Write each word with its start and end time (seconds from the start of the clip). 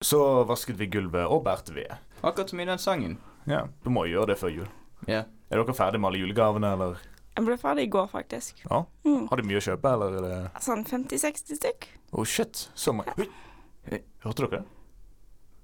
Så 0.00 0.44
vasket 0.48 0.78
vi 0.80 0.86
gulvet 0.88 1.28
og 1.28 1.42
bærte 1.44 1.74
ved. 1.76 1.90
Akkurat 2.24 2.50
som 2.50 2.60
i 2.60 2.64
den 2.64 2.78
sangen. 2.80 3.18
Ja, 3.48 3.66
Du 3.84 3.90
må 3.92 4.06
gjøre 4.08 4.30
det 4.32 4.38
før 4.40 4.48
jul. 4.54 4.68
Ja. 5.08 5.24
Er 5.50 5.60
dere 5.60 5.74
ferdig 5.76 6.00
med 6.00 6.08
alle 6.08 6.22
julegavene, 6.22 6.70
eller? 6.72 7.02
Jeg 7.36 7.44
ble 7.46 7.56
ferdig 7.60 7.84
i 7.84 7.90
går, 7.92 8.06
faktisk. 8.08 8.62
Ja. 8.64 8.82
Mm. 9.04 9.26
Har 9.28 9.36
du 9.40 9.44
mye 9.48 9.60
å 9.60 9.64
kjøpe, 9.64 9.92
eller 9.92 10.16
er 10.16 10.24
det 10.24 10.64
Sånn 10.64 10.86
50-60 10.88 11.60
stykk. 11.60 11.86
Oh 12.16 12.24
shit, 12.24 12.64
så 12.74 12.92
mange 12.96 13.12
Oi. 13.20 14.00
Hørte 14.24 14.46
dere 14.46 14.58
det? 14.58 14.62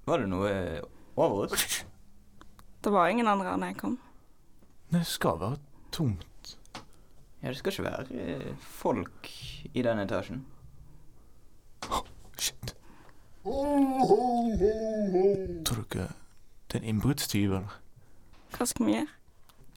Var 0.07 0.21
det 0.23 0.29
noe 0.31 0.51
eh, 0.53 0.85
over 1.17 1.49
oss? 1.57 1.65
Det 2.85 2.93
var 2.93 3.09
ingen 3.11 3.27
andre 3.27 3.51
enn 3.57 3.65
jeg 3.67 3.77
kom. 3.81 3.97
Det 4.93 5.01
skal 5.09 5.41
være 5.41 5.57
tomt. 5.91 6.53
Ja, 7.41 7.49
det 7.49 7.57
skal 7.59 7.73
ikke 7.73 7.89
være 7.89 8.21
eh, 8.21 8.49
folk 8.79 9.29
i 9.73 9.83
den 9.85 10.01
etasjen. 10.05 10.45
Shit. 12.37 12.76
Tror 15.65 15.75
du 15.75 15.81
ikke 15.81 16.07
det 16.67 16.75
er 16.75 16.81
en 16.81 16.83
innbruddstyv, 16.83 17.53
eller? 17.53 17.75
Hva 18.57 18.65
skal 18.67 18.85
vi 18.85 18.91
gjøre? 18.97 19.07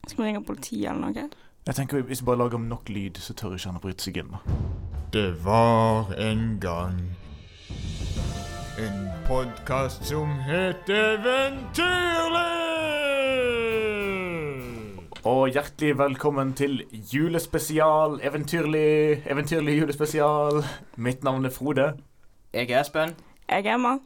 Skal 0.09 0.23
vi 0.23 0.27
ringe 0.27 0.42
politiet 0.45 0.91
eller 0.91 1.01
noe? 1.05 1.28
Jeg 1.66 1.75
tenker 1.75 2.02
Hvis 2.02 2.23
vi 2.23 2.27
bare 2.27 2.38
lager 2.38 2.59
nok 2.59 2.88
lyd, 2.88 3.20
så 3.23 3.34
tør 3.34 3.55
ikke 3.55 3.69
han 3.69 3.78
å 3.78 3.83
bryte 3.84 4.02
seg 4.02 4.16
inn. 4.25 4.34
Det 5.14 5.45
var 5.45 6.11
en 6.19 6.59
gang 6.61 6.98
en 8.80 9.09
podkast 9.28 10.05
som 10.09 10.34
het 10.48 10.89
Eventyrlig! 10.89 12.48
Og 15.28 15.50
hjertelig 15.52 15.98
velkommen 15.98 16.55
til 16.56 16.80
julespesial, 17.12 18.20
eventyrlig, 18.25 19.23
eventyrlig 19.30 19.78
julespesial. 19.78 20.64
Mitt 20.97 21.23
navn 21.23 21.45
er 21.45 21.50
Frode. 21.55 21.92
Jeg 22.55 22.70
er 22.70 22.80
Espen. 22.80 23.12
Jeg 23.50 23.66
er 23.66 23.74
Emma. 23.74 23.96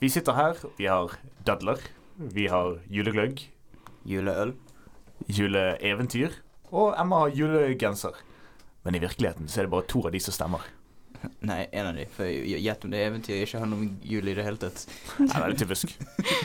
Vi 0.00 0.08
sitter 0.08 0.36
her. 0.36 0.58
Vi 0.78 0.86
har 0.86 1.16
dadler. 1.46 1.80
Vi 2.16 2.46
har 2.46 2.76
julegløgg, 2.90 3.40
Juleøl. 4.06 4.52
juleeventyr, 5.28 6.30
og 6.70 6.94
Emma 7.00 7.18
har 7.24 7.32
julegenser. 7.34 8.14
Men 8.84 8.94
i 8.94 9.00
virkeligheten 9.02 9.48
så 9.48 9.60
er 9.60 9.66
det 9.66 9.70
bare 9.70 9.86
to 9.90 10.02
av 10.06 10.12
de 10.12 10.20
som 10.20 10.34
stemmer. 10.34 10.62
Nei, 11.50 11.66
en 11.72 11.86
av 11.86 11.94
de. 11.98 12.06
For 12.14 12.26
gjett 12.26 12.84
om 12.86 12.90
det 12.94 13.02
eventyret 13.06 13.46
ikke 13.46 13.58
har 13.62 13.70
noe 13.70 13.84
om 13.84 13.90
jul 14.06 14.28
i 14.30 14.34
det 14.38 14.46
hele 14.46 14.58
tatt. 14.62 14.84
Nei, 15.18 15.28
det 15.34 15.44
er 15.48 15.58
typisk. 15.64 15.94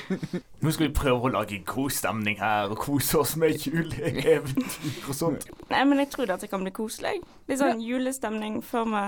Nå 0.66 0.74
skal 0.74 0.88
vi 0.88 0.94
prøve 0.98 1.30
å 1.30 1.34
lage 1.38 1.62
god 1.66 1.94
stemning 1.94 2.38
her 2.42 2.70
og 2.74 2.82
kose 2.86 3.22
oss 3.22 3.36
med 3.42 3.58
juleeventyr 3.66 5.08
og 5.08 5.18
sånt. 5.18 5.50
Nei, 5.70 5.82
men 5.86 6.02
jeg 6.02 6.14
tror 6.14 6.30
dette 6.34 6.50
kan 6.50 6.66
bli 6.66 6.74
koselig. 6.74 7.20
Litt 7.50 7.62
sånn 7.62 7.82
julestemning 7.86 8.62
før 8.66 8.90
vi 8.94 9.04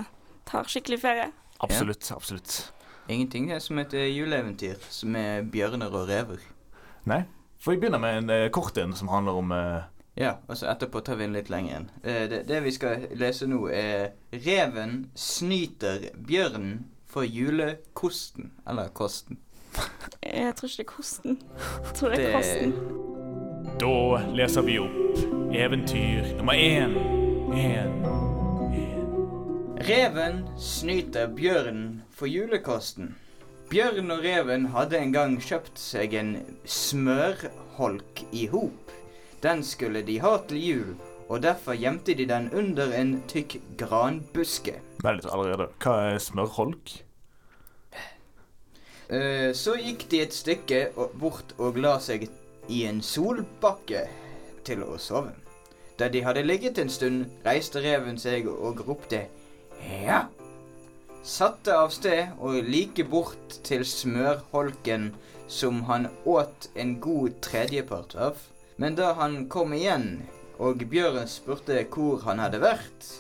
tar 0.49 0.69
skikkelig 0.69 1.02
ferie. 1.05 1.31
Absolutt. 1.65 2.11
absolutt. 2.15 2.59
Ingenting 3.09 3.49
er 3.52 3.59
som 3.59 3.79
et 3.81 3.93
eh, 3.97 4.09
juleeventyr 4.13 4.75
som 4.93 5.15
er 5.17 5.41
bjørner 5.49 5.89
og 5.97 6.07
rever. 6.09 6.43
Nei, 7.09 7.23
for 7.59 7.73
vi 7.73 7.79
begynner 7.81 8.02
med 8.03 8.17
en 8.23 8.29
eh, 8.35 8.49
kort 8.53 8.77
en 8.77 8.93
som 8.93 9.09
handler 9.09 9.39
om 9.39 9.52
eh, 9.55 9.81
Ja, 10.19 10.33
og 10.47 10.57
så 10.59 10.67
etterpå 10.69 11.02
tar 11.05 11.15
vi 11.17 11.23
en 11.25 11.33
litt 11.33 11.49
lenger 11.49 11.77
en. 11.80 11.89
Eh, 12.03 12.25
det, 12.30 12.43
det 12.49 12.59
vi 12.65 12.71
skal 12.75 13.07
lese 13.17 13.47
nå, 13.47 13.63
er 13.73 14.11
'Reven 14.33 15.07
snyter 15.15 16.09
bjørnen 16.27 16.85
for 17.07 17.23
julekosten'. 17.25 18.52
Eller 18.69 18.89
kosten. 18.93 19.39
Jeg 20.23 20.53
tror 20.55 20.67
ikke 20.69 20.77
det 20.77 20.85
er 20.85 20.93
kosten. 20.93 21.39
Jeg 21.85 21.95
tror 21.95 22.09
det 22.09 22.19
er 22.19 22.25
Det- 22.25 22.35
kosten. 22.35 22.73
Da 23.80 24.33
leser 24.35 24.61
vi 24.61 24.77
opp 24.80 25.53
eventyr 25.55 26.35
nummer 26.37 26.53
én. 26.53 26.97
En. 27.55 28.05
Reven 29.80 30.43
snyter 30.57 31.27
bjørnen 31.27 32.02
for 32.19 32.27
julekosten. 32.27 33.13
Bjørn 33.69 34.11
og 34.11 34.23
reven 34.25 34.65
hadde 34.73 34.97
en 34.99 35.11
gang 35.13 35.35
kjøpt 35.39 35.77
seg 35.79 36.15
en 36.17 36.31
smørholk 36.65 38.23
i 38.35 38.47
hop. 38.51 38.91
Den 39.43 39.61
skulle 39.63 40.01
de 40.03 40.17
ha 40.19 40.33
til 40.49 40.63
jul, 40.63 40.95
og 41.29 41.43
derfor 41.45 41.77
gjemte 41.79 42.15
de 42.17 42.25
den 42.27 42.49
under 42.51 42.91
en 42.97 43.19
tykk 43.29 43.59
granbuske. 43.79 44.79
Vent 45.05 45.21
litt 45.21 45.29
allerede. 45.31 45.69
Hva 45.79 45.93
er 46.09 46.19
smørholk? 46.23 46.95
Eh, 49.09 49.53
Så 49.53 49.77
gikk 49.79 50.09
de 50.09 50.23
et 50.25 50.33
stykke 50.35 50.81
bort 51.21 51.53
og 51.58 51.77
la 51.77 51.95
seg 52.03 52.27
i 52.69 52.83
en 52.89 52.99
solbakke 53.02 54.03
til 54.65 54.83
å 54.83 54.97
sove. 54.97 55.31
Da 55.97 56.09
de 56.09 56.21
hadde 56.23 56.43
ligget 56.43 56.77
en 56.79 56.89
stund, 56.89 57.25
reiste 57.45 57.81
reven 57.83 58.17
seg 58.19 58.47
og 58.49 58.83
ropte 58.87 59.27
ja. 60.03 60.25
Satte 61.29 61.75
av 61.77 61.91
sted 61.93 62.31
og 62.41 62.55
like 62.65 63.03
bort 63.05 63.59
til 63.67 63.83
smørholken 63.85 65.11
som 65.49 65.83
han 65.85 66.07
åt 66.25 66.69
en 66.73 66.95
god 67.03 67.35
tredjepart 67.45 68.15
av. 68.17 68.39
Men 68.81 68.95
da 68.97 69.11
han 69.19 69.43
kom 69.51 69.75
igjen 69.77 70.23
og 70.57 70.81
Bjørn 70.89 71.29
spurte 71.29 71.83
hvor 71.93 72.23
han 72.25 72.41
hadde 72.41 72.61
vært, 72.63 73.11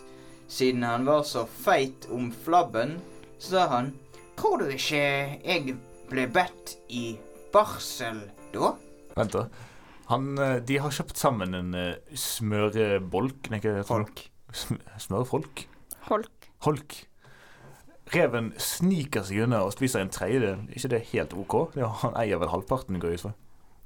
siden 0.49 0.87
han 0.87 1.05
var 1.05 1.21
så 1.29 1.43
feit 1.45 2.07
om 2.09 2.31
flabben, 2.45 2.97
sa 3.37 3.67
han 3.75 3.93
Tror 4.39 4.63
du 4.63 4.71
ikke 4.71 5.03
jeg 5.43 5.75
ble 6.09 6.25
bedt 6.33 6.77
i 6.89 7.11
barsel 7.53 8.23
da? 8.55 8.71
Vent, 9.19 9.35
da. 9.35 9.45
Han, 10.09 10.31
eh, 10.39 10.57
de 10.65 10.79
har 10.81 10.95
kjøpt 10.95 11.19
sammen 11.19 11.53
en 11.53 11.75
smørbolk 11.75 12.25
smørebolk 12.25 13.51
Nei, 13.51 13.61
ikke 13.61 13.83
Folk. 13.85 14.25
Sm 14.49 14.79
smørfolk? 14.97 15.67
Holk. 16.09 16.49
Holk. 16.65 16.95
Reven 18.09 18.53
sniker 18.57 19.23
seg 19.27 19.43
unna 19.45 19.59
og 19.67 19.73
spiser 19.75 20.01
en 20.01 20.09
tredjedel. 20.13 20.63
ikke 20.73 20.89
det 20.95 21.01
helt 21.11 21.33
OK? 21.37 21.55
Ja, 21.77 21.91
han 22.01 22.15
eier 22.17 22.39
vel 22.41 22.49
halvparten, 22.49 22.97
går 23.01 23.13
jeg 23.13 23.19
ut 23.21 23.25
fra. 23.27 23.33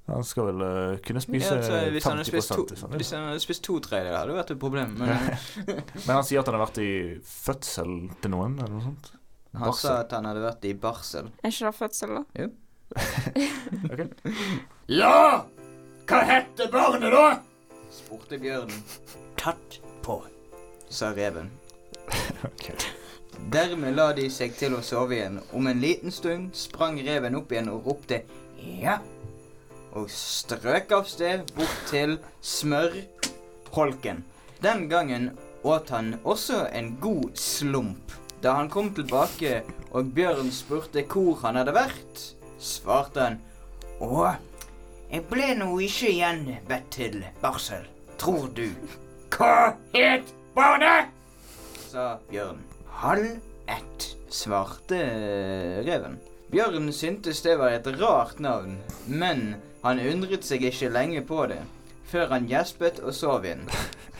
Han 0.07 0.23
skal 0.27 0.49
vel 0.49 0.61
uh, 0.63 0.97
kunne 1.03 1.21
spise 1.23 1.47
Ja, 1.47 1.57
altså, 1.61 1.77
hvis, 1.95 2.03
han 2.03 2.17
hadde 2.19 2.25
50 2.27 2.31
spist 2.33 2.49
to, 2.51 2.63
sånn. 2.75 2.95
hvis 2.99 3.11
han 3.15 3.21
hadde 3.29 3.39
spist 3.43 3.63
to 3.63 3.77
tredjedeler, 3.83 4.17
hadde 4.19 4.33
det 4.33 4.39
vært 4.41 4.51
et 4.55 4.59
problem. 4.59 4.95
Men 4.99 5.13
Men 6.07 6.11
han 6.17 6.25
sier 6.27 6.41
at 6.41 6.49
han 6.51 6.57
har 6.57 6.63
vært 6.65 6.79
i 6.83 6.89
fødsel 7.23 7.93
til 8.23 8.33
noen, 8.35 8.57
eller 8.59 8.73
noe 8.75 8.83
sånt. 8.89 9.11
han 9.53 9.63
Barsel. 9.69 9.87
sa 9.87 9.93
at 10.03 10.15
han 10.17 10.27
hadde 10.27 10.43
vært 10.43 10.67
i 10.67 10.73
barsel. 10.87 11.29
Er 11.39 11.55
ikke 11.55 11.69
det 11.69 11.75
fødsel, 11.79 12.17
da? 12.19 12.23
Jo. 12.43 12.51
Ok. 13.93 14.03
Ja! 14.99 15.45
Hva 16.09 16.19
heter 16.27 16.67
barnet, 16.73 17.15
da? 17.15 17.77
Spurte 17.95 18.35
bjørnen. 18.43 18.83
Tatt 19.39 19.79
på, 20.03 20.19
sa 20.91 21.13
reven. 21.15 21.47
Ok. 22.43 22.73
Dermed 23.53 23.95
la 23.97 24.11
de 24.17 24.27
seg 24.31 24.55
til 24.57 24.75
å 24.77 24.81
sove 24.85 25.17
igjen. 25.17 25.39
Om 25.53 25.67
en 25.71 25.81
liten 25.81 26.13
stund 26.13 26.55
sprang 26.57 26.99
reven 27.05 27.37
opp 27.39 27.51
igjen 27.53 27.71
og 27.73 27.87
ropte 27.89 28.23
ja, 28.63 28.99
og 29.93 30.09
strøk 30.09 30.91
av 30.95 31.07
sted 31.09 31.45
bort 31.57 31.81
til 31.89 32.17
smørholken. 32.41 34.23
Den 34.63 34.87
gangen 34.89 35.31
åt 35.63 35.91
han 35.93 36.15
også 36.23 36.65
en 36.71 36.95
god 37.01 37.37
slump. 37.37 38.15
Da 38.43 38.57
han 38.57 38.69
kom 38.69 38.89
tilbake 38.95 39.61
og 39.91 40.11
Bjørn 40.15 40.51
spurte 40.51 41.05
hvor 41.07 41.37
han 41.45 41.59
hadde 41.59 41.75
vært, 41.75 42.23
svarte 42.59 43.27
han 43.27 43.39
Å, 44.03 44.33
jeg 45.13 45.23
ble 45.29 45.53
nå 45.59 45.69
ikke 45.85 46.09
igjen 46.09 46.47
bedt 46.67 46.89
til 46.95 47.19
barsel, 47.39 47.85
tror 48.19 48.49
du. 48.57 48.67
Hva 49.31 49.75
het 49.93 50.33
barnet? 50.57 51.13
sa 51.87 52.17
Bjørn. 52.31 52.72
Halv 53.03 53.25
ett, 53.67 54.17
svarte 54.29 54.95
reven. 55.83 56.13
Bjørn 56.47 56.85
syntes 56.95 57.41
det 57.43 57.57
var 57.59 57.73
et 57.75 57.87
rart 57.99 58.37
navn, 58.39 58.77
men 59.11 59.57
han 59.81 59.99
undret 59.99 60.47
seg 60.47 60.63
ikke 60.69 60.87
lenge 60.87 61.19
på 61.27 61.41
det, 61.51 61.57
før 62.07 62.31
han 62.31 62.47
gjespet 62.47 63.01
og 63.03 63.11
sov 63.17 63.43
igjen. 63.43 63.65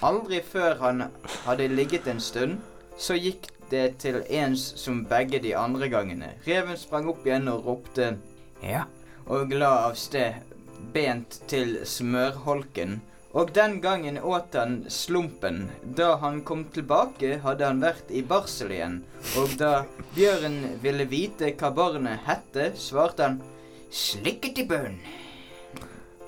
Aldri 0.03 0.41
før 0.43 0.75
han 0.81 1.05
hadde 1.45 1.69
ligget 1.71 2.11
en 2.11 2.19
stund, 2.19 2.59
så 2.99 3.15
gikk 3.15 3.47
det 3.71 3.85
til 4.03 4.19
ens 4.27 4.65
som 4.83 5.05
begge 5.07 5.39
de 5.39 5.55
andre 5.55 5.87
gangene. 5.87 6.33
Reven 6.43 6.75
sprang 6.75 7.07
opp 7.13 7.23
igjen 7.23 7.47
og 7.53 7.63
ropte 7.69 8.17
ja, 8.59 8.83
og 9.31 9.55
la 9.55 9.71
av 9.85 9.95
sted 9.95 10.43
bent 10.91 11.39
til 11.47 11.77
smørholken. 11.87 12.99
Og 13.33 13.49
den 13.49 13.79
gangen 13.81 14.19
åt 14.21 14.53
han 14.53 14.83
slumpen. 14.93 15.63
Da 15.97 16.15
han 16.21 16.43
kom 16.45 16.67
tilbake, 16.69 17.39
hadde 17.41 17.65
han 17.65 17.81
vært 17.81 18.11
i 18.13 18.21
barsel 18.21 18.69
igjen. 18.75 18.99
Og 19.41 19.55
da 19.57 19.87
bjørnen 20.13 20.75
ville 20.83 21.07
vite 21.09 21.49
hva 21.57 21.71
barnet 21.73 22.27
hette, 22.27 22.67
svarte 22.77 23.25
han 23.25 23.39
slikket 23.89 24.61
i 24.61 24.67
bunn. 24.69 24.99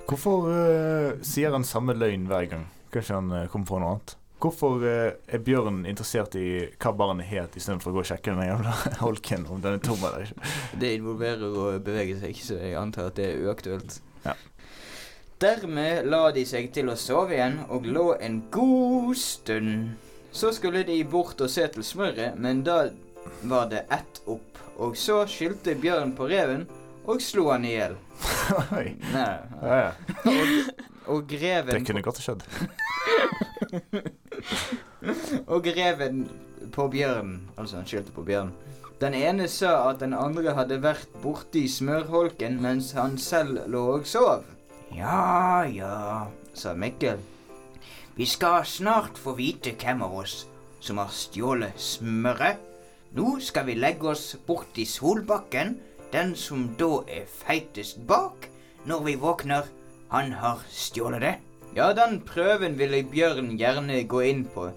Hvorfor 0.09 0.49
uh, 0.49 1.21
sier 1.25 1.53
han 1.53 1.65
samme 1.65 1.93
løgn 1.93 2.25
hver 2.29 2.49
gang? 2.49 2.65
Kanskje 2.93 3.19
han 3.19 3.29
uh, 3.33 3.45
kommer 3.53 3.69
på 3.69 3.83
noe 3.83 3.93
annet? 3.93 4.15
Hvorfor 4.41 4.81
uh, 4.81 5.13
er 5.29 5.45
bjørnen 5.45 5.85
interessert 5.85 6.33
i 6.41 6.47
hva 6.73 6.95
barnet 6.97 7.29
het, 7.29 7.53
istedenfor 7.53 7.93
å 7.93 7.99
gå 7.99 8.01
og 8.01 8.09
sjekke 8.09 8.33
den 8.33 8.49
jævla 8.49 8.73
holken 9.05 9.45
om 9.45 9.61
den 9.61 9.77
er 9.77 9.85
tom 9.85 10.01
eller 10.09 10.25
ikke? 10.25 10.49
Det 10.81 10.93
involverer 10.97 11.45
å 11.53 11.69
bevege 11.77 12.17
seg, 12.25 12.41
så 12.41 12.57
jeg 12.57 12.73
antar 12.81 13.13
at 13.13 13.21
det 13.21 13.29
er 13.29 13.45
uaktuelt. 13.45 14.01
Ja. 14.25 14.33
Dermed 15.45 16.07
la 16.09 16.31
de 16.33 16.41
seg 16.47 16.71
til 16.73 16.87
å 16.89 16.95
sove 16.97 17.35
igjen 17.35 17.59
og 17.69 17.85
lå 17.85 18.15
en 18.23 18.39
god 18.49 19.15
stund. 19.19 19.89
Så 20.33 20.51
skulle 20.55 20.83
de 20.87 21.03
bort 21.05 21.41
og 21.43 21.49
se 21.53 21.67
til 21.69 21.83
smøret, 21.85 22.35
men 22.41 22.63
da 22.65 22.87
var 23.45 23.69
det 23.69 23.83
ett 23.93 24.21
opp. 24.25 24.57
Og 24.81 24.97
så 24.97 25.27
skyldte 25.29 25.75
Bjørn 25.77 26.15
på 26.17 26.25
reven 26.31 26.65
og 27.05 27.21
slo 27.21 27.51
han 27.51 27.65
i 27.67 27.75
hjel. 27.75 27.93
Oi. 28.79 28.95
Nei. 29.13 29.37
Ja, 29.61 29.75
ja. 29.83 29.91
Og 31.13 31.29
greven 31.29 31.77
Det 31.77 31.85
kunne 31.91 32.01
godt 32.01 32.17
ha 32.23 32.25
skjedd. 32.25 32.41
Og 35.53 35.61
reven 35.77 36.25
på 36.73 36.89
bjørnen. 36.89 37.45
Altså, 37.53 37.77
han 37.77 37.85
skyldte 37.85 38.09
på 38.17 38.25
bjørnen. 38.25 38.57
Den 38.97 39.13
ene 39.13 39.45
sa 39.51 39.91
at 39.91 39.99
den 40.01 40.13
andre 40.17 40.55
hadde 40.57 40.81
vært 40.81 41.05
borti 41.21 41.67
smørholken 41.69 42.57
mens 42.63 42.93
han 42.97 43.17
selv 43.21 43.61
lå 43.69 43.99
og 43.99 44.07
sov. 44.09 44.54
Ja, 44.95 45.65
ja, 45.67 46.27
sa 46.53 46.71
Mikkel. 46.73 47.19
Vi 48.15 48.25
skal 48.25 48.63
snart 48.65 49.17
få 49.19 49.33
vite 49.35 49.73
hvem 49.75 50.05
av 50.05 50.13
oss 50.21 50.45
som 50.79 51.01
har 51.01 51.11
stjålet 51.11 51.75
smøret. 51.81 52.61
Nå 53.15 53.33
skal 53.43 53.67
vi 53.67 53.75
legge 53.75 54.07
oss 54.13 54.37
borti 54.47 54.85
Solbakken. 54.87 55.75
Den 56.13 56.31
som 56.39 56.69
da 56.79 57.01
er 57.11 57.27
feitest 57.27 58.05
bak 58.07 58.47
når 58.87 59.03
vi 59.09 59.17
våkner, 59.19 59.67
han 60.13 60.31
har 60.39 60.63
stjålet 60.71 61.25
det. 61.25 61.35
Ja, 61.75 61.91
den 61.91 62.21
prøven 62.23 62.79
ville 62.79 63.03
Bjørn 63.03 63.57
gjerne 63.59 63.99
gå 64.07 64.23
inn 64.29 64.45
på. 64.47 64.69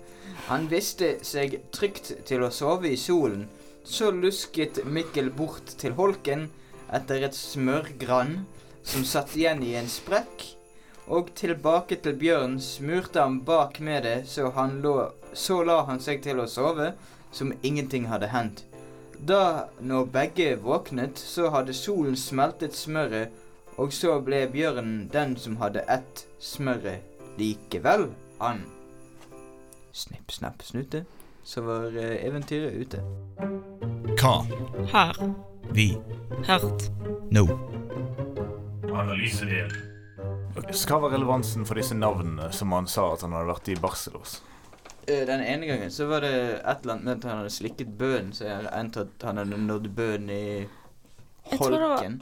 Han 0.48 0.66
visste 0.72 1.14
seg 1.22 1.60
trygt 1.70 2.10
til 2.26 2.42
å 2.42 2.50
sove 2.50 2.90
i 2.90 2.98
solen. 2.98 3.46
Så 3.86 4.10
lusket 4.10 4.82
Mikkel 4.82 5.30
bort 5.30 5.76
til 5.78 5.94
holken 5.94 6.48
etter 6.90 7.22
et 7.22 7.38
smørgrann 7.38 8.40
som 8.88 9.04
satt 9.04 9.36
igjen 9.36 9.62
i 9.62 9.74
en 9.76 9.88
sprekk. 9.90 10.46
Og 11.08 11.32
tilbake 11.36 11.96
til 12.04 12.16
bjørnen 12.20 12.58
smurte 12.60 13.22
han 13.22 13.40
bak 13.44 13.80
med 13.80 14.04
det, 14.04 14.16
så, 14.28 14.50
han 14.56 14.80
lå, 14.84 14.96
så 15.32 15.62
la 15.64 15.82
han 15.88 16.00
seg 16.04 16.22
til 16.24 16.40
å 16.40 16.48
sove 16.48 16.92
som 17.32 17.52
ingenting 17.62 18.08
hadde 18.08 18.32
hendt. 18.32 18.64
Da, 19.18 19.68
når 19.80 20.10
begge 20.14 20.48
våknet, 20.62 21.18
så 21.18 21.50
hadde 21.50 21.74
solen 21.74 22.16
smeltet 22.16 22.76
smøret, 22.76 23.32
og 23.78 23.92
så 23.94 24.18
ble 24.24 24.44
bjørnen 24.52 25.08
den 25.12 25.36
som 25.38 25.58
hadde 25.62 25.84
ett 25.90 26.24
smøret 26.42 27.04
likevel, 27.38 28.08
han. 28.40 28.64
Snipp, 29.92 30.30
snapp, 30.32 30.62
snute, 30.62 31.04
så 31.44 31.64
var 31.66 31.96
eh, 31.96 32.18
eventyret 32.26 32.76
ute. 32.78 33.02
Hva 34.18 34.36
Her. 34.92 35.18
vi 35.72 35.92
hørt. 36.46 36.90
nå 37.30 37.46
Analysedel. 38.98 39.72
Hva 40.58 40.98
var 41.00 41.12
relevansen 41.14 41.66
for 41.68 41.78
disse 41.78 41.94
navnene 41.94 42.48
som 42.52 42.72
han 42.74 42.86
sa 42.90 43.12
at 43.14 43.22
han 43.22 43.32
hadde 43.36 43.52
vært 43.52 43.68
i 43.72 43.76
Barcelos? 43.80 44.38
hos? 44.40 44.42
Den 45.08 45.40
ene 45.40 45.66
gangen 45.66 45.90
så 45.94 46.04
var 46.10 46.20
det 46.20 46.32
et 46.58 46.82
eller 46.82 46.92
annet 46.98 47.04
med 47.06 47.12
at 47.16 47.24
han 47.30 47.38
hadde 47.40 47.52
slikket 47.54 47.94
bønnen, 48.00 48.32
så 48.36 48.44
jeg 48.44 48.66
endte 48.76 49.06
at 49.06 49.24
han 49.24 49.38
hadde 49.40 49.56
nådd 49.62 49.86
bønnen 49.96 50.30
i 50.34 50.42
holken. 50.66 51.52
Jeg 51.52 51.58
tror 51.62 51.70
det 51.70 51.80
var- 51.80 52.18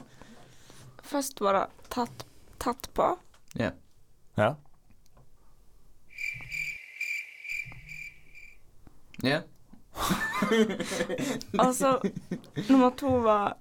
Først 1.06 1.40
var 1.40 1.52
det 1.52 1.64
tatt, 1.90 2.25
tatt 2.58 2.88
på. 2.94 3.08
Ja. 3.55 3.70
Ja. 4.37 4.55
Ja. 9.22 9.40
Altså, 11.58 12.00
nummer 12.69 12.90
to 12.90 13.08
var 13.25 13.55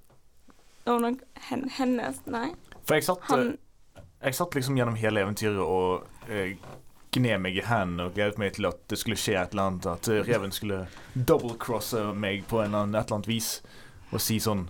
hennes 1.77 2.19
Nei. 2.25 2.49
For 2.85 2.97
jeg 2.97 3.07
satt, 3.07 3.29
eh, 3.33 3.37
Han 3.37 3.55
jeg 4.25 4.35
satt 4.35 4.55
liksom 4.57 4.77
gjennom 4.77 4.97
hele 4.97 5.21
eventyret 5.21 5.61
og 5.61 6.29
eh, 6.31 6.55
gned 7.15 7.43
meg 7.43 7.57
i 7.59 7.63
hendene 7.65 8.07
og 8.07 8.15
gledet 8.15 8.39
meg 8.41 8.55
til 8.55 8.67
at 8.69 8.79
det 8.91 8.97
skulle 8.99 9.19
skje 9.19 9.35
et 9.39 9.53
eller 9.53 9.69
annet. 9.69 9.89
At 9.91 10.09
eh, 10.11 10.23
reven 10.25 10.53
skulle 10.55 10.85
double-crosse 11.13 12.07
meg 12.17 12.45
på 12.49 12.63
en 12.63 12.73
et 12.73 12.87
eller 12.89 13.17
annet 13.19 13.29
vis 13.29 13.59
og 14.13 14.21
si 14.21 14.39
sånn 14.41 14.67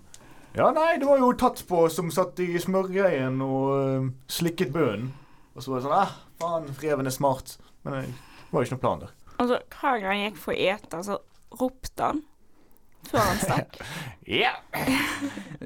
Ja, 0.56 0.70
nei, 0.76 0.96
det 1.00 1.08
var 1.08 1.20
jo 1.20 1.34
tatt 1.40 1.64
på 1.68 1.86
som 1.92 2.12
satt 2.14 2.40
i 2.44 2.54
smørgreien 2.64 3.42
og 3.44 3.72
uh, 3.76 4.06
slikket 4.32 4.72
bønnen. 4.72 5.10
Og 5.56 5.64
så 5.64 5.72
var 5.72 5.82
det 5.82 5.86
sånn 5.86 5.98
ah, 5.98 6.14
faen, 6.40 6.70
reven 6.80 7.10
er 7.10 7.16
smart. 7.16 7.58
Men 7.84 8.08
det 8.08 8.54
var 8.54 8.64
jo 8.64 8.70
ikke 8.70 8.78
noe 8.78 8.84
plan 8.86 9.04
der. 9.04 9.12
Altså, 9.36 9.60
hver 9.76 10.00
gang 10.04 10.22
jeg 10.22 10.38
å 10.40 10.56
ete, 10.56 11.02
så 11.04 11.20
ropte 11.60 12.08
han 12.08 12.24
før 13.10 13.26
han 13.32 13.42
stakk. 13.44 13.80
Ja! 14.26 14.56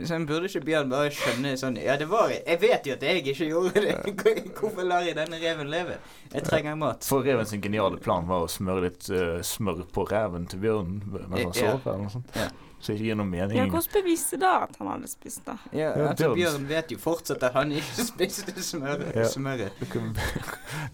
Så 0.03 0.17
han 0.17 0.25
burde 0.27 0.49
ikke 0.49 0.59
Bjørn 0.67 0.89
bare 0.91 1.13
skjønne 1.15 1.53
sånn 1.55 1.77
Ja, 1.79 1.93
det 1.95 2.09
var 2.11 2.27
Jeg 2.33 2.57
vet 2.59 2.89
jo 2.89 2.95
at 2.97 3.03
jeg 3.07 3.21
ikke 3.23 3.47
gjorde 3.47 3.83
det. 3.85 3.93
Hvorfor 4.57 4.83
lar 4.83 5.05
jeg 5.07 5.15
denne 5.15 5.39
reven 5.39 5.71
leve? 5.71 5.95
Jeg 6.33 6.43
trenger 6.43 6.75
mat. 6.75 7.07
For 7.07 7.23
reven 7.23 7.47
sin 7.47 7.63
geniale 7.63 7.95
plan 8.03 8.27
var 8.27 8.43
å 8.43 8.49
smøre 8.51 8.89
litt 8.89 9.07
uh, 9.15 9.37
smør 9.47 9.85
på 9.95 10.03
reven 10.11 10.49
til 10.51 10.59
bjørnen 10.65 10.99
mens 11.07 11.29
han 11.31 11.39
Ja. 11.39 11.53
sov. 11.77 11.87
eller 11.87 12.03
noe 12.03 12.11
sånt. 12.17 12.35
Ja. 12.35 12.49
Så 12.83 12.93
det 12.95 13.07
gir 13.09 13.15
noe 13.19 13.27
mening. 13.27 13.57
Ja, 13.59 13.65
hvordan 13.71 13.91
beviste 13.95 14.37
da 14.39 14.51
at 14.67 14.75
han 14.79 14.87
hadde 14.91 15.07
spist 15.11 15.41
det? 15.47 15.55
Ja, 15.75 15.89
Ja, 15.95 16.05
altså 16.11 16.29
Bjørn. 16.35 16.67
Vet 16.69 16.91
jo 16.91 16.99
fortsatt 16.99 17.43
at 17.47 17.55
han 17.55 17.71
ikke 17.79 18.05
spiste 18.11 18.55
smøret. 18.63 19.15
Ja. 19.15 19.25
smøret. 19.31 19.87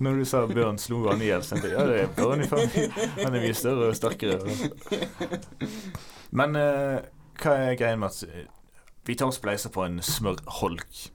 Når 0.01 0.21
du 0.21 0.25
sa 0.29 0.45
Bjørn 0.49 0.77
slo 0.81 1.07
han 1.09 1.21
i 1.25 1.31
hjel, 1.33 1.41
tenkte 1.45 1.73
jeg 1.73 1.77
ja, 1.79 1.85
det 1.89 2.01
er 2.05 2.13
Bjørn 2.17 2.45
i 2.45 2.49
fang. 2.53 2.69
Han 3.23 3.33
er 3.33 3.39
mye 3.41 3.57
større 3.57 3.89
og 3.89 3.97
sterkere. 3.97 4.37
Men 6.35 6.57
uh, 6.59 6.99
hva 7.39 7.57
er 7.57 7.77
greien 7.79 8.01
med 8.01 8.11
at 8.11 8.23
eh, 8.27 8.47
vi 9.07 9.15
tar 9.15 9.29
og 9.31 9.35
spleiser 9.35 9.71
på 9.71 9.85
en 9.85 10.01
smørholk? 10.03 11.05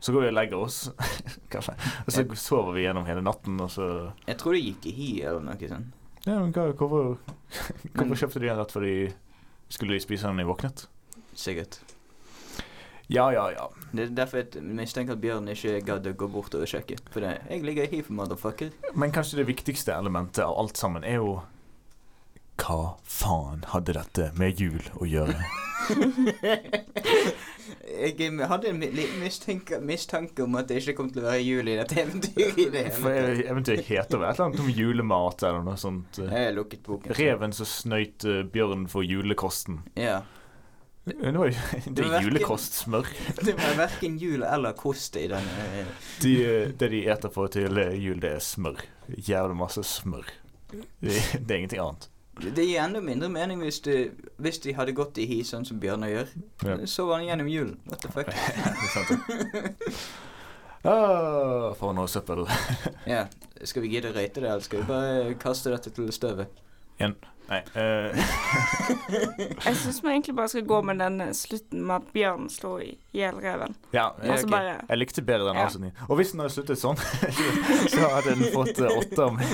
Så 0.00 0.12
går 0.12 0.26
vi 0.26 0.28
og 0.28 0.36
legger 0.36 0.60
oss, 0.60 0.90
kanskje. 1.52 1.76
Og 2.04 2.12
så 2.12 2.24
sover 2.38 2.76
vi 2.76 2.84
gjennom 2.84 3.06
hele 3.08 3.24
natten, 3.24 3.56
og 3.64 3.70
så 3.72 3.86
Jeg 4.26 4.38
tror 4.40 4.56
det 4.56 4.64
gikk 4.66 4.88
i 4.90 4.96
hi 4.96 5.10
eller 5.24 5.44
noe 5.46 5.70
sånt. 5.70 5.94
Ja, 6.26 6.40
men 6.42 6.52
hva, 6.52 6.68
hvorfor, 6.74 7.16
hvorfor 7.94 8.18
kjøpte 8.18 8.42
de 8.42 8.48
den 8.50 8.58
rett 8.58 8.72
før 8.74 8.84
de 8.84 8.96
skulle 9.70 9.94
de 9.94 10.02
spise 10.02 10.26
den 10.26 10.40
da 10.40 10.44
de 10.44 10.48
våknet? 10.50 10.86
Sikkert. 11.38 11.78
Ja, 13.06 13.28
ja, 13.30 13.44
ja. 13.54 13.68
Det 13.92 14.08
er 14.08 14.14
derfor 14.18 14.42
jeg 14.42 14.62
mistenker 14.66 15.14
at 15.14 15.22
Bjørn 15.22 15.46
ikke 15.52 15.78
gadd 15.86 16.08
å 16.10 16.14
gå 16.18 16.26
bort 16.30 16.56
og 16.58 16.66
sjekke. 16.66 16.98
For 17.14 17.22
det, 17.22 17.36
jeg 17.46 17.62
ligger 17.62 17.86
i 17.86 18.00
for 18.02 18.18
motherfucker. 18.18 18.72
Men 18.98 19.14
kanskje 19.14 19.40
det 19.40 19.46
viktigste 19.52 19.94
elementet 19.94 20.42
av 20.42 20.56
alt 20.58 20.80
sammen 20.80 21.06
er 21.06 21.20
jo 21.20 21.36
Hva 22.56 22.96
faen 23.04 23.64
hadde 23.72 23.92
dette 23.98 24.30
med 24.38 24.60
jul 24.60 24.80
å 24.96 25.06
gjøre? 25.08 25.36
Jeg 27.86 28.32
hadde 28.48 28.68
en 28.70 28.80
liten 28.80 29.18
mistanke, 29.20 29.78
mistanke 29.84 30.44
om 30.44 30.54
at 30.58 30.68
det 30.70 30.80
ikke 30.82 30.94
kom 30.98 31.08
til 31.12 31.22
å 31.24 31.26
være 31.28 31.42
jul 31.44 31.68
i 31.70 31.76
dette 31.78 31.98
eventyret 32.02 32.94
For 32.96 33.42
eventyret 33.42 33.84
heter 33.88 34.20
vel 34.20 34.28
et 34.30 34.38
eller 34.38 34.46
annet 34.48 34.62
om 34.64 34.70
julemat 34.72 35.44
eller 35.48 35.62
noe 35.66 35.76
sånt. 35.80 36.18
eh. 36.22 36.32
Jeg 36.46 36.56
lukket 36.56 36.82
boken. 36.86 37.14
Reven 37.18 37.54
som 37.56 37.68
snøyt 37.70 38.26
eh, 38.28 38.42
bjørn 38.52 38.86
for 38.92 39.06
julekosten. 39.06 39.80
Ja. 39.98 40.20
Det 41.06 41.14
var 41.36 41.52
det 41.52 41.60
Det 41.96 42.06
er 42.08 42.24
julekostsmør. 42.26 43.06
Det 43.46 43.54
var 43.60 43.76
verken 43.78 44.16
jul 44.24 44.42
eller 44.42 44.72
kost 44.78 45.16
i 45.20 45.28
den. 45.30 45.46
eh, 45.62 45.86
De, 46.24 46.34
det 46.78 46.90
de 46.96 47.04
eter 47.12 47.30
på 47.34 47.46
til 47.54 47.78
jul, 48.00 48.18
det 48.22 48.32
er 48.38 48.42
smør. 48.42 48.82
Jævlig 49.16 49.56
masse 49.62 49.84
smør. 49.86 50.26
Det, 50.72 50.82
det 51.00 51.50
er 51.50 51.58
ingenting 51.60 51.82
annet. 51.84 52.08
Det 52.36 52.64
gir 52.66 52.80
enda 52.82 53.00
mindre 53.00 53.28
mening 53.32 53.62
hvis, 53.64 53.80
det, 53.80 54.10
hvis 54.36 54.58
de 54.64 54.74
hadde 54.76 54.92
gått 54.92 55.16
i 55.18 55.24
hi 55.30 55.38
sånn 55.46 55.64
som 55.64 55.78
Bjørnar 55.80 56.10
gjør. 56.12 56.26
Ja. 56.68 56.76
Så 56.86 57.06
var 57.08 57.22
han 57.22 57.28
gjennom 57.30 57.48
julen. 57.48 57.78
What 57.88 58.00
the 58.04 58.12
fuck? 58.12 58.28
Ah, 60.86 61.72
for 61.74 61.90
noe 61.96 62.06
søppel. 62.06 62.44
Ja, 63.10 63.24
Skal 63.66 63.82
vi 63.82 63.88
gidde 63.96 64.12
å 64.12 64.14
røyte 64.14 64.38
det, 64.44 64.46
eller 64.52 64.62
skal 64.62 64.84
vi 64.84 64.86
bare 64.92 65.32
kaste 65.42 65.72
dette 65.72 65.90
til 65.96 66.12
støvet? 66.14 66.62
Nei. 67.46 67.60
Uh. 67.76 68.10
Jeg 69.62 69.74
syns 69.78 70.00
vi 70.02 70.08
egentlig 70.10 70.32
bare 70.34 70.48
skal 70.50 70.64
gå 70.66 70.78
med 70.88 70.98
den 70.98 71.20
slutten 71.36 71.82
med 71.86 71.94
at 72.00 72.06
bjørnen 72.14 72.48
slo 72.50 72.72
i 72.82 72.88
hjel 73.14 73.36
reven. 73.42 73.76
ja, 73.94 74.08
jeg, 74.22 74.30
Altså 74.34 74.48
bare 74.50 74.72
Jeg 74.88 74.98
likte 74.98 75.22
bedre 75.22 75.46
den 75.50 75.56
Ja. 75.60 75.66
avslutningen. 75.68 75.96
Og 76.08 76.16
hvis 76.18 76.30
den 76.32 76.40
hadde 76.42 76.54
sluttet 76.56 76.80
sånn, 76.80 76.98
så 77.92 78.08
hadde 78.16 78.34
den 78.34 78.50
fått 78.54 78.80
eh, 78.80 78.98
åtte 78.98 79.20
av 79.22 79.36
meg. 79.36 79.50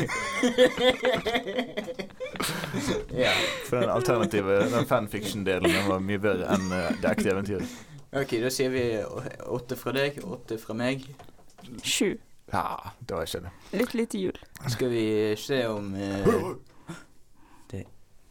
Ja. 3.24 3.32
For 3.68 3.80
den 3.80 3.90
alternative, 3.92 4.58
den 4.72 4.86
fanfiction-delen, 4.88 5.78
var 5.88 6.02
mye 6.04 6.20
bedre 6.22 6.50
enn 6.54 6.68
eh, 6.72 6.90
det 7.02 7.10
ekte 7.12 7.32
eventyret. 7.34 7.78
Ok, 8.12 8.36
da 8.42 8.50
sier 8.52 8.72
vi 8.72 8.84
åtte 9.48 9.76
fra 9.80 9.94
deg, 9.96 10.18
åtte 10.24 10.58
fra 10.60 10.76
meg. 10.76 11.06
sju. 11.84 12.18
Ja, 12.52 12.92
det 13.00 13.16
var 13.16 13.24
ikke 13.24 13.40
det. 13.46 13.52
Litt 13.80 13.94
lite 13.94 14.18
jul. 14.20 14.38
Skal 14.68 14.90
vi 14.92 15.04
se 15.40 15.62
om 15.72 15.94
uh, 15.94 16.96
det, 17.70 17.86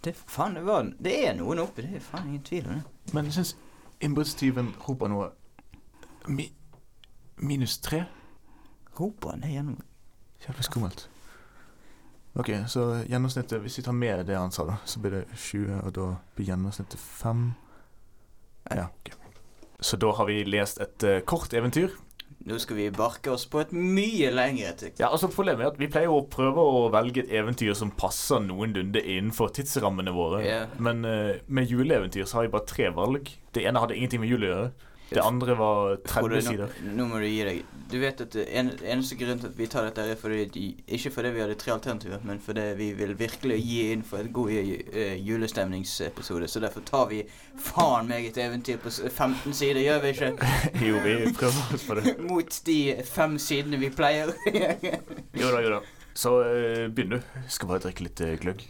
det 0.05 0.13
Faen, 0.19 0.53
det 0.59 0.65
var 0.67 0.91
Det 1.01 1.15
er 1.25 1.33
noen 1.39 1.63
oppe, 1.63 1.81
det 1.81 1.97
er 1.97 2.03
faen 2.05 2.27
ingen 2.29 2.43
tvil 2.45 2.67
om 2.69 2.75
det. 2.77 3.13
Men 3.15 3.29
jeg 3.31 3.39
syns 3.39 3.55
innbruddstyven 4.01 4.75
roper 4.85 5.09
noe 5.09 5.31
mi, 6.29 6.51
Minus 7.41 7.79
tre? 7.81 8.03
Roper 8.99 9.33
han 9.33 9.41
det 9.41 9.55
gjennom 9.55 9.81
Jævlig 10.41 10.65
skummelt. 10.65 11.07
OK, 12.33 12.51
så 12.71 12.85
gjennomsnittet 13.09 13.59
Hvis 13.59 13.79
vi 13.79 13.83
tar 13.83 13.95
med 13.97 14.25
det 14.25 14.37
han 14.37 14.53
sa, 14.55 14.65
da, 14.67 14.77
så 14.85 15.01
blir 15.03 15.19
det 15.19 15.25
20, 15.35 15.81
og 15.81 15.95
da 15.97 16.05
blir 16.35 16.53
gjennomsnittet 16.53 16.99
5. 16.99 17.49
Ja, 18.71 18.87
ok. 18.87 19.11
Så 19.81 19.97
da 19.97 20.13
har 20.15 20.29
vi 20.29 20.43
lest 20.45 20.79
et 20.79 21.03
uh, 21.03 21.19
kort 21.27 21.53
eventyr. 21.57 21.91
Nå 22.47 22.57
skal 22.57 22.77
vi 22.77 22.87
barke 22.93 23.29
oss 23.33 23.43
på 23.49 23.59
et 23.61 23.73
mye 23.75 24.31
lengre 24.33 24.71
et 24.71 24.99
Ja, 25.01 25.11
altså 25.11 25.29
Problemet 25.29 25.61
er 25.61 25.73
at 25.73 25.81
vi 25.81 25.89
pleier 25.91 26.09
å 26.09 26.23
prøve 26.31 26.63
å 26.63 26.87
velge 26.93 27.21
et 27.21 27.33
eventyr 27.37 27.75
som 27.77 27.91
passer 27.93 28.41
noenlunde 28.41 29.01
innenfor 29.01 29.51
tidsrammene 29.53 30.13
våre. 30.15 30.39
Yeah. 30.45 30.71
Men 30.81 31.03
uh, 31.05 31.35
med 31.47 31.69
juleeventyr 31.69 32.25
så 32.25 32.39
har 32.39 32.47
vi 32.47 32.55
bare 32.55 32.69
tre 32.69 32.89
valg. 32.95 33.29
Det 33.53 33.65
ene 33.67 33.83
hadde 33.83 33.97
ingenting 33.97 34.23
med 34.23 34.31
jul 34.31 34.47
å 34.47 34.53
gjøre. 34.53 34.71
Det 35.11 35.21
andre 35.21 35.55
var 35.59 35.97
30 36.07 36.41
sider. 36.41 36.75
Nå, 36.85 36.93
nå 36.95 37.05
må 37.09 37.19
du 37.19 37.27
gi 37.27 37.41
deg. 37.43 37.61
Du 37.91 37.97
vet 37.99 38.21
at 38.23 38.35
en, 38.39 38.69
eneste 38.79 39.17
grunn 39.19 39.41
til 39.41 39.49
at 39.49 39.57
vi 39.59 39.67
tar 39.67 39.83
dette, 39.89 40.05
er 40.13 40.19
fordi 40.19 40.45
de, 40.53 40.63
ikke 40.95 41.11
fordi 41.11 41.33
vi 41.35 41.41
hadde 41.43 41.57
tre 41.59 41.73
alternativer, 41.73 42.21
men 42.23 42.39
fordi 42.39 42.69
vi 42.79 42.87
vil 42.95 43.11
virkelig 43.19 43.57
gi 43.59 43.81
inn 43.91 44.05
for 44.07 44.23
et 44.23 44.31
god 44.31 44.53
uh, 44.55 45.15
julestemningsepisode. 45.19 46.47
Så 46.47 46.63
derfor 46.63 46.85
tar 46.87 47.09
vi 47.11 47.25
faen 47.59 48.07
meg 48.07 48.29
et 48.29 48.39
eventyr 48.39 48.79
på 48.79 48.93
15 49.09 49.51
sider, 49.51 49.83
gjør 49.83 50.03
vi 50.05 50.13
ikke? 50.15 50.31
Jo, 50.87 51.01
vi 51.03 51.17
prøver 51.35 51.75
oss 51.75 51.87
på 51.87 51.99
det. 51.99 52.15
Mot 52.23 52.61
de 52.65 52.79
fem 53.11 53.35
sidene 53.39 53.81
vi 53.81 53.91
pleier. 53.91 54.31
Jo 55.35 55.51
da, 55.51 55.59
jo 55.59 55.75
da. 55.75 55.83
Så 56.21 56.43
eh, 56.43 56.87
begynn 56.93 57.15
du. 57.15 57.21
Skal 57.49 57.71
bare 57.71 57.81
drikke 57.87 58.05
litt 58.05 58.21
eh, 58.21 58.37
gløgg. 58.41 58.61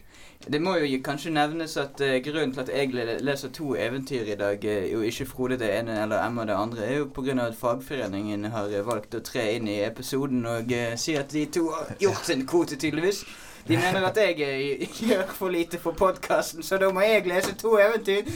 Det 0.42 0.58
må 0.58 0.72
jo 0.80 0.98
kanskje 1.04 1.30
nevnes 1.30 1.76
at 1.78 2.00
uh, 2.02 2.16
grunnen 2.24 2.50
til 2.50 2.62
at 2.64 2.70
jeg 2.72 3.20
leser 3.22 3.52
to 3.54 3.76
eventyr 3.78 4.32
i 4.32 4.34
dag, 4.40 4.64
uh, 4.64 4.96
og 4.98 5.04
ikke 5.06 5.26
Frode 5.30 5.58
det 5.60 5.68
ene 5.76 6.00
eller 6.02 6.24
Emma 6.24 6.46
det 6.48 6.56
andre, 6.58 6.82
er 6.82 6.96
jo 6.96 7.10
pga. 7.14 7.36
at 7.44 7.54
fagforeningen 7.54 8.48
har 8.50 8.74
valgt 8.82 9.14
å 9.14 9.20
tre 9.22 9.44
inn 9.54 9.68
i 9.70 9.84
episoden 9.84 10.42
og 10.46 10.72
uh, 10.72 10.96
si 10.96 11.14
at 11.14 11.30
de 11.30 11.44
to 11.46 11.68
har 11.70 11.94
gjort 12.00 12.26
sin 12.26 12.46
kvote, 12.46 12.76
tydeligvis. 12.76 13.22
De 13.68 13.76
mener 13.76 14.02
at 14.02 14.18
jeg 14.18 14.88
gjør 15.12 15.28
for 15.30 15.54
lite 15.54 15.78
for 15.78 15.94
podkasten, 15.94 16.62
så 16.66 16.80
da 16.82 16.90
må 16.90 17.04
jeg 17.06 17.28
lese 17.30 17.54
to 17.54 17.76
eventyr. 17.78 18.26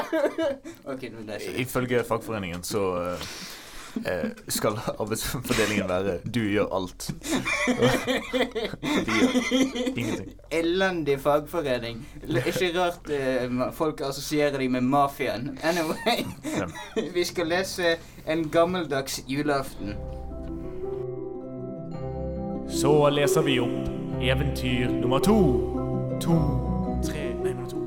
ok, 0.92 1.10
nå 1.12 1.26
leser 1.26 1.50
jeg. 1.50 1.66
Ifølge 1.66 2.04
fagforeningen 2.08 2.64
så 2.64 2.86
skal 4.48 4.76
arbeidsfordelingen 4.98 5.88
være 5.88 6.18
du 6.24 6.40
gjør 6.50 6.66
alt. 6.76 7.10
De 9.06 9.12
gjør 9.12 9.36
ingenting. 9.96 10.32
Elendig 10.50 11.20
fagforening. 11.20 12.02
Ikke 12.46 12.70
rart 12.78 13.10
eh, 13.10 13.46
folk 13.76 14.00
assosierer 14.06 14.58
deg 14.60 14.70
med 14.70 14.80
mafiaen. 14.86 15.58
Anyway, 15.64 16.26
vi 17.16 17.24
skal 17.24 17.46
lese 17.50 17.96
en 18.26 18.48
gammeldags 18.50 19.20
julaften. 19.28 19.96
Så 22.68 22.92
leser 23.14 23.42
vi 23.46 23.58
opp 23.62 24.20
eventyr 24.22 24.90
nummer 25.00 25.18
to. 25.22 25.36
To, 26.20 26.36
tre 27.04 27.28
Nei, 27.42 27.52
nummer 27.52 27.70
to. 27.70 27.82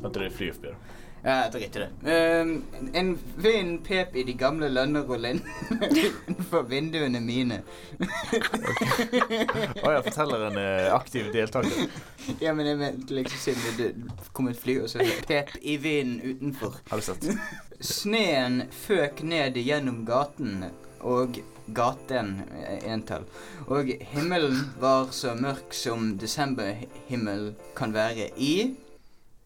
Vent, 0.00 0.14
det 0.14 0.26
er 0.26 0.34
fly 0.36 0.50
forbi. 0.54 0.68
da. 0.72 0.89
Ja, 1.22 1.50
drit 1.52 1.76
i 1.76 1.78
det. 1.78 1.90
Uh, 2.04 2.62
en 2.92 3.18
vind 3.36 3.84
pep 3.84 4.16
i 4.16 4.24
de 4.24 4.32
gamle 4.32 4.70
lønnerullene 4.72 5.40
utenfor 6.26 6.64
vinduene 6.70 7.20
mine. 7.20 7.60
Å 8.00 9.92
ja, 9.92 10.00
forteller 10.06 10.46
en 10.48 10.58
eh, 10.60 10.88
aktiv 10.94 11.32
deltaker. 11.34 11.86
Ja, 12.40 12.52
men 12.54 12.66
jeg 12.68 12.76
mente 12.78 13.14
liksom 13.16 13.40
siden 13.42 13.62
det 13.78 13.86
det 13.96 14.28
kom 14.36 14.50
et 14.50 14.58
fly, 14.60 14.76
og 14.84 14.90
så 14.92 15.02
pep 15.26 15.54
i 15.60 15.76
vinden 15.80 16.20
utenfor. 16.22 16.76
Har 16.90 17.00
du 17.00 17.04
sett? 17.04 17.26
Sneen 17.94 18.66
føk 18.84 19.24
ned 19.26 19.56
gjennom 19.58 20.04
gaten 20.08 20.68
og 21.00 21.40
gaten 21.74 22.36
eh, 22.60 22.84
entall. 22.92 23.24
Og 23.68 23.90
himmelen 24.12 24.70
var 24.80 25.10
så 25.16 25.34
mørk 25.38 25.74
som 25.76 26.14
desemberhimmel 26.20 27.50
kan 27.78 27.96
være 27.96 28.30
i 28.36 28.54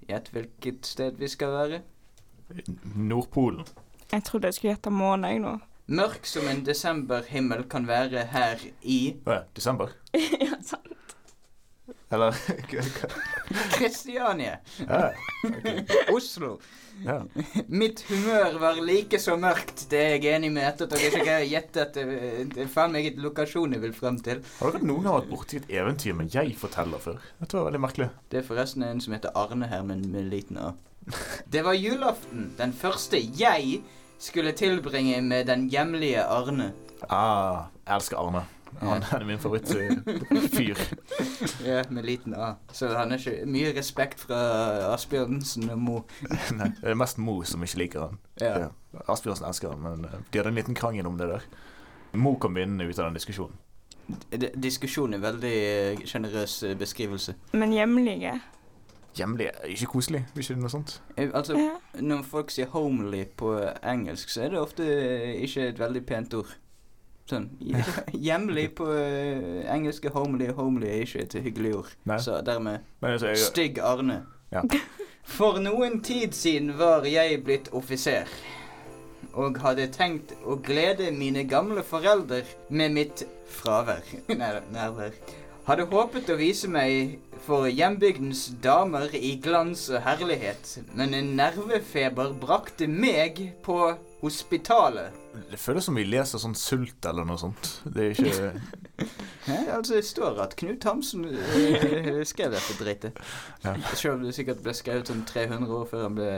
Gjett 0.09 0.31
hvilket 0.35 0.87
sted 0.87 1.19
vi 1.19 1.29
skal 1.29 1.53
være. 1.55 1.83
Nordpolen. 2.95 3.65
Jeg 4.13 4.25
trodde 4.25 4.51
jeg 4.51 4.55
skulle 4.59 4.75
gjette 4.75 4.93
måne, 4.93 5.31
jeg 5.33 5.41
nå. 5.43 5.55
Mørk 5.87 6.27
som 6.29 6.49
en 6.49 6.63
desemberhimmel 6.65 7.67
kan 7.69 7.87
være 7.89 8.25
her 8.33 8.61
i 8.83 8.99
Å 9.27 9.35
ja, 9.37 9.43
desember? 9.57 9.93
ja, 10.47 10.57
sant. 10.65 10.94
Eller 12.15 12.37
Kristiania. 13.79 14.59
ja, 14.89 15.11
Oslo. 16.13 16.59
ja. 17.05 17.23
Mitt 17.67 18.03
humør 18.09 18.59
var 18.61 18.79
like 18.87 19.19
så 19.19 19.37
mørkt. 19.41 19.87
Det 19.91 20.01
er 20.01 20.15
jeg 20.17 20.37
enig 20.39 20.53
med 20.55 20.67
etter 20.69 20.87
at 20.89 20.95
dere 20.95 21.09
ikke 21.11 21.25
greier 21.27 21.47
å 21.47 21.51
gjette 21.51 21.83
at 21.85 21.97
det, 21.99 22.05
det 22.55 22.63
er 22.67 22.71
faen 22.73 22.95
meg 22.95 23.09
et 23.11 23.19
lokasjon 23.23 23.75
jeg 23.77 23.83
vil 23.85 23.97
frem 23.97 24.19
til. 24.25 24.41
Har 24.61 24.75
dere 24.77 24.89
noen 24.89 25.05
gang 25.09 25.19
vært 25.19 25.33
borti 25.33 25.61
et 25.63 25.69
eventyr 25.81 26.17
med 26.19 26.33
jeg-forteller 26.35 27.03
før? 27.03 27.19
Dette 27.43 27.59
var 27.59 27.69
veldig 27.71 27.83
merkelig. 27.85 28.09
Det 28.33 28.41
er 28.43 28.49
forresten 28.49 28.87
en 28.87 29.03
som 29.05 29.17
heter 29.17 29.35
Arne 29.39 29.69
her, 29.73 29.85
men 29.87 30.07
med 30.15 30.31
liten 30.33 30.61
A. 30.63 30.73
Det 31.53 31.61
var 31.67 31.77
julaften. 31.77 32.53
Den 32.57 32.73
første 32.73 33.19
jeg 33.21 33.83
skulle 34.25 34.55
tilbringe 34.57 35.19
med 35.27 35.51
den 35.51 35.67
hjemlige 35.73 36.23
Arne. 36.25 36.71
Ah, 37.13 37.67
jeg 37.85 37.99
elsker 37.99 38.17
Arne. 38.23 38.47
Han 38.81 39.03
er 39.21 39.25
min 39.25 39.39
favorittfyr. 39.39 40.79
Ja, 41.67 41.83
med 41.91 42.05
liten 42.05 42.35
A. 42.35 42.55
Så 42.73 42.89
han 42.97 43.13
er 43.13 43.19
ikke 43.21 43.47
mye 43.47 43.73
respekt 43.77 44.21
fra 44.21 44.39
Asbjørnsen 44.95 45.71
og 45.71 45.79
Mo. 45.79 45.99
Nei, 46.59 46.71
det 46.81 46.91
er 46.93 46.99
mest 46.99 47.19
Mo 47.19 47.39
som 47.49 47.63
ikke 47.65 47.79
liker 47.85 48.01
han. 48.09 48.19
Ja. 48.41 48.59
Ja. 48.67 48.69
Asbjørnsen 49.09 49.47
elsker 49.49 49.71
han, 49.75 49.83
men 49.85 50.05
eh, 50.09 50.19
de 50.33 50.39
hadde 50.41 50.49
en 50.53 50.59
liten 50.59 50.75
krangel 50.79 51.07
om 51.07 51.19
det 51.19 51.29
der. 51.31 51.47
Mo 52.15 52.35
kom 52.39 52.55
vinnende 52.59 52.87
ut 52.89 52.99
av 52.99 53.09
den 53.11 53.19
diskusjonen. 53.19 53.57
D 54.31 54.51
diskusjon 54.61 55.15
er 55.17 55.23
veldig 55.23 55.55
eh, 55.55 56.03
sjenerøs 56.07 56.59
eh, 56.69 56.75
beskrivelse. 56.79 57.35
Men 57.57 57.73
hjemlige. 57.73 58.35
Hjemlige 59.17 59.53
er 59.63 59.71
ikke 59.71 59.87
koselig, 59.95 60.25
ikke 60.37 60.53
er 60.57 60.61
noe 60.61 60.73
sånt? 60.73 60.97
Eh, 61.17 61.31
Altså, 61.35 61.55
Ja. 61.59 61.77
når 62.03 62.23
folk 62.27 62.51
sier 62.51 62.67
'homely' 62.67 63.25
på 63.37 63.55
engelsk, 63.83 64.29
så 64.29 64.43
er 64.43 64.49
det 64.51 64.59
ofte 64.61 64.83
eh, 64.85 65.43
ikke 65.47 65.69
et 65.69 65.79
veldig 65.79 66.07
pent 66.07 66.35
ord. 66.35 66.57
Sånn 67.29 67.47
Hjemlig 68.27 68.75
på 68.79 68.87
uh, 68.89 69.63
engelske 69.73 70.13
'homely' 70.13 70.53
'homely' 70.53 70.91
er 70.91 71.07
ikke 71.07 71.23
et 71.25 71.39
hyggelig 71.47 71.77
ord. 71.79 71.95
Nei. 72.05 72.19
Så 72.21 72.41
dermed 72.45 72.85
altså, 73.01 73.33
jeg, 73.33 73.39
Stygg 73.39 73.81
Arne. 73.81 74.25
Ja. 74.53 74.65
For 75.37 75.57
noen 75.63 76.03
tid 76.05 76.37
siden 76.37 76.75
var 76.79 77.07
jeg 77.09 77.41
blitt 77.47 77.71
offiser. 77.73 78.29
Og 79.35 79.57
hadde 79.65 79.89
tenkt 79.91 80.35
å 80.45 80.59
glede 80.63 81.09
mine 81.17 81.47
gamle 81.49 81.83
foreldre 81.83 82.43
med 82.69 82.93
mitt 82.93 83.25
fravær. 83.51 84.05
Nærvær. 84.75 85.17
Hadde 85.65 85.87
håpet 85.89 86.29
å 86.29 86.37
vise 86.37 86.69
meg 86.69 87.17
for 87.47 87.65
hjembygdens 87.73 88.51
damer 88.63 89.09
i 89.17 89.35
glans 89.41 89.87
og 89.89 90.03
herlighet, 90.05 90.75
men 90.93 91.17
en 91.17 91.31
nervefeber 91.39 92.35
brakte 92.41 92.85
meg 92.85 93.41
på 93.65 93.79
hospitalet. 94.25 95.13
det 95.51 95.59
føles 95.61 95.85
som 95.85 95.97
vi 95.99 96.05
leser 96.09 96.41
sånn 96.41 96.55
Sult 96.57 97.05
eller 97.07 97.27
noe 97.29 97.39
sånt. 97.41 97.71
Det 97.85 98.07
er 98.07 98.15
ikke 98.15 98.53
Nei, 99.51 99.61
Altså, 99.75 99.99
det 99.99 100.07
står 100.09 100.39
at 100.41 100.55
Knut 100.57 100.85
Hamsun 100.89 101.27
eh, 101.29 102.23
skrev 102.25 102.55
dette 102.55 102.77
drittet. 102.79 103.19
Ja. 103.65 103.75
Selv 103.93 104.15
om 104.17 104.23
det 104.25 104.33
sikkert 104.37 104.63
ble 104.65 104.73
skrevet 104.77 105.11
sånn 105.11 105.25
300 105.29 105.75
år 105.77 105.89
før 105.91 106.07
han 106.07 106.17
ble 106.17 106.31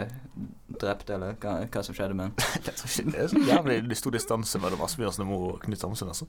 drept, 0.81 1.13
eller 1.15 1.37
hva, 1.41 1.59
hva 1.71 1.83
som 1.87 1.95
skjedde 1.95 2.17
med 2.19 2.31
han. 2.31 2.47
Jeg 2.67 2.75
tror 2.81 2.91
ikke 2.91 3.13
det 3.13 3.21
er 3.23 3.31
så 3.31 3.45
jævlig 3.47 4.01
stor 4.01 4.17
distanse 4.17 4.63
mellom 4.63 4.83
Asbjørnsen 4.89 5.27
og 5.27 5.31
mor 5.31 5.47
og 5.53 5.61
Knut 5.63 5.87
Hamsun, 5.87 6.11
altså. 6.11 6.27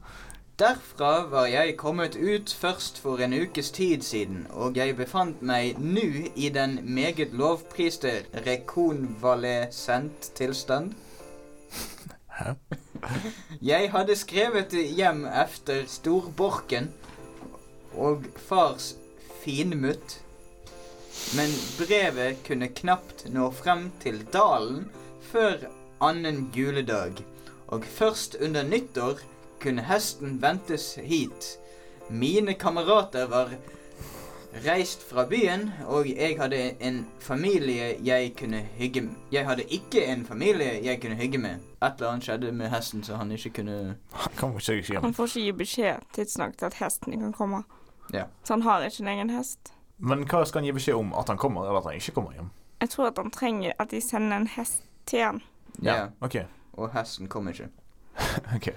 Derfra 0.57 1.27
var 1.29 1.45
jeg 1.45 1.75
kommet 1.77 2.15
ut 2.17 2.49
først 2.49 2.97
for 2.97 3.21
en 3.21 3.33
ukes 3.33 3.69
tid 3.71 4.01
siden, 4.01 4.47
og 4.49 4.77
jeg 4.77 4.95
befant 4.97 5.43
meg 5.45 5.77
nå 5.77 6.31
i 6.33 6.49
den 6.49 6.79
meget 6.81 7.35
lovpriste 7.37 8.23
rekonvalesent 8.47 10.31
tilstand. 10.39 10.95
Hæ? 12.37 12.53
Jeg 13.61 13.91
hadde 13.91 14.15
skrevet 14.15 14.73
hjem 14.73 15.25
efter 15.25 15.85
storborken 15.89 16.91
og 17.97 18.25
fars 18.49 18.95
finmutt, 19.43 20.19
men 21.37 21.53
brevet 21.79 22.43
kunne 22.47 22.69
knapt 22.77 23.25
nå 23.33 23.49
frem 23.55 23.87
til 24.03 24.21
dalen 24.33 24.85
før 25.31 25.67
annen 26.03 26.47
juledag, 26.55 27.23
og 27.67 27.85
først 27.85 28.37
under 28.41 28.63
nyttår 28.63 29.23
kunne 29.61 29.87
hesten 29.87 30.37
ventes 30.41 30.93
hit. 31.03 31.57
Mine 32.09 32.53
kamerater 32.53 33.27
var 33.27 33.55
reist 34.65 35.03
fra 35.09 35.25
byen, 35.25 35.71
og 35.85 36.07
jeg 36.09 36.37
hadde 36.39 36.83
en 36.83 37.07
familie 37.19 37.95
jeg 38.03 38.33
kunne 38.39 38.61
hygge 38.77 39.01
med. 39.01 39.15
Jeg 39.31 39.45
hadde 39.45 39.63
ikke 39.63 40.05
en 40.05 40.25
familie 40.25 40.79
jeg 40.83 41.01
kunne 41.01 41.15
hygge 41.15 41.37
med. 41.37 41.55
Et 41.83 41.93
eller 41.97 42.09
annet 42.09 42.23
skjedde 42.23 42.51
med 42.51 42.69
hesten, 42.69 43.03
så 43.03 43.15
han 43.15 43.31
ikke 43.31 43.49
kunne 43.49 43.97
Han 44.11 44.37
kan 44.37 44.55
ikke 44.75 44.91
hjem. 44.91 45.03
Han 45.03 45.13
får 45.13 45.23
ikke 45.23 45.41
gi 45.41 45.51
beskjed 45.51 45.95
tidsnok 46.13 46.57
til 46.57 46.65
at 46.65 46.73
hesten 46.73 47.19
kan 47.19 47.33
komme. 47.33 47.63
Ja. 48.13 48.23
Så 48.43 48.53
han 48.53 48.61
har 48.61 48.83
ikke 48.83 49.01
en 49.01 49.07
egen 49.07 49.29
hest. 49.29 49.73
Men 49.97 50.25
hva 50.29 50.45
skal 50.45 50.59
han 50.59 50.65
gi 50.65 50.71
beskjed 50.71 50.95
om? 50.95 51.13
At 51.13 51.27
han 51.27 51.37
kommer, 51.37 51.65
eller 51.65 51.79
at 51.79 51.85
han 51.85 51.93
ikke 51.93 52.11
kommer 52.11 52.33
hjem? 52.33 52.49
Jeg 52.81 52.89
tror 52.89 53.07
at 53.07 53.17
han 53.17 53.31
trenger 53.31 53.73
at 53.79 53.91
de 53.91 54.01
sender 54.01 54.37
en 54.37 54.47
hest 54.47 54.83
til 55.05 55.19
han. 55.19 55.41
Ja. 55.81 56.07
OK. 56.21 56.35
Og 56.73 56.93
hesten 56.93 57.27
kommer 57.27 57.51
ikke. 57.51 57.69
ok 58.55 58.67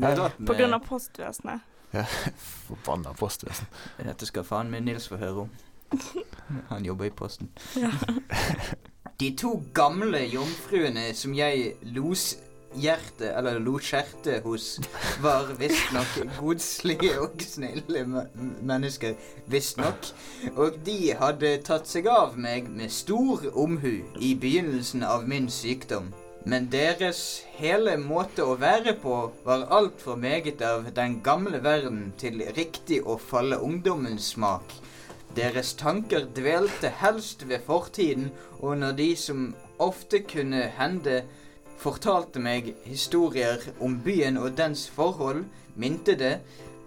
Det 0.00 0.30
På 0.46 0.54
grunn 0.54 0.74
av 0.74 0.80
postvesenet. 0.86 1.60
Forbanna 2.66 3.12
postvesen. 3.18 3.66
Dette 3.98 4.28
skal 4.28 4.46
faen 4.46 4.70
meg 4.70 4.84
Nils 4.86 5.08
få 5.10 5.18
høre 5.20 5.46
om. 5.46 5.50
Han 6.70 6.84
jobber 6.86 7.08
i 7.10 7.14
posten. 7.14 7.50
Ja. 7.76 7.90
De 9.20 9.34
to 9.36 9.58
gamle 9.76 10.22
jomfruene 10.32 11.10
som 11.14 11.34
jeg 11.36 11.74
los 11.92 12.38
hjertet, 12.78 13.34
eller 13.36 13.58
lot 13.60 13.82
skjertet 13.84 14.44
hos, 14.46 14.78
var 15.20 15.50
visstnok 15.58 16.14
godslige 16.38 17.10
og 17.20 17.42
snille 17.44 18.04
me- 18.08 18.26
mennesker. 18.62 19.18
Visstnok. 19.50 20.12
Og 20.54 20.78
de 20.86 21.12
hadde 21.20 21.56
tatt 21.66 21.90
seg 21.90 22.08
av 22.08 22.38
meg 22.40 22.70
med 22.70 22.88
stor 22.94 23.44
omhu 23.52 23.98
i 24.22 24.32
begynnelsen 24.40 25.04
av 25.04 25.26
min 25.28 25.50
sykdom. 25.52 26.12
Men 26.44 26.70
deres 26.72 27.44
hele 27.58 27.98
måte 28.00 28.46
å 28.48 28.54
være 28.60 28.94
på 29.02 29.16
var 29.44 29.66
altfor 29.76 30.16
meget 30.16 30.62
av 30.64 30.86
den 30.96 31.18
gamle 31.24 31.60
verden 31.64 32.14
til 32.20 32.40
riktig 32.56 33.02
å 33.04 33.18
falle 33.20 33.58
ungdommens 33.60 34.30
smak. 34.34 34.72
Deres 35.36 35.74
tanker 35.78 36.24
dvelte 36.34 36.88
helst 37.02 37.44
ved 37.48 37.60
fortiden, 37.66 38.30
og 38.58 38.80
når 38.80 38.96
de 38.98 39.10
som 39.16 39.50
ofte 39.78 40.22
kunne 40.24 40.64
hende 40.78 41.20
fortalte 41.80 42.40
meg 42.42 42.72
historier 42.88 43.60
om 43.80 44.00
byen 44.04 44.40
og 44.40 44.56
dens 44.56 44.88
forhold, 44.90 45.44
minte 45.76 46.16
det, 46.18 46.38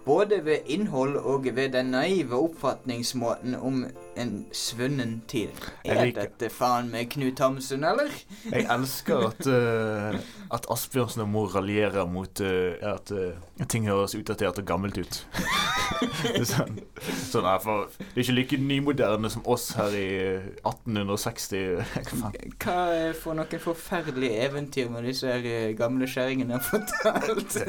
både 0.05 0.41
ved 0.45 0.65
innhold 0.65 1.15
og 1.21 1.47
ved 1.55 1.71
den 1.77 1.93
naive 1.93 2.35
oppfatningsmåten 2.35 3.55
om 3.55 3.85
en 4.19 4.45
svunnen 4.55 5.21
tid. 5.27 5.51
Er 5.85 6.11
dette 6.15 6.49
faen 6.53 6.91
meg 6.93 7.11
Knut 7.13 7.39
Hamsun, 7.43 7.85
eller? 7.87 8.13
Jeg 8.49 8.67
elsker 8.71 9.27
at, 9.29 9.47
uh, 9.49 10.17
at 10.53 10.67
Asbjørnsen 10.73 11.25
og 11.25 11.31
Mor 11.33 11.55
raljerer 11.55 12.09
mot 12.09 12.43
uh, 12.43 12.75
at 12.93 13.13
uh, 13.13 13.65
ting 13.69 13.87
høres 13.89 14.15
utdatert 14.17 14.59
og 14.61 14.67
gammelt 14.69 14.99
ut. 15.01 15.19
det, 16.23 16.41
er 16.41 16.47
sånn, 16.47 16.79
sånn, 17.01 17.47
ja, 17.47 17.57
for 17.61 17.89
det 17.99 18.13
er 18.15 18.23
ikke 18.23 18.37
like 18.37 18.59
nymoderne 18.61 19.31
som 19.33 19.45
oss 19.49 19.71
her 19.77 19.95
i 19.97 20.07
eh, 20.21 20.47
1860. 20.65 21.83
Hva 22.63 22.77
er 22.95 23.17
for 23.17 23.37
noen 23.37 23.63
forferdelige 23.63 24.41
eventyr 24.47 24.91
med 24.93 25.07
disse 25.09 25.37
gamle 25.79 26.09
skjæringene 26.09 26.57
har 26.57 26.65
fortalt? 26.65 27.59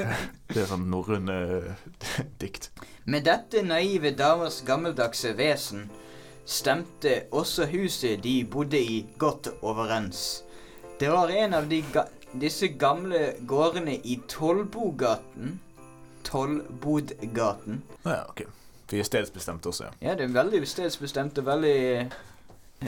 Det 0.51 0.63
er 0.63 0.71
sånn 0.71 0.89
norrøne 0.93 1.39
dikt. 2.43 2.71
Med 3.11 3.27
dette 3.29 3.63
naive 3.67 4.15
damers 4.17 4.63
gammeldagse 4.67 5.35
vesen 5.39 5.89
stemte 6.45 7.23
også 7.33 7.67
huset 7.73 8.23
de 8.25 8.45
bodde 8.45 8.81
i 8.81 9.07
godt 9.19 9.49
overens. 9.63 10.45
Det 11.01 11.11
var 11.11 11.33
en 11.33 11.55
av 11.55 11.69
de 11.71 11.81
ga 11.93 12.07
disse 12.41 12.69
gamle 12.79 13.35
gårdene 13.47 13.97
i 13.97 14.19
Tollbogaten. 14.29 15.61
Tollbodgaten. 16.25 17.83
Ja, 18.05 18.23
OK. 18.29 18.45
Vi 18.91 19.01
er 19.01 19.07
stedsbestemte 19.07 19.71
også, 19.71 19.89
ja. 19.89 20.11
Ja, 20.11 20.15
det 20.19 20.29
er 20.29 20.35
veldig 20.35 20.61
stedsbestemt 20.69 21.39
og 21.41 21.47
veldig 21.47 21.79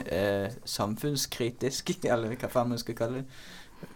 eh, 0.05 0.57
samfunnskritisk, 0.65 1.91
eller 2.11 2.35
hva 2.35 2.51
faen 2.51 2.73
man 2.73 2.81
skal 2.81 2.97
kalle 2.97 3.23
det. 3.23 3.27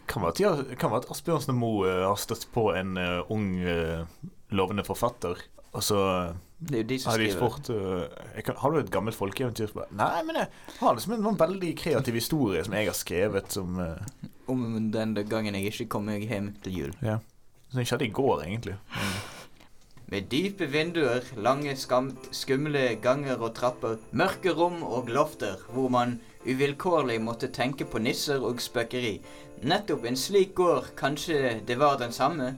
Kan 0.10 0.26
være 0.26 0.50
at, 0.50 0.74
kan 0.78 0.92
være 0.92 1.06
at 1.06 1.12
Asbjørnsen 1.14 1.56
og 1.56 1.60
Moe 1.62 1.92
har 2.04 2.20
støtt 2.20 2.48
på 2.54 2.68
en 2.78 2.98
uh, 3.00 3.32
ung, 3.34 3.54
uh, 3.64 4.04
lovende 4.54 4.84
forfatter, 4.86 5.40
og 5.72 5.84
så 5.86 6.02
eh, 6.12 6.34
Det 6.62 6.78
er 6.78 6.84
jo 6.84 6.88
de 6.92 6.98
som 7.02 7.16
skriver. 7.16 7.38
Sport, 7.40 7.70
uh, 7.74 8.28
jeg 8.36 8.46
kan, 8.46 8.58
Har 8.62 8.72
du 8.72 8.78
et 8.78 8.92
gammelt 8.94 9.18
folkeeventyr? 9.18 9.74
Nei, 9.98 10.22
men 10.28 10.38
jeg 10.44 10.48
har 10.78 10.96
liksom 10.96 11.16
en 11.16 11.26
sånn 11.26 11.40
veldig 11.42 11.72
kreativ 11.80 12.20
historie 12.20 12.62
som 12.68 12.78
jeg 12.78 12.90
har 12.92 12.98
skrevet, 12.98 13.50
som 13.58 13.82
uh, 13.82 14.30
Om 14.52 14.92
den 14.94 15.16
gangen 15.30 15.58
jeg 15.58 15.74
ikke 15.74 15.90
kom 15.96 16.06
meg 16.12 16.28
hjem 16.30 16.54
til 16.62 16.78
jul. 16.84 16.98
Ja. 17.02 17.18
Som 17.72 17.86
skjedde 17.88 18.06
i 18.06 18.14
går, 18.14 18.44
egentlig. 18.46 18.78
Med 20.12 20.28
dype 20.28 20.68
vinduer, 20.68 21.24
lange 21.40 21.72
skamt, 21.80 22.26
skumle 22.36 22.98
ganger 23.02 23.40
og 23.40 23.54
trapper, 23.56 23.96
mørke 24.12 24.52
rom 24.52 24.82
og 24.84 25.08
lofter 25.08 25.62
hvor 25.72 25.88
man 25.94 26.18
uvilkårlig 26.44 27.16
måtte 27.24 27.48
tenke 27.56 27.88
på 27.88 28.02
nisser 28.04 28.44
og 28.44 28.60
spøkeri. 28.60 29.16
Nettopp 29.64 30.06
en 30.10 30.20
slik 30.20 30.52
gård, 30.58 30.92
kanskje 31.00 31.62
det 31.68 31.78
var 31.80 31.96
den 32.02 32.12
samme, 32.12 32.58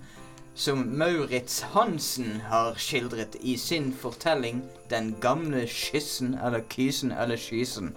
som 0.55 0.97
Maurits 0.97 1.61
Hansen 1.73 2.41
har 2.49 2.75
skildret 2.77 3.35
i 3.41 3.57
sin 3.57 3.93
fortelling 3.93 4.61
'Den 4.89 5.15
gamle 5.21 5.67
skyssen' 5.67 6.37
eller 6.45 6.61
'Kysen' 6.69 7.11
eller 7.23 7.37
'Skysen'. 7.37 7.95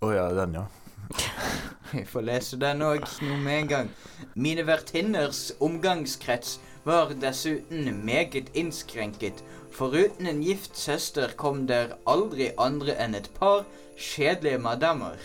Å 0.00 0.12
ja, 0.12 0.28
den, 0.34 0.54
ja. 0.54 0.66
Vi 1.92 2.04
får 2.04 2.22
lese 2.22 2.56
den 2.56 2.82
òg 2.82 3.06
nå 3.22 3.36
med 3.36 3.60
en 3.60 3.68
gang. 3.68 3.90
Mine 4.34 4.66
vertinners 4.66 5.52
omgangskrets 5.60 6.60
var 6.84 7.10
dessuten 7.20 8.04
meget 8.04 8.50
innskrenket. 8.54 9.42
Foruten 9.72 10.26
en 10.26 10.42
gift 10.42 10.78
søster 10.78 11.34
kom 11.36 11.66
der 11.66 11.96
aldri 12.06 12.52
andre 12.58 12.94
enn 13.02 13.14
et 13.14 13.30
par 13.34 13.64
kjedelige 13.98 14.58
madammer. 14.58 15.18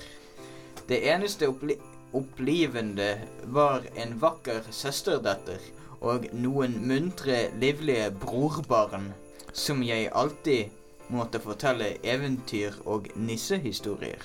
Det 0.90 1.04
eneste 1.14 1.48
oppli 1.48 1.78
opplivende 2.12 3.22
var 3.48 3.86
en 3.96 4.18
vakker 4.20 4.66
søsterdatter 4.76 5.62
og 6.02 6.28
noen 6.34 6.80
muntre, 6.88 7.50
livlige 7.62 8.10
brorbarn 8.22 9.12
som 9.54 9.84
jeg 9.86 10.10
alltid 10.18 10.72
måtte 11.12 11.42
fortelle 11.44 11.98
eventyr 12.08 12.78
og 12.90 13.10
nissehistorier. 13.20 14.24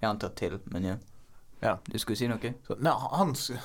Jeg 0.00 0.08
antar 0.10 0.34
til, 0.36 0.58
men 0.74 0.88
ja. 0.90 0.96
Ja. 1.64 1.78
Du 1.88 1.96
skulle 1.98 2.18
si 2.18 2.28
noe? 2.28 2.50
Så, 2.66 2.76
nei, 2.84 2.92
han, 2.92 3.32
så, 3.38 3.56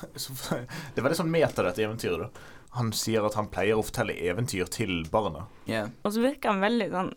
det 0.94 1.02
var 1.02 1.10
veldig 1.10 1.18
sånn 1.20 1.32
meta, 1.32 1.64
dette 1.66 1.84
eventyret. 1.84 2.30
da 2.30 2.76
Han 2.78 2.92
sier 2.96 3.26
at 3.26 3.36
han 3.36 3.50
pleier 3.52 3.76
å 3.76 3.84
fortelle 3.84 4.14
eventyr 4.14 4.70
til 4.72 5.02
barna. 5.12 5.44
Ja, 5.68 5.88
Og 6.06 6.14
så 6.14 6.22
virker 6.24 6.54
han 6.54 6.64
veldig 6.64 6.88
sånn 6.94 7.12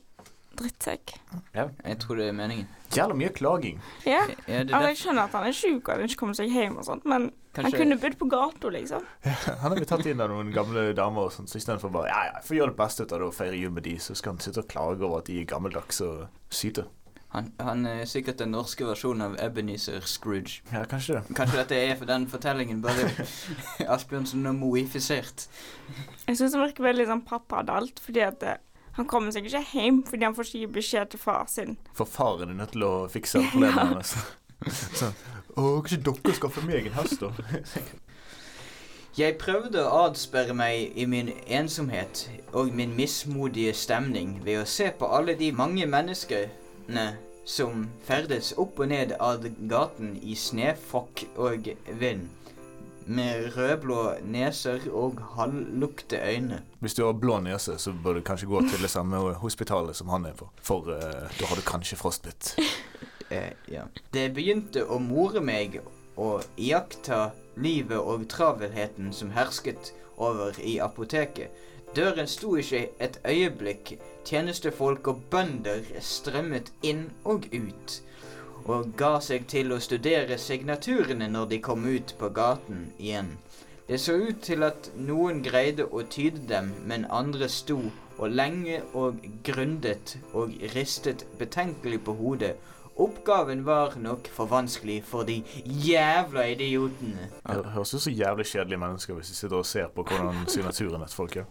drittsekk. 0.59 1.15
jeg 1.55 1.99
tror 2.01 2.19
det 2.19 2.27
er 2.29 2.35
meningen. 2.37 2.67
Jævla 2.93 3.15
mye 3.17 3.29
klaging. 3.33 3.79
Ja. 4.05 4.23
Ja, 4.47 4.59
Altså, 4.63 4.87
jeg 4.87 4.99
skjønner 5.01 5.23
at 5.23 5.37
han 5.37 5.47
er 5.49 5.55
sjuk 5.57 5.87
og 5.87 5.95
han 5.95 6.05
ikke 6.05 6.19
kommer 6.19 6.37
seg 6.37 6.51
hjem 6.53 6.77
og 6.77 6.85
sånt, 6.85 7.05
men 7.09 7.31
han 7.57 7.69
kunne 7.73 7.97
bodd 8.01 8.15
på 8.17 8.25
gata, 8.31 8.69
liksom. 8.73 9.03
Han 9.61 9.67
har 9.67 9.75
blitt 9.77 9.91
tatt 9.91 10.07
inn 10.09 10.21
av 10.23 10.31
noen 10.31 10.49
gamle 10.55 10.87
damer, 10.97 11.27
og 11.27 11.35
sånn, 11.35 11.45
så 11.45 11.59
istedenfor 11.59 11.91
bare 11.93 12.09
Ja, 12.09 12.21
ja, 12.31 12.39
får 12.41 12.57
gjøre 12.57 12.73
det 12.73 12.79
beste 12.79 13.05
ut 13.05 13.13
av 13.13 13.21
det 13.21 13.27
og 13.27 13.35
feire 13.37 13.59
jul 13.59 13.75
med 13.75 13.85
de, 13.85 13.93
så 14.01 14.15
skal 14.17 14.33
han 14.33 14.41
sitte 14.41 14.63
og 14.63 14.71
klage 14.71 15.05
over 15.05 15.21
at 15.21 15.29
de 15.29 15.37
er 15.41 15.45
gammeldags 15.49 16.01
og 16.01 16.23
syte. 16.49 16.87
Han, 17.33 17.51
han 17.61 17.85
er 17.89 18.03
sikkert 18.09 18.41
den 18.41 18.51
norske 18.53 18.85
versjonen 18.85 19.23
av 19.25 19.37
Ebenezer 19.41 20.01
Scrooge. 20.05 20.59
Ja, 20.73 20.83
kanskje 20.89 21.19
det. 21.19 21.35
Kanskje 21.37 21.61
dette 21.63 21.79
er 21.81 21.95
for 21.97 22.09
den 22.09 22.27
fortellingen 22.29 22.81
bare 22.83 23.07
Asbjørnsen 23.95 24.45
er 24.49 24.57
moifisert. 24.57 25.47
Jeg 26.27 26.37
syns 26.37 26.53
han 26.57 26.61
virker 26.65 26.85
veldig 26.89 27.07
sånn 27.09 27.23
pappadalt, 27.25 28.01
fordi 28.05 28.21
at 28.25 28.45
eh, 28.49 28.61
han 28.97 29.09
kommer 29.09 29.33
seg 29.33 29.47
ikke 29.49 29.63
hjem 29.73 30.01
fordi 30.07 30.27
han 30.27 30.35
får 30.37 30.49
ikke 30.49 30.63
gi 30.63 30.71
beskjed 30.77 31.11
til 31.13 31.21
far 31.21 31.45
sin. 31.51 31.77
For 31.97 32.09
faren 32.09 32.53
er 32.53 32.59
nødt 32.61 32.75
til 32.75 32.85
å 32.87 32.93
fikse 33.11 33.41
problemene 33.51 33.89
hans. 33.95 34.15
Sånn 34.99 35.15
Å, 35.53 35.61
kanskje 35.83 35.99
dere 36.01 36.33
skaffer 36.33 36.65
meg 36.65 36.87
en 36.89 36.95
hest, 36.97 37.21
da? 37.21 37.29
Jeg 39.19 39.35
prøvde 39.37 39.83
å 39.85 40.07
adsperre 40.07 40.55
meg 40.57 40.95
i 40.97 41.03
min 41.05 41.27
ensomhet 41.45 42.23
og 42.57 42.71
min 42.73 42.95
mismodige 42.97 43.75
stemning 43.77 44.39
ved 44.41 44.63
å 44.63 44.69
se 44.69 44.87
på 44.97 45.05
alle 45.05 45.35
de 45.37 45.51
mange 45.53 45.85
menneskene 45.85 47.11
som 47.45 47.83
ferdes 48.07 48.53
opp 48.57 48.81
og 48.81 48.89
ned 48.89 49.13
av 49.21 49.45
gaten 49.69 50.15
i 50.17 50.33
snøfokk 50.33 51.27
og 51.37 51.69
vind, 52.01 52.25
med 53.07 53.51
rødblå 53.57 53.99
neser 54.25 54.85
og 54.91 55.19
halvlukte 55.35 56.19
øyne. 56.21 56.61
Hvis 56.79 56.93
du 56.97 57.05
har 57.05 57.13
blå 57.13 57.39
nese, 57.39 57.77
så 57.79 57.93
bør 58.03 58.19
du 58.19 58.21
kanskje 58.21 58.47
gå 58.47 58.61
til 58.69 58.81
det 58.81 58.89
samme 58.89 59.17
hospitalet 59.41 59.95
som 59.95 60.09
han 60.09 60.25
er 60.25 60.37
på. 60.37 60.49
For 60.61 60.89
uh, 60.89 61.27
da 61.39 61.49
har 61.49 61.55
du 61.59 61.65
kanskje 61.67 61.99
frostbitt. 61.99 62.55
Eh, 63.33 63.53
ja. 63.65 63.87
Det 64.13 64.27
begynte 64.35 64.83
å 64.85 64.99
more 65.01 65.41
meg 65.41 65.79
å 66.21 66.35
iaktta 66.59 67.31
livet 67.57 67.97
og 67.97 68.27
travelheten 68.29 69.13
som 69.15 69.31
hersket 69.33 69.89
over 70.21 70.59
i 70.61 70.75
apoteket. 70.83 71.49
Døren 71.95 72.27
sto 72.29 72.55
ikke 72.57 72.87
et 73.01 73.19
øyeblikk. 73.25 73.95
Tjenestefolk 74.25 75.07
og 75.11 75.21
bønder 75.33 75.83
strømmet 76.01 76.71
inn 76.81 77.07
og 77.23 77.45
ut, 77.53 77.99
og 78.65 78.93
ga 78.97 79.17
seg 79.23 79.47
til 79.51 79.73
å 79.73 79.81
studere 79.83 80.37
signaturene 80.39 81.27
når 81.31 81.49
de 81.51 81.59
kom 81.63 81.85
ut 81.85 82.13
på 82.19 82.29
gaten 82.35 82.85
igjen. 82.97 83.35
Det 83.87 83.99
så 83.99 84.15
ut 84.15 84.39
til 84.45 84.63
at 84.63 84.89
noen 84.95 85.41
greide 85.43 85.89
å 85.91 86.05
tyde 86.07 86.45
dem, 86.47 86.71
men 86.87 87.09
andre 87.11 87.49
sto 87.51 87.79
og 88.17 88.29
lenge 88.31 88.79
og 88.93 89.19
grundet 89.43 90.15
og 90.31 90.53
ristet 90.75 91.25
betenkelig 91.39 91.99
på 92.05 92.15
hodet. 92.21 92.53
Oppgaven 92.95 93.65
var 93.65 93.95
nok 93.97 94.27
for 94.29 94.45
vanskelig 94.45 94.99
for 95.03 95.25
de 95.25 95.39
jævla 95.65 96.45
idiotene. 96.51 97.29
Det 97.47 97.71
høres 97.73 97.93
ut 97.93 98.01
som 98.05 98.13
jævlig 98.13 98.45
kjedelige 98.45 98.77
mennesker 98.77 99.17
hvis 99.17 99.31
de 99.31 99.35
sitter 99.35 99.57
og 99.57 99.65
ser 99.65 99.89
på 99.95 100.05
hvordan 100.05 100.43
signaturen 100.53 101.05
til 101.07 101.15
folk 101.15 101.37
er. 101.41 101.49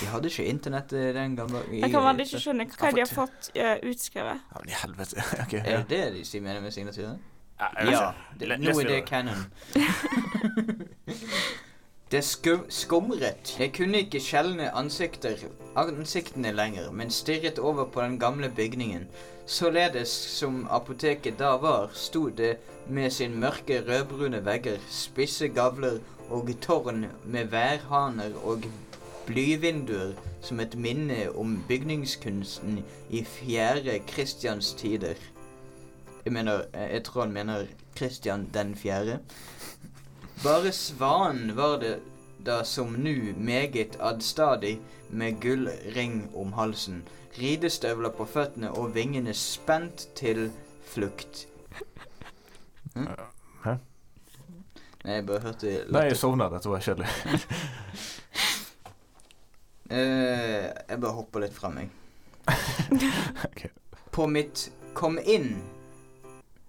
De 0.00 0.06
hadde 0.12 0.30
ikke 0.30 0.46
internett 0.46 0.92
eh, 0.92 1.10
den 1.14 1.36
gangen. 1.36 1.58
Jeg 1.72 1.90
kan 1.90 2.00
bare 2.06 2.22
ikke 2.22 2.42
skjønne 2.46 2.68
hva 2.70 2.94
de 2.94 3.02
har 3.02 3.10
fått 3.10 3.50
uh, 3.58 3.74
utskrevet. 3.90 4.46
Ja, 4.54 4.62
men 4.62 4.68
i 4.70 4.80
helvete. 4.84 5.28
Ok. 5.44 5.54
Er 5.58 5.82
det 5.88 6.02
det 6.14 6.24
de 6.32 6.40
mener 6.40 6.60
med 6.60 6.70
signaturen? 6.70 7.18
Ja, 7.60 7.90
Ja, 7.90 8.10
det, 8.40 8.60
nå 8.60 8.78
er 8.80 8.88
det 8.88 9.02
canon. 9.06 9.44
Det 12.14 12.24
skum 12.24 12.60
skumret. 12.70 13.56
Jeg 13.58 13.72
kunne 13.74 13.98
ikke 14.04 14.20
skjelne 14.22 14.68
ansiktene 14.78 16.52
lenger, 16.54 16.92
men 16.92 17.10
stirret 17.10 17.58
over 17.58 17.88
på 17.90 18.02
den 18.04 18.18
gamle 18.22 18.52
bygningen. 18.56 19.08
Således 19.46 20.08
som 20.08 20.68
apoteket 20.70 21.38
da 21.38 21.56
var, 21.58 21.90
sto 21.94 22.28
det 22.28 22.56
med 22.88 23.10
sin 23.10 23.34
mørke 23.40 23.80
rødbrune 23.88 24.44
vegger, 24.46 24.78
spisse 24.90 25.48
gavler 25.48 25.98
og 26.30 26.52
tårn 26.62 27.06
med 27.24 27.44
værhaner 27.50 28.30
og 28.44 28.62
blyvinduer 29.26 30.14
som 30.40 30.60
et 30.60 30.78
minne 30.78 31.32
om 31.34 31.64
bygningskunsten 31.68 32.84
i 33.10 33.24
fjerde 33.24 33.98
Kristians 34.06 34.72
tider. 34.72 35.18
Jeg 36.24 36.32
mener, 36.32 36.62
jeg 36.74 37.02
tror 37.04 37.20
han 37.26 37.32
mener 37.32 37.66
Kristian 37.96 38.50
den 38.54 38.76
fjerde. 38.76 39.18
Bare 40.42 40.72
svanen 40.72 41.54
var 41.56 41.78
det 41.80 41.98
da 42.44 42.64
som 42.64 42.92
nu 42.92 43.34
meget 43.36 43.96
adstadig 44.00 44.80
med 45.08 45.40
gullring 45.40 46.30
om 46.34 46.52
halsen, 46.52 47.02
ridestøvler 47.38 48.10
på 48.10 48.26
føttene 48.28 48.70
og 48.72 48.94
vingene 48.94 49.34
spent 49.34 50.08
til 50.16 50.50
flukt. 50.84 51.46
Hm? 52.94 53.08
Hæ? 53.64 53.76
Nei, 55.04 55.14
jeg 55.14 55.26
bare 55.26 55.40
hørte 55.40 55.72
Nei, 55.92 56.04
jeg 56.08 56.16
sovna. 56.16 56.48
Dette 56.52 56.70
var 56.70 56.84
kjedelig. 56.84 57.08
Eh, 59.94 60.64
jeg 60.88 60.96
bare 60.96 61.12
hopper 61.12 61.42
litt 61.44 61.52
fra 61.52 61.68
meg. 61.68 61.90
okay. 63.50 63.68
På 64.10 64.24
mitt 64.26 64.70
kom 64.96 65.18
inn 65.20 65.58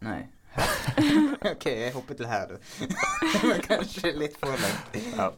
Nei. 0.04 0.20
OK, 1.52 1.66
jeg 1.66 1.94
hopper 1.96 2.20
til 2.20 2.30
her, 2.30 2.54
du. 2.54 2.86
det 3.34 3.42
var 3.50 3.66
kanskje 3.66 4.14
litt 4.16 4.38
for 4.40 4.56
langt. 4.56 5.02
Ja. 5.16 5.32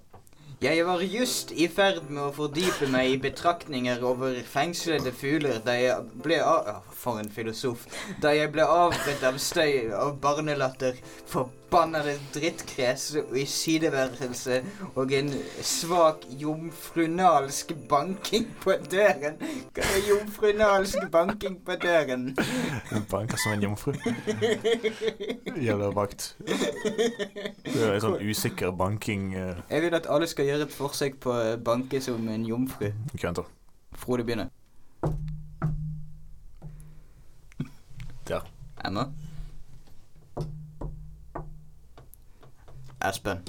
Jeg 0.61 0.85
var 0.87 1.03
just 1.05 1.51
i 1.53 1.67
ferd 1.69 2.07
med 2.09 2.17
å 2.23 2.31
fordype 2.33 2.87
meg 2.89 3.11
i 3.11 3.17
betraktninger 3.21 4.01
over 4.01 4.39
fengslede 4.41 5.11
fugler 5.13 5.59
da 5.61 5.75
jeg 5.77 6.21
ble 6.23 6.39
av... 6.41 6.79
For 6.97 7.21
en 7.21 7.29
filosof. 7.29 7.83
Da 8.23 8.31
jeg 8.33 8.49
ble 8.55 8.65
avbrutt 8.65 9.21
av 9.29 9.37
støy 9.37 9.91
av 9.93 10.15
barnelatter, 10.23 10.97
forbannede 11.69 12.19
og 13.29 13.37
i 13.37 13.45
sideværelse 13.45 14.63
og 14.95 15.11
en 15.11 15.33
svak 15.61 16.15
jomfrunalsk 16.29 17.71
banking 17.89 18.47
på 18.61 18.71
døren. 18.91 19.35
Hva 19.73 19.83
er 19.83 20.07
jomfrunalsk 20.09 20.97
banking 21.11 21.65
på 21.65 21.71
døren? 21.81 22.37
Hun 22.91 23.03
banker 23.09 23.37
som 23.37 23.53
en 23.53 23.61
jomfru. 23.61 23.93
Jævla 25.61 25.85
vakt. 25.85 26.35
Det 27.65 27.83
er 27.83 27.93
en 27.93 28.01
sånn 28.01 28.19
usikker 28.23 28.71
banking 28.71 29.33
uh, 29.35 29.59
Jeg 29.69 29.83
vil 29.83 29.95
at 29.95 30.07
alle 30.09 30.27
skal 30.27 30.47
gjøre 30.47 30.69
et 30.69 30.73
forsøk 30.73 31.19
på 31.19 31.35
å 31.35 31.55
banke 31.59 32.01
som 32.01 32.27
en 32.31 32.45
jomfru. 32.47 32.91
Venter. 33.21 33.47
Frode 33.97 34.23
begynner. 34.23 34.51
Der. 38.27 38.43
Emma? 38.85 39.09
Espen. 42.99 43.43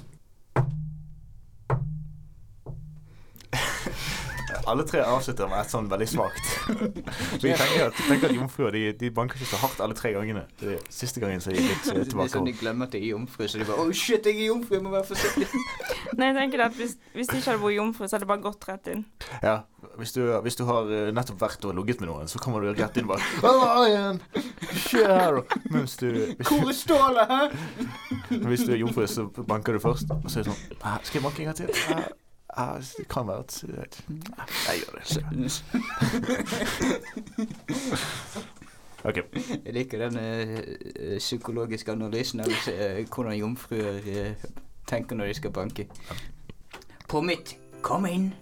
Alle 4.68 4.84
tre 4.84 5.00
avslutter 5.00 5.48
med 5.48 5.62
et 5.62 5.72
sånn 5.72 5.86
veldig 5.88 6.08
svakt. 6.10 6.48
Vi 7.42 7.52
tenker 7.56 7.86
at, 7.86 8.00
tenker 8.04 8.28
at 8.28 8.34
jomfruer 8.36 8.74
de, 8.74 8.82
de 9.00 9.10
banker 9.14 9.40
ikke 9.40 9.48
så 9.54 9.60
hardt 9.62 9.80
alle 9.84 9.96
tre 9.96 10.12
gangene. 10.12 10.44
Det 10.60 10.74
er 10.74 10.82
siste 10.92 11.22
gangen 11.22 11.40
så 11.40 11.52
er 11.52 11.56
de 11.56 11.64
litt 11.64 11.88
Det 11.88 11.94
eh, 12.02 12.12
er 12.24 12.32
sånn 12.32 12.48
de 12.48 12.54
glemmer 12.58 12.88
at 12.88 12.92
de 12.92 13.00
er 13.00 13.14
jomfru, 13.14 13.46
så 13.48 13.60
de 13.60 13.68
bare 13.68 13.86
Oh 13.86 13.92
shit, 13.96 14.28
jeg 14.28 14.42
er 14.42 14.50
jomfru, 14.50 14.76
jeg 14.76 14.84
må 14.84 14.92
være 14.92 15.08
forsiktig. 15.08 15.48
Nei, 16.18 16.30
jeg 16.30 16.36
tenker 16.36 16.64
at 16.66 16.76
hvis, 16.76 16.94
hvis 17.16 17.32
de 17.32 17.40
ikke 17.40 17.54
hadde 17.54 17.64
vært 17.64 17.78
jomfru, 17.78 18.04
så 18.04 18.16
hadde 18.16 18.26
det 18.26 18.30
bare 18.34 18.44
gått 18.44 18.68
rett 18.68 18.92
inn. 18.92 19.04
Ja, 19.40 19.56
hvis 19.96 20.14
du, 20.16 20.22
hvis 20.44 20.60
du 20.60 20.64
har 20.68 20.92
eh, 20.92 21.10
nettopp 21.16 21.40
vært 21.46 21.64
og 21.64 21.74
ligget 21.80 22.04
med 22.04 22.12
noen, 22.12 22.28
så 22.28 22.42
kommer 22.42 22.64
du 22.64 22.70
rett 22.74 23.00
inn 23.00 23.08
bare 23.08 23.24
Halla 23.44 23.72
igjen! 23.88 24.22
Skjer 24.84 25.12
her. 25.14 25.42
Men 25.72 25.84
hvis 25.86 25.98
du, 26.00 26.08
Hvor 26.44 26.68
er 26.68 26.76
stålet, 26.76 27.32
hæ? 27.32 28.38
hvis 28.44 28.68
du 28.68 28.72
er 28.76 28.82
jomfru, 28.84 29.06
så 29.08 29.28
banker 29.42 29.78
du 29.78 29.82
først. 29.82 30.12
Og 30.12 30.28
så 30.28 30.42
er 30.42 30.48
det 30.48 30.52
sånn 30.52 30.80
«Ah, 30.82 30.98
Skal 31.02 31.22
jeg 31.22 31.28
banke 31.30 31.44
en 31.44 31.52
gang 31.52 31.62
til? 31.64 32.18
Ah, 32.58 32.80
det 32.96 33.08
kan 33.08 33.28
være 33.28 33.38
at 33.38 33.64
jeg 34.66 34.80
gjør 34.80 34.92
det. 34.98 35.62
OK. 39.08 39.16
Jeg 39.64 39.74
liker 39.74 39.98
den 40.08 40.16
eh, 40.18 41.18
psykologiske 41.18 41.92
analysen 41.92 42.40
av 42.42 42.50
eh, 42.72 43.04
hvordan 43.06 43.36
jomfruer 43.38 44.00
eh, 44.10 44.32
tenker 44.90 45.16
når 45.16 45.30
de 45.30 45.34
skal 45.38 45.54
banke. 45.54 45.86
På 47.08 47.22
mitt 47.22 47.54
Kom 47.82 48.06
inn. 48.10 48.32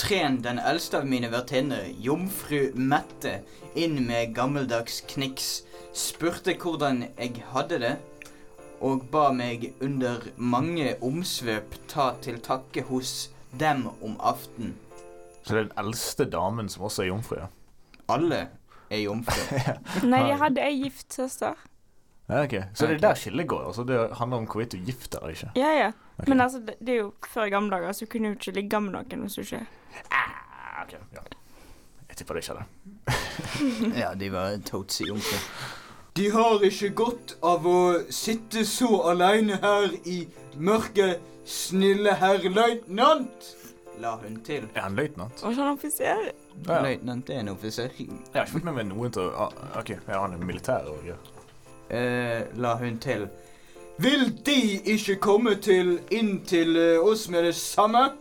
Tren 0.00 0.38
den 0.40 0.56
eldste 0.58 1.02
av 1.02 1.06
mine 1.06 1.28
vertinner, 1.28 1.84
jomfru 2.00 2.70
Mette, 2.72 3.42
inn 3.76 4.00
med 4.06 4.32
gammeldags 4.34 5.02
kniks, 5.12 5.50
spurte 5.92 6.56
hvordan 6.56 7.04
jeg 7.18 7.44
hadde 7.52 7.82
det, 7.84 7.92
og 8.80 9.04
ba 9.12 9.28
meg 9.36 9.74
under 9.84 10.24
mange 10.40 10.96
omsvøp 11.04 11.76
ta 11.92 12.14
til 12.24 12.40
takke 12.40 12.88
hos 12.88 13.28
dem 13.60 13.86
om 14.02 14.16
aften. 14.20 14.74
Så 15.42 15.54
det 15.54 15.60
er 15.60 15.68
den 15.68 15.78
eldste 15.86 16.24
damen 16.30 16.68
som 16.68 16.84
også 16.86 17.02
er 17.02 17.10
jomfru, 17.10 17.36
ja. 17.40 17.46
Alle 18.12 18.48
er 18.90 19.02
jomfru. 19.02 19.58
Nei, 20.12 20.22
de 20.28 20.38
hadde 20.38 20.64
ei 20.64 20.78
gift 20.84 21.12
søster. 21.14 21.54
ja 22.28 22.42
ok. 22.44 22.54
Så 22.74 22.86
det 22.86 22.92
er 22.92 22.94
er 22.94 23.04
der 23.08 23.14
skillet 23.14 23.48
går. 23.48 23.66
Altså 23.66 23.84
det 23.84 23.98
handler 24.18 24.36
om 24.36 24.46
hvorvidt 24.46 24.72
du 24.72 24.78
er 24.78 24.84
gift 24.86 25.14
eller 25.14 25.28
ikke. 25.28 25.50
Ja, 25.56 25.72
ja. 25.78 25.90
Okay. 26.18 26.28
Men 26.28 26.40
altså, 26.40 26.58
det, 26.58 26.74
det 26.80 26.88
er 26.88 26.98
jo 27.00 27.12
før 27.28 27.44
i 27.44 27.50
gamle 27.50 27.70
dager, 27.70 27.92
så 27.92 28.04
du 28.04 28.10
kunne 28.10 28.28
jo 28.28 28.34
ikke 28.38 28.50
ligge 28.60 28.80
med 28.80 28.92
noen 28.92 29.26
hvis 29.26 29.34
du 29.34 29.40
ikke 29.40 29.66
Ah, 30.10 30.84
okay. 30.84 30.98
ja. 31.12 31.24
Jeg 32.08 32.16
tipper 32.16 32.34
det 32.34 32.48
ikke 32.48 32.58
det. 32.58 32.64
Ja, 34.02 34.14
de 34.14 34.32
var 34.32 34.56
totes 34.64 35.00
jomfru. 35.00 35.36
De 36.16 36.30
har 36.30 36.60
ikke 36.68 36.90
godt 36.92 37.36
av 37.42 37.66
å 37.66 37.76
sitte 38.12 38.66
så 38.68 39.00
aleine 39.08 39.56
her 39.62 39.94
i 40.04 40.26
mørket, 40.60 41.22
snille 41.44 42.14
herr 42.20 42.42
løytnant, 42.48 43.50
la 44.00 44.16
hun 44.22 44.40
til. 44.46 44.66
Er 44.74 44.86
han 44.86 44.96
løytnant? 44.98 45.42
Og 45.42 45.54
sånn 45.56 45.74
offiser. 45.74 46.30
Ja, 46.66 46.76
ja. 46.76 46.80
Løytnant 46.86 47.30
er 47.30 47.42
en 47.42 47.52
offiser. 47.52 47.92
Jeg 47.98 48.08
har 48.34 48.46
ikke 48.46 48.58
fått 48.58 48.68
med 48.68 48.78
meg 48.80 48.90
noen 48.90 49.14
til 49.14 49.28
å 49.28 49.46
ah, 49.48 49.78
OK, 49.80 49.94
ja, 49.96 50.18
han 50.18 50.36
er 50.36 50.44
militær 50.44 50.90
og 50.92 51.06
ja. 51.06 51.18
Eh, 51.92 52.46
la 52.56 52.76
hun 52.80 52.98
til. 53.02 53.26
Vil 54.00 54.30
De 54.46 54.80
ikke 54.94 55.18
komme 55.20 55.54
til 55.60 55.98
inn 56.10 56.38
til 56.48 56.76
eh, 56.80 56.98
oss 56.98 57.28
med 57.28 57.44
det 57.44 57.54
samme? 57.58 58.12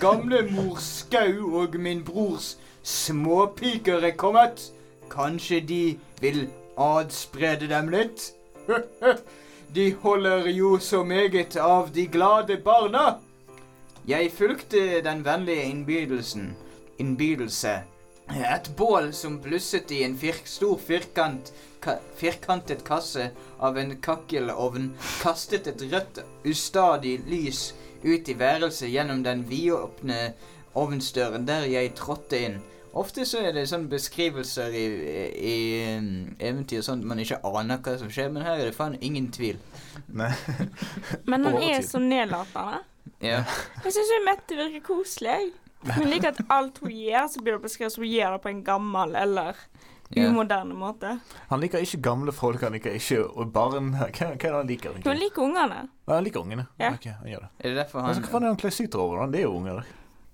Gamle 0.00 0.42
mor 0.50 0.78
Skau 0.82 1.54
og 1.62 1.74
min 1.78 2.02
brors 2.04 2.56
småpiker 2.82 4.04
er 4.06 4.16
kommet. 4.18 4.72
Kanskje 5.10 5.60
de 5.60 5.82
vil 6.20 6.48
adsprede 6.78 7.68
dem 7.70 7.90
litt? 7.94 8.32
De 9.74 9.94
holder 10.02 10.48
jo 10.48 10.78
så 10.78 11.04
meget 11.04 11.56
av 11.56 11.92
de 11.94 12.06
glade 12.06 12.56
barna. 12.64 13.20
Jeg 14.08 14.32
fulgte 14.34 14.98
den 15.06 15.22
vennlige 15.22 15.62
innbydelsen. 15.62 16.56
Innbydelse. 16.98 17.76
Et 18.34 18.70
bål 18.76 19.12
som 19.14 19.36
blusset 19.38 19.92
i 19.94 20.00
en 20.02 20.16
fir 20.18 20.40
stor 20.44 20.74
firkant, 20.82 21.52
ka 21.82 22.00
firkantet 22.18 22.82
kasse 22.82 23.28
av 23.62 23.78
en 23.78 23.94
kakkelovn, 24.02 24.90
kastet 25.22 25.70
et 25.70 25.86
rødt, 25.92 26.18
ustadig 26.42 27.20
lys 27.30 27.70
ut 28.02 28.26
i 28.26 28.38
værelset 28.38 28.90
gjennom 28.90 29.22
den 29.22 29.46
vidåpne 29.46 30.32
ovnsdøren 30.74 31.46
der 31.46 31.70
jeg 31.70 31.94
trådte 31.94 32.42
inn. 32.48 32.58
Ofte 32.92 33.24
så 33.28 33.38
er 33.46 33.54
det 33.54 33.68
sånne 33.70 33.90
beskrivelser 33.90 34.74
i, 34.74 34.84
i, 35.30 35.56
eventyr 36.42 36.82
sånn 36.82 37.04
at 37.04 37.10
man 37.12 37.22
ikke 37.22 37.38
aner 37.46 37.78
hva 37.84 37.96
som 38.00 38.10
skjer, 38.10 38.32
men 38.34 38.42
her 38.42 38.58
er 38.58 38.70
det 38.70 38.74
faen 38.74 38.96
ingen 38.98 39.28
tvil. 39.34 39.60
Nei. 40.10 40.32
Men 41.30 41.46
han 41.46 41.60
er 41.62 41.84
så 41.86 42.02
nedlatende. 42.02 42.82
Ja. 43.22 43.44
Jeg 43.84 43.94
syns 43.94 44.14
Mette 44.26 44.58
virker 44.58 44.82
koselig. 44.84 45.52
Hun 45.86 46.10
liker 46.10 46.34
at 46.34 46.42
alt 46.52 46.80
hun 46.82 46.92
gjør, 46.92 47.28
så 47.32 47.44
blir 47.44 47.56
det 47.56 47.64
beskrevet 47.64 47.94
som 47.94 48.04
hun 48.04 48.12
gjør 48.12 48.36
det 48.36 48.42
på 48.44 48.50
en 48.50 48.64
gammel 48.66 49.14
eller 49.16 49.62
umoderne 50.10 50.74
måte. 50.74 51.14
Han 51.48 51.62
liker 51.62 51.84
ikke 51.86 52.00
gamle 52.02 52.34
folk, 52.34 52.60
han 52.66 52.74
liker 52.74 52.98
ikke 52.98 53.46
barn. 53.54 53.92
Hva, 53.94 54.10
hva 54.10 54.26
er 54.34 54.36
det 54.42 54.52
han 54.56 54.70
liker? 54.70 54.98
Hun 55.04 55.22
liker 55.22 55.46
ungene. 55.46 55.84
Ja, 56.08 56.16
han 56.16 56.26
liker 56.26 56.42
ungene. 56.42 56.66
Ja. 56.80 56.92
Ok, 56.96 57.06
han 57.22 57.30
gjør 57.30 57.46
det. 57.46 57.50
Er 57.60 57.68
det 57.68 57.82
derfor 57.84 58.02
Altså, 58.02 58.20
han 58.20 58.26
hva 58.26 58.34
faen 58.34 58.48
er 58.48 58.54
han 58.54 58.60
kler 58.60 59.00
over? 59.04 59.26
Det 59.30 59.42
er 59.42 59.46
jo 59.46 59.54
unger. 59.56 59.84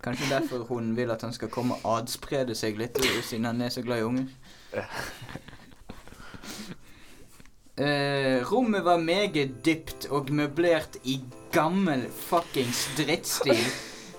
Kanskje 0.04 0.30
derfor 0.30 0.64
hun 0.68 0.96
vil 0.96 1.10
at 1.10 1.22
han 1.22 1.32
skal 1.32 1.48
komme 1.48 1.74
og 1.82 1.98
adsprede 1.98 2.54
seg 2.54 2.78
litt, 2.78 2.98
siden 3.22 3.48
han 3.48 3.60
er 3.60 3.72
så 3.74 3.82
glad 3.82 4.02
i 4.02 4.08
unger. 4.10 4.32
Eh, 7.76 8.52
rommet 8.52 8.84
var 8.84 8.96
meget 8.96 9.50
dypt 9.64 10.06
og 10.08 10.30
møblert 10.32 10.96
i 11.04 11.20
gammel 11.52 12.06
fuckings 12.08 12.86
drittstil. 12.96 13.60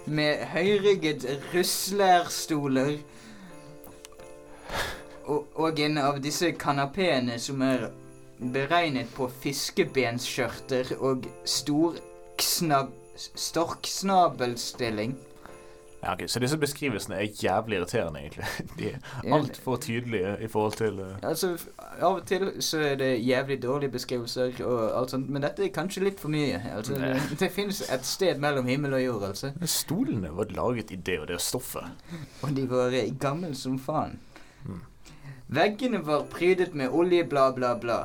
Med 0.05 0.45
høyrygget 0.53 1.25
ruslerstoler. 1.55 2.99
Og, 5.25 5.47
og 5.55 5.79
en 5.79 5.97
av 5.97 6.21
disse 6.21 6.51
kanapeene 6.53 7.39
som 7.41 7.61
er 7.65 7.89
beregnet 8.37 9.09
på 9.17 9.25
fiskebenskjørter 9.41 10.93
og 10.99 11.25
stor. 11.45 11.97
Storksnabelstilling. 13.17 15.17
Ja, 16.03 16.13
ok, 16.13 16.23
Så 16.29 16.39
disse 16.39 16.57
beskrivelsene 16.57 17.15
er 17.15 17.29
jævlig 17.43 17.77
irriterende, 17.77 18.19
egentlig. 18.19 18.45
De 18.77 18.89
er 18.89 19.33
altfor 19.33 19.75
tydelige 19.75 20.37
i 20.41 20.47
forhold 20.47 20.73
til 20.77 20.99
uh... 20.99 21.15
Altså, 21.23 21.57
av 21.99 22.19
og 22.19 22.25
til 22.25 22.51
så 22.59 22.79
er 22.79 22.95
det 22.95 23.27
jævlig 23.27 23.61
dårlige 23.63 23.91
beskrivelser 23.91 24.61
og 24.65 24.99
alt 24.99 25.11
sånt, 25.11 25.29
men 25.29 25.41
dette 25.41 25.65
er 25.65 25.73
kanskje 25.73 26.03
litt 26.03 26.19
for 26.19 26.29
mye. 26.29 26.61
Altså, 26.75 26.93
det, 26.93 27.21
det 27.39 27.51
finnes 27.51 27.81
et 27.81 28.05
sted 28.05 28.37
mellom 28.37 28.67
himmel 28.67 28.93
og 28.93 29.03
jord, 29.03 29.23
altså. 29.31 29.51
Stolene 29.65 30.29
var 30.37 30.53
laget 30.53 30.91
i 30.91 30.95
det 30.95 31.19
og 31.19 31.27
det 31.27 31.41
stoffet. 31.41 31.89
Og 32.43 32.53
de 32.55 32.69
var 32.69 32.93
eh, 32.93 33.09
gamle 33.19 33.55
som 33.55 33.79
faen. 33.79 34.19
Mm. 34.65 34.83
Veggene 35.47 36.05
var 36.05 36.27
prydet 36.29 36.75
med 36.75 36.89
olje, 36.89 37.23
bla, 37.23 37.51
bla, 37.51 37.73
bla. 37.79 38.03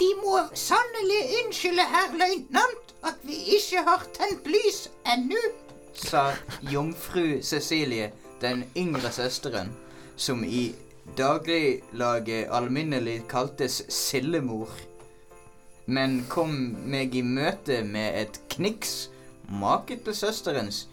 De 0.00 0.08
må 0.22 0.38
sannelig 0.54 1.20
unnskylde, 1.40 1.84
herr 1.94 2.14
løytnant, 2.16 2.94
at 3.06 3.18
vi 3.26 3.36
ikke 3.56 3.82
har 3.86 4.06
tent 4.16 4.46
lys 4.46 4.86
ennå, 5.12 5.42
sa 5.94 6.32
jomfru 6.70 7.42
Cecilie, 7.42 8.12
den 8.40 8.64
yngre 8.76 9.12
søsteren, 9.12 9.72
som 10.16 10.44
i 10.44 10.74
dagliglaget 11.16 12.48
alminnelig 12.50 13.22
kaltes 13.28 13.82
Sillemor, 13.88 14.70
men 15.86 16.22
kom 16.30 16.54
meg 16.86 17.14
i 17.18 17.22
møte 17.26 17.82
med 17.84 18.20
et 18.22 18.40
kniks, 18.54 19.10
maket 19.48 20.04
til 20.06 20.16
søsterens. 20.16 20.86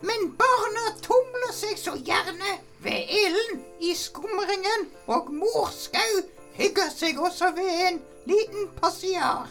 Men 0.00 0.32
barna 0.38 0.88
tumler 1.04 1.52
seg 1.56 1.78
så 1.80 1.94
gjerne 2.04 2.56
ved 2.84 3.12
ilden 3.20 3.62
i 3.80 3.94
skumringen, 3.96 4.88
og 5.06 5.30
mor 5.32 5.70
Skau 5.72 6.20
hygger 6.56 6.90
seg 6.92 7.20
også 7.20 7.52
ved 7.56 7.72
en 7.88 8.02
liten 8.28 8.68
passiar 8.80 9.48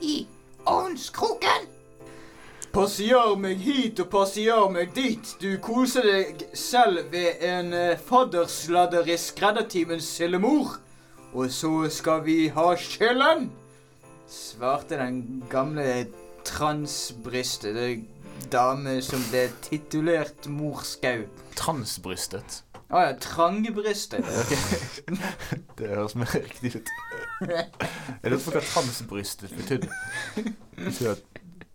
i 0.00 0.26
ovnskroken. 0.66 1.75
Passiar 2.74 3.36
meg 3.40 3.62
hit 3.62 4.00
og 4.02 4.10
passiar 4.12 4.66
meg 4.72 4.92
dit. 4.96 5.34
Du 5.40 5.56
koser 5.62 6.06
deg 6.06 6.42
selv 6.56 7.12
ved 7.12 7.44
en 7.46 7.72
uh, 7.72 7.94
faddersladder 8.08 9.08
i 9.08 9.16
skreddertimens 9.20 10.08
sillemor. 10.18 10.76
Og 11.36 11.50
så 11.52 11.72
skal 11.92 12.22
vi 12.24 12.46
ha 12.54 12.68
skjellen, 12.80 13.50
svarte 14.30 14.96
den 14.96 15.44
gamle 15.50 16.06
transbrystet 16.46 17.76
dame 18.52 19.00
som 19.04 19.22
ble 19.30 19.46
titulert 19.64 20.46
Morskau. 20.50 21.26
Transbrystet. 21.58 22.62
Å 22.86 23.02
ja, 23.02 23.14
trangebrystet. 23.18 24.26
Det 25.78 25.88
høres 25.90 26.14
mer 26.18 26.30
riktig 26.36 26.76
ut. 26.78 26.92
Jeg 27.50 28.30
lurer 28.30 28.44
på 28.44 28.54
hva 28.54 28.62
transbrystet 28.62 29.56
betydde. 29.58 29.90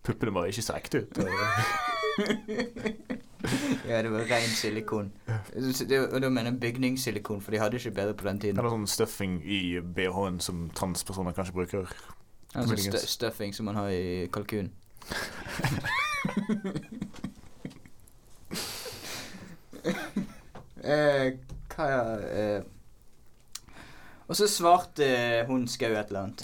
Puppene 0.04 0.34
bare 0.34 0.50
ikke 0.50 0.66
ser 0.66 0.80
ekte 0.82 1.04
ut. 1.06 1.22
Ja, 3.88 4.02
det 4.04 4.12
var 4.12 4.20
ren 4.20 4.50
silikon. 4.54 5.12
Og 6.14 6.22
da 6.22 6.30
mener 6.30 6.52
jeg 6.52 6.60
bygningssilikon, 6.60 7.42
for 7.42 7.52
de 7.52 7.60
hadde 7.60 7.78
ikke 7.78 7.92
bedre 7.92 8.14
på 8.14 8.28
den 8.28 8.40
tiden. 8.40 8.60
Eller 8.60 8.70
sånn 8.70 8.88
stuffing 8.88 9.40
i 9.42 9.80
BH-en 9.82 10.40
som 10.44 10.70
transpersoner 10.78 11.34
kanskje 11.34 11.54
bruker. 11.56 11.86
Altså 12.54 12.76
st 12.78 12.98
stuffing 13.08 13.56
som 13.56 13.66
man 13.66 13.76
har 13.80 13.90
i 13.90 14.28
kalkun. 14.34 14.72
eh, 20.84 21.28
hva 21.74 21.88
eh, 22.28 22.62
Og 24.28 24.36
så 24.38 24.48
svarte 24.48 25.08
hun 25.50 25.68
Skau 25.68 25.92
et 25.96 26.08
eller 26.12 26.22
annet. 26.28 26.40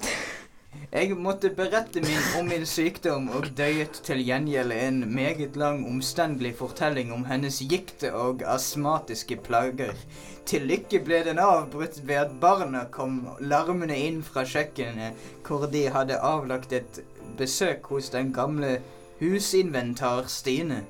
Jeg 0.88 1.18
måtte 1.20 1.50
berette 1.52 2.00
min, 2.00 2.22
om 2.40 2.46
min 2.48 2.64
sykdom 2.66 3.26
og 3.36 3.50
døyet 3.60 3.98
til 4.08 4.22
gjengjeld 4.24 4.72
en 4.72 5.02
meget 5.12 5.58
lang, 5.60 5.82
omstendelig 5.84 6.54
fortelling 6.62 7.12
om 7.12 7.26
hennes 7.28 7.58
gikte 7.60 8.14
og 8.16 8.46
astmatiske 8.48 9.36
plager. 9.44 10.00
Til 10.48 10.64
lykke 10.70 11.02
ble 11.04 11.20
den 11.28 11.42
avbrutt 11.44 12.00
ved 12.08 12.22
at 12.22 12.38
barna 12.40 12.86
kom 12.92 13.20
larmende 13.44 13.98
inn 14.00 14.22
fra 14.24 14.46
kjøkkenet, 14.48 15.20
hvor 15.44 15.68
de 15.74 15.90
hadde 15.92 16.22
avlagt 16.24 16.72
et 16.72 17.02
besøk 17.38 17.92
hos 17.92 18.08
den 18.16 18.32
gamle 18.32 18.78
husinventar 19.20 20.32
Stine. 20.32 20.86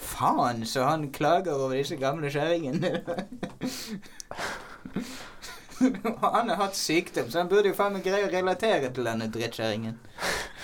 Faen, 0.00 0.64
så 0.64 0.88
han 0.88 1.10
klager 1.12 1.52
over 1.52 1.76
disse 1.76 2.00
gamle 2.00 2.32
kjerringene. 2.32 3.04
han 6.34 6.52
har 6.52 6.56
hatt 6.60 6.76
sykdom, 6.78 7.30
så 7.30 7.42
han 7.42 7.50
burde 7.50 7.72
jo 7.72 7.76
faen 7.78 7.96
meg 7.96 8.06
greie 8.06 8.28
å 8.28 8.32
relatere 8.32 8.92
til 8.94 9.08
denne 9.08 9.28
drittkjerringen. 9.32 9.98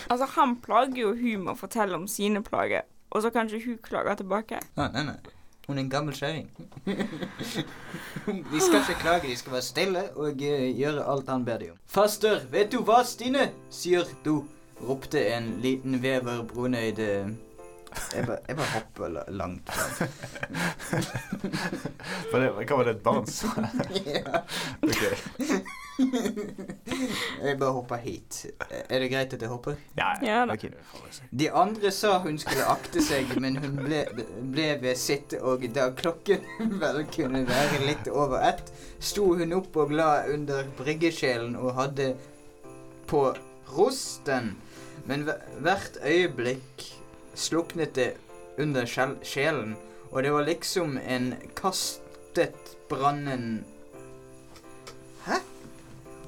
Altså, 0.09 0.29
han 0.37 0.57
plager 0.62 1.03
jo 1.03 1.12
hun 1.18 1.44
med 1.46 1.55
å 1.55 1.59
fortelle 1.59 1.99
om 1.99 2.07
sine 2.11 2.42
plager, 2.46 2.87
og 3.11 3.25
så 3.25 3.33
kanskje 3.35 3.62
hun 3.66 3.79
klager 3.85 4.20
tilbake. 4.23 4.62
Ah, 4.77 4.88
nei, 4.94 5.07
nei. 5.12 5.18
Hun 5.70 5.79
er 5.79 5.85
en 5.85 5.90
gammel 5.90 6.14
kjerring. 6.18 6.49
de 8.51 8.61
skal 8.61 8.81
ikke 8.81 8.96
klage, 9.05 9.29
de 9.29 9.37
skal 9.38 9.53
være 9.55 9.62
stille 9.62 10.01
og 10.18 10.40
eh, 10.42 10.64
gjøre 10.75 11.05
alt 11.12 11.29
han 11.31 11.44
ber 11.46 11.62
de 11.62 11.68
om. 11.70 11.77
Faster, 11.87 12.42
vet 12.51 12.73
du 12.73 12.81
hva, 12.83 13.05
Stine? 13.07 13.53
sier 13.70 14.09
du, 14.25 14.40
ropte 14.83 15.23
en 15.31 15.53
liten 15.62 16.01
vever 16.03 16.42
brunøyd 16.51 16.99
eh, 17.05 17.31
jeg 18.14 18.26
bare, 18.26 18.38
jeg 18.48 18.57
bare 18.57 18.72
hopper 18.74 19.09
langt 19.29 19.70
fram. 19.70 20.09
Det, 22.31 22.48
hva 22.55 22.76
var 22.79 22.87
det 22.87 22.92
et 22.94 23.03
barn 23.03 23.26
sa? 23.26 23.50
ja. 24.07 24.42
Ok. 24.87 25.00
Jeg 27.42 27.59
bare 27.61 27.72
hopper 27.74 27.96
hit. 28.00 28.46
Er 28.70 29.03
det 29.03 29.09
greit 29.12 29.35
at 29.35 29.42
jeg 29.42 29.50
hopper? 29.50 29.74
Ja, 29.98 30.12
Ja 30.24 30.46
da. 30.46 30.55
okay. 30.55 30.70
De 31.31 31.50
andre 31.53 31.90
sa 31.92 32.18
hun 32.24 32.38
skulle 32.40 32.64
akte 32.72 33.03
seg, 33.05 33.35
men 33.40 33.59
hun 33.61 33.76
ble, 33.83 34.05
ble 34.53 34.68
ved 34.81 34.96
sitt, 35.00 35.35
og 35.40 35.66
da 35.74 35.90
klokken 35.96 36.46
vel 36.81 37.03
kunne 37.12 37.42
være 37.48 37.83
litt 37.85 38.09
over 38.12 38.40
ett, 38.48 38.72
sto 39.00 39.35
hun 39.40 39.53
opp 39.57 39.76
og 39.81 39.92
la 39.96 40.22
under 40.33 40.68
bryggesjelen 40.79 41.57
og 41.61 41.74
hadde 41.76 42.14
på 43.11 43.26
rosten. 43.74 44.55
Men 45.09 45.29
hvert 45.61 46.00
øyeblikk 46.05 46.87
sluknet 47.40 47.94
det 47.96 48.11
under 48.61 48.87
sjelen, 48.87 49.76
og 50.11 50.22
det 50.22 50.33
var 50.35 50.46
liksom 50.48 50.98
en 50.98 51.35
kastet 51.59 52.76
brannen 52.90 53.64
Hæ? 55.24 55.40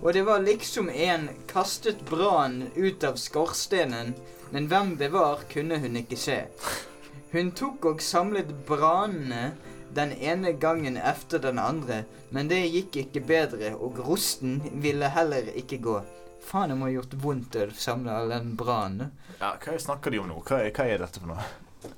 Og 0.03 0.12
det 0.14 0.22
var 0.27 0.40
liksom 0.42 0.88
en 0.90 1.29
kastet 1.46 2.01
brann 2.09 2.64
ut 2.77 3.05
av 3.05 3.16
skorstenen, 3.20 4.14
men 4.51 4.66
hvem 4.68 4.96
det 4.96 5.12
var, 5.12 5.44
kunne 5.53 5.79
hun 5.79 5.96
ikke 5.96 6.18
se. 6.18 6.38
Hun 7.33 7.53
tok 7.57 7.87
og 7.88 8.03
samlet 8.05 8.51
brannene 8.68 9.53
den 9.94 10.12
ene 10.12 10.53
gangen 10.53 10.96
efter 10.96 11.38
den 11.38 11.59
andre, 11.59 12.03
men 12.31 12.48
det 12.48 12.61
gikk 12.72 12.98
ikke 13.05 13.22
bedre, 13.29 13.75
og 13.77 14.01
rosten 14.09 14.59
ville 14.83 15.09
heller 15.09 15.48
ikke 15.57 15.79
gå. 15.85 16.01
Faen, 16.42 16.72
det 16.72 16.78
må 16.78 16.88
ha 16.88 16.94
gjort 16.96 17.14
vondt 17.22 17.57
å 17.57 17.66
samle 17.76 18.12
all 18.12 18.33
den 18.33 18.55
brannen. 18.59 19.12
Ja, 19.38 19.55
hva 19.62 19.76
snakker 19.78 20.12
de 20.12 20.22
om 20.22 20.31
nå? 20.31 20.40
Hva 20.46 20.62
er, 20.64 20.72
hva 20.74 20.88
er 20.90 21.05
dette 21.05 21.22
for 21.22 21.31
noe? 21.33 21.44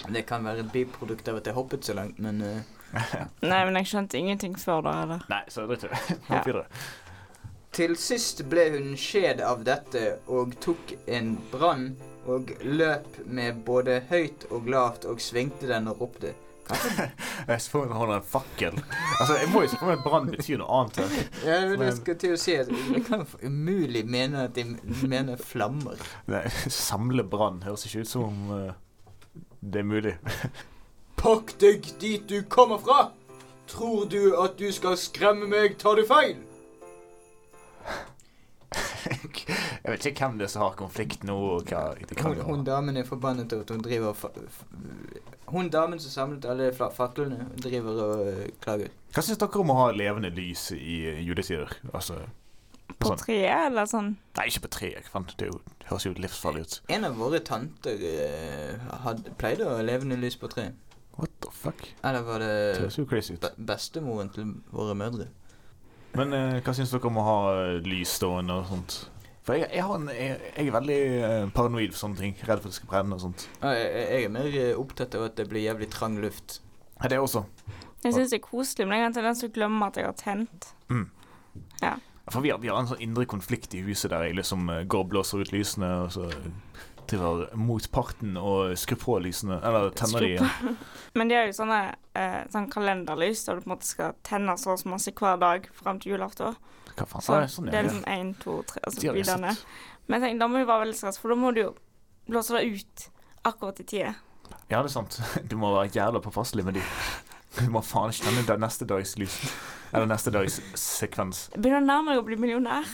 Det 0.09 0.25
kan 0.29 0.45
være 0.45 0.65
et 0.65 0.73
biprodukt 0.73 1.29
av 1.29 1.41
at 1.41 1.49
jeg 1.49 1.57
hoppet 1.57 1.89
så 1.89 1.97
langt, 1.97 2.21
men 2.23 2.43
uh... 2.45 2.61
Nei, 3.51 3.63
men 3.67 3.81
jeg 3.81 3.91
skjønte 3.91 4.21
ingenting 4.21 4.55
før 4.61 4.85
da, 4.87 4.99
eller? 5.05 5.25
Nei, 5.33 5.43
så 5.51 5.67
dritt 5.69 5.89
i 5.89 5.91
det. 5.91 6.03
Hopp 6.29 6.47
videre. 6.47 6.69
Til 7.75 7.97
sist 7.99 8.45
ble 8.47 8.69
hun 8.71 8.93
skjed 9.01 9.41
av 9.43 9.65
dette 9.67 10.21
og 10.31 10.55
tok 10.63 10.93
en 11.11 11.33
brann 11.51 11.89
og 12.31 12.53
løp 12.63 13.19
med 13.27 13.65
både 13.67 13.99
høyt 14.13 14.47
og 14.55 14.69
lavt 14.71 15.09
og 15.11 15.19
svingte 15.21 15.67
den 15.67 15.91
og 15.91 16.05
ropte. 16.05 16.31
Jeg 17.49 17.61
så 17.61 17.83
han 17.85 17.93
holder 17.93 18.17
en 18.17 18.27
fakkel. 18.29 18.79
Altså, 19.21 19.35
Jeg 19.41 19.49
må 19.53 19.63
jo 19.65 19.79
meg 19.83 19.99
at 19.99 20.05
brann 20.05 20.31
betyr 20.33 20.61
noe 20.63 20.79
annet. 20.81 21.01
her. 21.03 21.29
Ja, 21.45 21.59
men 21.69 21.83
jeg 21.85 21.97
skal 21.99 22.17
til 22.23 22.33
å 22.37 22.39
si 22.41 22.55
at 22.57 22.71
Jeg 22.73 23.05
kan 23.09 23.27
umulig 23.43 24.05
mene 24.09 24.47
at 24.49 24.55
de 24.57 24.65
mener 25.07 25.37
flammer. 25.41 26.01
Nei, 26.31 26.45
Samle 26.73 27.25
brann 27.29 27.63
høres 27.67 27.85
ikke 27.89 28.05
ut 28.07 28.13
som 28.15 28.31
om 28.31 28.55
eh, 28.57 28.73
det 29.65 29.81
er 29.83 29.89
mulig. 29.89 30.15
Pakk 31.21 31.55
deg 31.61 31.87
dit 32.01 32.25
du 32.29 32.43
kommer 32.49 32.81
fra! 32.85 33.03
Tror 33.69 34.05
du 34.13 34.35
at 34.43 34.59
du 34.61 34.67
skal 34.77 34.97
skremme 35.01 35.47
meg, 35.49 35.79
tar 35.81 35.97
du 35.97 36.05
feil! 36.09 36.37
Jeg 39.85 39.93
vet 39.93 40.07
ikke 40.09 40.25
hvem 40.25 40.39
det 40.41 40.47
er 40.47 40.51
som 40.55 40.63
har 40.65 40.77
konflikt 40.79 41.25
nå. 41.29 41.35
og 41.59 41.67
hva 41.69 41.81
det 42.01 42.17
kan 42.17 42.33
Hun, 42.33 42.45
hun 42.47 42.63
damen 42.65 42.97
er 42.97 43.05
forbannet 43.05 43.53
over 43.53 43.67
at 43.67 43.71
hun 43.75 43.83
driver 43.85 44.15
og 44.15 44.39
Hun 45.53 45.69
damen 45.71 46.01
som 46.01 46.11
samlet 46.11 46.47
alle 46.49 46.71
faklene, 46.73 47.45
driver 47.61 47.99
og 48.07 48.23
øh, 48.31 48.47
klager. 48.65 48.89
Hva 49.13 49.23
syns 49.27 49.39
dere 49.43 49.61
om 49.61 49.71
å 49.75 49.77
ha 49.83 49.91
levende 49.93 50.31
lys 50.33 50.71
i 50.73 50.97
eh, 51.11 51.21
juletider? 51.27 51.69
Altså 51.93 52.17
På 52.99 53.11
sånn. 53.13 53.21
treet, 53.27 53.67
eller 53.69 53.85
sånn? 53.91 54.15
Nei, 54.39 54.47
ikke 54.49 54.65
på 54.65 54.73
treet. 54.79 55.13
Det, 55.37 55.51
jo, 55.53 55.61
det 55.83 55.91
høres 55.93 56.09
jo 56.09 56.15
livsfarlig 56.17 56.65
ut. 56.65 56.81
En 56.97 57.05
av 57.05 57.21
våre 57.21 57.43
tanter 57.45 58.01
øh, 58.09 58.89
hadde, 59.05 59.37
pleide 59.39 59.69
å 59.69 59.77
ha 59.77 59.85
levende 59.85 60.17
lys 60.17 60.41
på 60.41 60.49
tre. 60.49 60.71
What 61.19 61.31
the 61.45 61.53
fuck? 61.53 61.85
Eller 62.03 62.25
var 62.27 62.41
Det 62.41 62.49
det 62.73 62.81
høres 62.87 62.99
jo 62.99 63.05
crazy 63.07 63.37
ut. 63.37 63.45
bestemoren 63.61 64.33
til 64.35 64.57
våre 64.73 64.97
mødre? 64.97 65.29
Men 66.17 66.33
eh, 66.33 66.61
hva 66.65 66.73
syns 66.75 66.91
dere 66.97 67.13
om 67.13 67.21
å 67.21 67.29
ha 67.29 67.39
lys 67.85 68.17
stående 68.17 68.57
og 68.63 68.71
sånt? 68.73 69.03
For 69.45 69.59
jeg, 69.59 69.69
jeg, 69.77 69.85
har 69.85 69.99
en, 69.99 70.09
jeg, 70.09 70.37
jeg 70.57 70.69
er 70.71 70.73
veldig 70.73 70.99
eh, 71.29 71.43
paranoid 71.53 71.93
for 71.93 72.07
sånne 72.07 72.21
ting. 72.21 72.37
Redd 72.49 72.63
for 72.63 72.71
at 72.71 72.73
det 72.73 72.79
skal 72.79 72.91
brenne 72.95 73.17
og 73.19 73.25
sånt. 73.27 73.45
Jeg, 73.61 73.91
jeg 73.93 74.25
er 74.25 74.33
mer 74.33 74.57
eh, 74.57 74.71
opptatt 74.81 75.17
av 75.19 75.27
at 75.27 75.37
det 75.37 75.45
blir 75.51 75.67
jævlig 75.67 75.91
trang 75.93 76.17
luft. 76.23 76.63
Ja, 77.03 77.11
det 77.13 77.19
også. 77.21 77.45
Jeg 78.05 78.17
syns 78.17 78.33
det 78.33 78.39
er 78.41 78.45
koselig, 78.45 78.87
men 78.89 78.99
jeg 78.99 79.05
har 79.05 79.11
en 79.11 79.17
tendens 79.19 79.43
til 79.43 79.51
å 79.51 79.55
glemme 79.55 79.89
at 79.89 80.01
jeg 80.01 80.09
har 80.09 80.17
tent. 80.21 80.71
Ja 81.83 81.95
For 82.31 82.45
vi 82.45 82.51
har, 82.53 82.59
vi 82.61 82.71
har 82.73 82.81
en 82.81 82.89
sånn 82.89 83.03
indre 83.05 83.27
konflikt 83.29 83.75
i 83.77 83.83
huset 83.85 84.13
der 84.13 84.27
jeg 84.29 84.39
liksom 84.39 84.69
eh, 84.73 84.85
går 84.89 85.05
og 85.05 85.13
blåser 85.13 85.45
ut 85.45 85.53
lysene, 85.53 85.91
og 86.07 86.13
så 86.17 86.31
driver 87.11 87.51
motparten 87.61 88.39
og 88.41 88.73
skrur 88.81 89.01
på 89.03 89.19
lysene. 89.27 89.61
Eller 89.61 89.93
tenner 89.97 90.25
de 90.25 90.33
igjen. 90.39 90.79
Men 91.21 91.29
de 91.29 91.37
har 91.37 91.51
jo 91.51 91.57
sånne 91.61 91.83
eh, 92.15 92.41
sånn 92.53 92.69
kalenderlys 92.73 93.45
der 93.47 93.59
du 93.59 93.65
på 93.65 93.71
en 93.71 93.75
måte 93.77 93.89
skal 93.89 94.15
tenne 94.27 94.57
så 94.61 94.75
og 94.75 94.81
så 94.83 94.91
masse 94.93 95.13
hver 95.15 95.39
dag 95.43 95.69
fram 95.77 96.01
til 96.03 96.15
julaften. 96.15 96.57
Hva 96.95 97.07
faen? 97.11 97.25
Sånn, 97.27 97.41
Ja, 97.43 97.49
sånn, 97.51 97.71
det 97.71 97.75
ja. 97.75 97.81
er 97.83 97.89
liksom 97.89 98.05
én, 98.15 98.35
to, 98.43 98.61
tre, 98.71 98.83
og 98.87 98.95
så 98.95 99.03
jeg 99.09 99.17
videre 99.19 99.41
ned. 99.43 99.65
Men 100.07 100.21
jeg 100.21 100.29
tenker, 100.29 100.41
da 100.45 100.49
må 100.53 100.61
vi 100.61 100.69
være 100.69 100.85
veldig 100.85 100.99
stress, 100.99 101.19
for 101.19 101.33
da 101.35 101.39
må 101.41 101.51
du 101.57 101.63
jo 101.65 101.71
blåse 102.31 102.55
det 102.57 102.65
ut 102.71 103.07
akkurat 103.45 103.81
i 103.81 103.85
tide. 103.85 104.15
ja, 104.71 104.79
det 104.81 104.85
er 104.89 104.93
sant. 104.95 105.21
Du 105.51 105.57
må 105.61 105.75
være 105.75 105.91
jævla 105.95 106.21
påpasselig 106.25 106.65
med 106.65 106.79
de. 106.79 106.85
Du 107.59 107.71
må 107.71 107.81
faen 107.87 108.11
ikke 108.11 108.31
tenne 108.31 108.59
neste 108.63 108.87
dags 108.89 109.17
lys. 109.19 109.37
Eller 109.95 110.07
neste 110.11 110.33
dags 110.35 110.61
sekvens. 110.75 111.49
Begynner 111.55 111.83
å 111.83 111.87
nærme 111.87 112.15
deg 112.15 112.23
å 112.23 112.27
bli 112.27 112.39
millionær. 112.41 112.89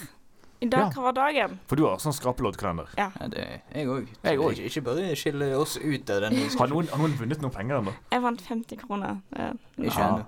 I 0.61 0.69
dag, 0.69 0.81
Ja. 0.81 0.89
hva 0.93 1.03
var 1.03 1.13
dagen? 1.17 1.59
For 1.69 1.77
du 1.77 1.85
har 1.87 1.97
sånn 2.03 2.13
skrapeloddkalender. 2.13 2.89
Ja, 2.99 3.11
det 3.33 3.63
jeg 3.75 3.87
òg. 3.89 4.09
Ikke, 4.25 4.65
ikke 4.69 4.83
bare 4.85 5.15
skille 5.17 5.57
oss 5.57 5.79
ut 5.81 6.11
av 6.11 6.21
den. 6.27 6.35
Har 6.59 6.69
noen, 6.69 6.89
har 6.93 6.99
noen 7.01 7.15
vunnet 7.17 7.41
noen 7.41 7.53
penger 7.55 7.79
ennå? 7.81 7.95
Jeg 8.13 8.23
vant 8.23 8.43
50 8.43 8.77
kroner. 8.83 9.21
Ja. 9.37 9.53
Ikke 9.79 9.99
Ja. 9.99 10.09
ennå. 10.09 10.27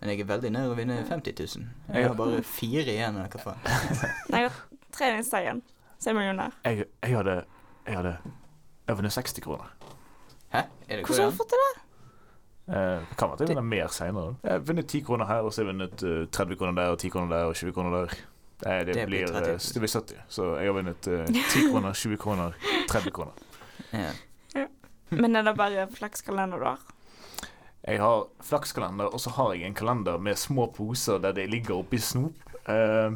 Men 0.00 0.10
jeg 0.10 0.20
er 0.20 0.24
veldig 0.24 0.50
nær 0.52 0.68
å 0.72 0.76
vinne 0.76 1.04
50 1.06 1.32
000. 1.56 1.66
Jeg 1.94 2.06
har 2.08 2.14
bare 2.14 2.42
fire 2.42 2.84
igjen, 2.86 3.16
eller 3.16 3.28
hva 3.28 3.40
faen. 3.40 3.58
Nei, 4.30 4.40
jeg 4.42 4.50
har 4.50 4.58
treningsdagen, 4.92 5.62
så 5.98 6.10
er 6.10 6.14
jeg 6.14 6.18
millionær. 6.20 6.52
Jeg, 6.64 6.84
jeg 7.02 7.16
hadde 7.16 7.44
Jeg 7.86 7.96
hadde 7.96 8.16
Jeg 8.88 8.96
vunnet 8.96 9.12
60 9.12 9.40
kroner. 9.42 9.70
Hæ? 10.52 10.62
Er 10.88 10.96
det 10.96 11.04
Hvordan 11.06 11.22
har 11.24 11.30
du 11.30 11.36
fått 11.36 11.48
til 11.48 11.58
det? 11.66 11.82
Eh, 12.68 13.00
det 13.08 13.16
kan 13.16 13.28
være 13.28 13.32
at 13.32 13.40
jeg 13.40 13.48
vinner 13.48 13.62
mer 13.62 13.86
seinere. 13.88 14.36
Jeg 14.42 14.52
har 14.52 14.58
vunnet 14.58 14.86
10 14.88 15.00
kroner 15.06 15.26
her, 15.26 15.40
og 15.46 15.52
så 15.52 15.62
har 15.62 15.66
jeg 15.70 15.74
vunnet 15.74 16.02
eh, 16.02 16.26
30 16.32 16.56
kroner 16.56 16.74
der, 16.82 16.90
og 16.90 16.98
10 16.98 17.08
kroner 17.10 17.28
der, 17.36 17.44
og 17.44 17.54
20 17.54 17.72
kroner 17.72 17.90
der. 17.90 18.14
Nei, 18.64 18.84
det, 18.84 18.92
Det 18.92 19.06
blir 19.06 19.26
blir, 19.26 19.34
30. 19.34 19.50
eh, 19.50 19.58
det 19.74 19.80
blir 19.80 19.88
70. 19.88 20.14
Så 20.28 20.56
jeg 20.58 20.66
har 20.66 20.74
vunnet 20.74 21.06
uh, 21.06 21.26
10 21.26 21.70
kroner, 21.70 21.92
20 21.94 22.16
kroner, 22.16 22.52
30 22.90 23.10
kroner. 23.14 23.32
Ja. 23.90 24.10
Men 25.10 25.36
er 25.36 25.42
det 25.46 25.54
bare 25.56 25.86
flakskalender 25.94 26.58
du 26.58 26.64
har? 26.66 26.78
Jeg 27.88 28.00
har 28.02 28.26
flakskalender, 28.44 29.04
og 29.14 29.20
så 29.20 29.30
har 29.30 29.54
jeg 29.54 29.64
en 29.70 29.74
kalender 29.78 30.18
med 30.18 30.36
små 30.36 30.66
poser 30.74 31.18
der 31.22 31.32
det 31.32 31.46
ligger 31.50 31.74
oppi 31.78 31.98
snop. 32.02 32.34
Uh, 32.68 33.14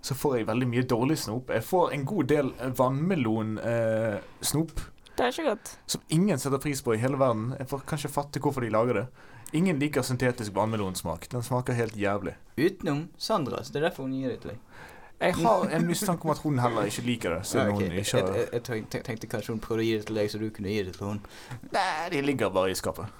så 0.00 0.14
får 0.14 0.36
jeg 0.36 0.46
veldig 0.48 0.68
mye 0.68 0.82
dårlig 0.88 1.18
snop. 1.18 1.50
Jeg 1.52 1.64
får 1.64 1.90
en 1.96 2.04
god 2.08 2.24
del 2.30 2.52
vannmelonsnop. 2.76 4.70
Det 5.20 5.26
er 5.26 5.34
ikke 5.34 5.50
godt. 5.50 5.70
som 5.92 6.00
ingen 6.16 6.38
setter 6.40 6.58
pris 6.62 6.80
på 6.82 6.94
i 6.96 7.00
hele 7.02 7.18
verden. 7.20 7.50
Jeg 7.58 7.68
får 7.68 7.82
kanskje 7.90 8.08
fatte 8.14 8.40
hvorfor 8.40 8.64
de 8.64 8.70
lager 8.72 8.96
det. 9.02 9.06
Ingen 9.58 9.76
liker 9.82 10.02
syntetisk 10.06 10.54
vannmelonsmak. 10.56 11.26
Den 11.32 11.42
smaker 11.44 11.76
helt 11.76 11.96
jævlig. 11.98 12.32
Utenom 12.56 13.02
Sandra, 13.20 13.60
så 13.64 13.74
det 13.74 13.82
er 13.82 13.88
derfor 13.90 14.06
hun 14.08 14.14
gir 14.16 14.30
det 14.32 14.40
til 14.40 14.54
deg. 14.54 14.58
Jeg 15.20 15.34
har 15.42 15.66
en 15.76 15.84
mistanke 15.84 16.24
om 16.24 16.30
at 16.32 16.38
hun 16.40 16.58
heller 16.58 16.86
ikke 16.88 17.02
liker 17.04 17.34
det. 17.34 17.40
Siden 17.50 17.66
Ja, 17.66 17.72
ok. 17.74 17.82
hun 17.82 17.92
jeg, 17.92 18.04
har... 18.12 18.36
jeg, 18.38 18.48
jeg, 18.52 18.84
jeg, 18.94 19.02
tenkte- 19.04 19.28
kanskje 19.28 19.52
hun 19.52 19.60
prøvde 19.60 19.82
å 19.82 19.84
gi 19.84 19.96
det 19.98 20.06
til 20.08 20.16
deg, 20.16 20.30
så 20.32 20.38
du 20.40 20.46
kunne 20.56 20.72
gi 20.72 20.82
det 20.86 20.94
til 20.96 21.06
hun. 21.10 21.20
Nei, 21.74 22.08
de 22.14 22.22
ligger 22.24 22.48
bare 22.54 22.70
i 22.72 22.78
skapet. 22.78 23.10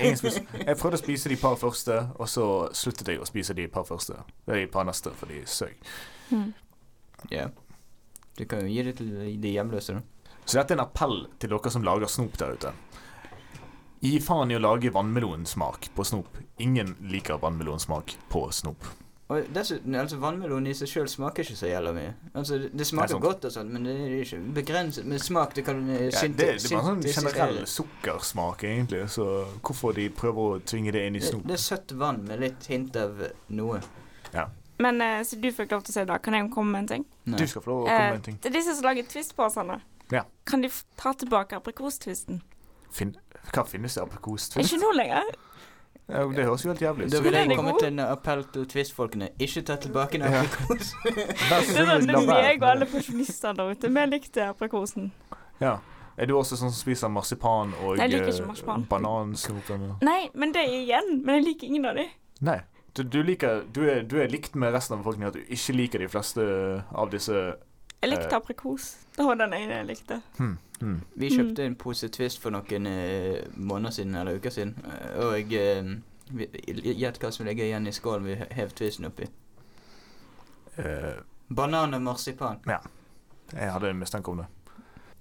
Jeg 0.00 0.76
prøvde 0.80 0.96
å 0.96 1.02
spise 1.02 1.28
de 1.28 1.36
par 1.36 1.58
første, 1.60 1.98
og 2.16 2.28
så 2.32 2.46
sluttet 2.72 3.10
jeg 3.12 3.20
å 3.20 3.28
spise 3.28 3.52
de 3.58 3.66
par 3.68 3.84
første. 3.84 4.16
Det 4.46 4.54
er 4.56 4.62
de 4.64 4.70
par 4.72 4.86
neste, 4.88 5.12
for 5.20 5.28
de 5.28 5.42
søg. 5.44 5.76
Mm. 6.32 6.54
Ja. 7.34 7.48
Du 8.38 8.44
kan 8.48 8.62
jo 8.64 8.70
gi 8.72 8.82
det 8.86 8.96
til 9.02 9.12
de 9.42 9.52
hjemløse, 9.52 9.98
da. 9.98 10.00
Så 10.48 10.56
dette 10.56 10.72
er 10.72 10.78
en 10.78 10.84
appell 10.86 11.26
til 11.38 11.50
dere 11.52 11.70
som 11.74 11.84
lager 11.84 12.08
snop 12.08 12.38
der 12.40 12.54
ute. 12.56 12.70
Gi 14.00 14.14
faen 14.22 14.52
i 14.52 14.56
å 14.56 14.62
lage 14.62 14.92
vannmelonsmak 14.94 15.90
på 15.96 16.04
snop. 16.06 16.38
Ingen 16.62 16.94
liker 17.10 17.36
vannmelonsmak 17.42 18.14
på 18.32 18.46
snop. 18.54 18.86
Og 19.28 19.44
dessuten, 19.52 19.92
altså 20.00 20.16
Vannmelon 20.22 20.64
i 20.70 20.72
seg 20.72 20.88
sjøl 20.88 21.08
smaker 21.12 21.44
ikke 21.44 21.56
så 21.58 21.68
jævla 21.68 21.90
mye. 21.92 22.12
Altså, 22.32 22.56
Det, 22.62 22.70
det 22.80 22.86
smaker 22.88 23.18
det 23.18 23.20
godt, 23.26 23.42
og 23.44 23.52
sånt, 23.52 23.74
men 23.74 23.84
det 23.84 23.92
er 24.06 24.14
ikke 24.22 24.38
begrenset 24.56 25.04
med 25.04 25.20
smak. 25.20 25.52
Det 25.58 25.64
kan 25.66 25.82
eh, 25.90 26.06
Ja, 26.06 26.22
synte- 26.22 26.46
det, 26.46 26.46
det 26.62 26.70
er 26.70 26.78
bare 26.78 26.86
sånn 26.86 27.02
generell 27.12 27.58
sukkersmak, 27.68 28.64
egentlig. 28.64 29.02
Så 29.12 29.26
hvorfor 29.60 29.92
de 29.98 30.06
prøver 30.16 30.54
å 30.54 30.62
tvinge 30.64 30.94
det 30.96 31.02
inn 31.10 31.18
i 31.20 31.20
snop? 31.20 31.44
det 31.44 31.58
er 31.58 31.60
søtt 31.66 31.92
vann 32.00 32.22
med 32.24 32.40
litt 32.40 32.70
hint 32.72 32.96
av 32.96 33.20
noe. 33.52 33.82
Men 34.78 35.00
eh, 35.02 35.20
så 35.26 35.36
du 35.42 35.48
fikk 35.52 35.72
lov 35.74 35.84
til 35.84 35.92
å 35.92 35.98
si 35.98 36.06
det. 36.08 36.18
Kan 36.24 36.34
jeg 36.38 36.48
komme 36.54 36.70
med 36.72 36.84
en 36.86 36.90
ting? 36.94 37.04
Nei. 37.26 37.38
Du 37.42 37.46
skal 37.50 37.64
få 37.66 37.74
lov 37.74 37.80
å 37.82 37.86
komme 37.90 37.98
Eh, 37.98 38.10
med 38.14 38.20
en 38.22 38.26
ting. 38.30 38.36
det 38.40 38.48
er 38.48 38.56
disse 38.60 38.74
som 38.78 38.86
lager 38.88 39.08
Twist-posene. 39.12 39.80
Ja. 40.14 40.24
Kan 40.48 40.62
de 40.64 40.70
ta 40.96 41.12
tilbake 41.12 41.58
aprikostvisten? 41.58 42.42
Fin 42.94 43.12
hva 43.52 43.64
finnes 43.68 43.94
det 43.96 44.02
aprikostvist? 44.02 44.64
Ikke 44.64 44.80
nå 44.82 44.92
lenger. 44.96 45.28
Ja, 46.08 46.22
det 46.32 46.44
høres 46.46 46.64
jo 46.64 46.70
helt 46.72 46.80
jævlig 46.80 47.06
ut. 47.06 47.12
Da 47.12 47.20
vil 47.20 47.36
jeg 47.36 47.56
komme 47.56 47.74
til 47.76 47.90
en 47.90 48.00
appell 48.00 48.44
til 48.52 48.64
Twist-folkene. 48.68 49.28
Ikke 49.44 49.62
ta 49.68 49.76
tilbake 49.76 50.16
en 50.16 50.24
aprikos. 50.24 50.94
Det 51.04 51.58
er 51.58 51.66
sånn 51.68 52.06
meg 52.08 52.62
og 52.62 52.68
alle 52.70 52.86
det. 52.86 52.90
pensjonister 52.94 53.56
der 53.58 53.74
ute. 53.74 53.90
Vi 53.92 54.06
likte 54.08 54.46
aprikosen. 54.48 55.10
Ja. 55.60 55.74
Er 56.18 56.26
du 56.26 56.32
også 56.34 56.56
sånn 56.58 56.72
som 56.72 56.80
spiser 56.80 57.12
marsipan 57.12 57.74
og 57.82 57.98
Nei, 58.00 58.08
jeg 58.08 58.14
liker 58.16 58.32
ikke 58.32 58.42
eh, 58.42 58.48
marsipan. 58.48 58.86
banansnop? 58.90 59.68
Nei, 60.02 60.22
men 60.34 60.54
det 60.56 60.64
er 60.64 60.72
igjen. 60.80 61.12
Men 61.22 61.38
jeg 61.38 61.46
liker 61.52 61.68
ingen 61.70 61.86
av 61.92 62.00
de. 62.00 62.08
Nei. 62.48 62.58
Du, 62.96 63.04
du, 63.04 63.20
liker, 63.22 63.60
du, 63.70 63.84
er, 63.86 64.00
du 64.08 64.16
er 64.18 64.32
likt 64.32 64.56
med 64.58 64.72
resten 64.74 64.96
av 64.96 65.04
befolkningen 65.04 65.28
at 65.28 65.36
du 65.36 65.52
ikke 65.54 65.76
liker 65.76 66.02
de 66.02 66.08
fleste 66.10 66.46
av 66.88 67.12
disse 67.12 67.44
Jeg 68.02 68.10
likte 68.10 68.28
Eh. 68.30 68.36
aprikos. 68.36 68.96
Det 69.16 69.24
var 69.26 69.34
den 69.34 69.52
ene 69.52 69.74
jeg 69.80 69.86
likte. 69.86 70.20
hmm, 70.38 70.58
hmm. 70.80 71.00
Vi 71.16 71.30
kjøpte 71.30 71.64
en 71.66 71.74
pose 71.74 72.08
Twist 72.08 72.38
for 72.40 72.50
noen 72.50 72.86
eh, 72.86 73.44
måneder 73.56 73.90
siden, 73.90 74.14
eller 74.14 74.36
uker 74.38 74.50
siden. 74.50 74.74
eh, 74.86 75.18
Og 75.26 75.52
eh, 75.52 75.82
vi- 76.30 77.10
hva 77.18 77.32
som 77.32 77.46
ligger 77.46 77.64
igjen 77.64 77.86
i 77.88 77.90
skålen 77.92 78.24
vi 78.24 78.34
hev 78.54 78.70
Twisten 78.70 79.06
oppi. 79.06 79.26
Uh, 80.78 81.22
Banan 81.50 81.94
og 81.94 82.02
marsipan. 82.02 82.60
Ja. 82.68 82.78
jeg 83.52 83.72
hadde 83.72 83.90
en 83.90 83.98
mistanke 83.98 84.28
om 84.30 84.36
det. 84.36 84.46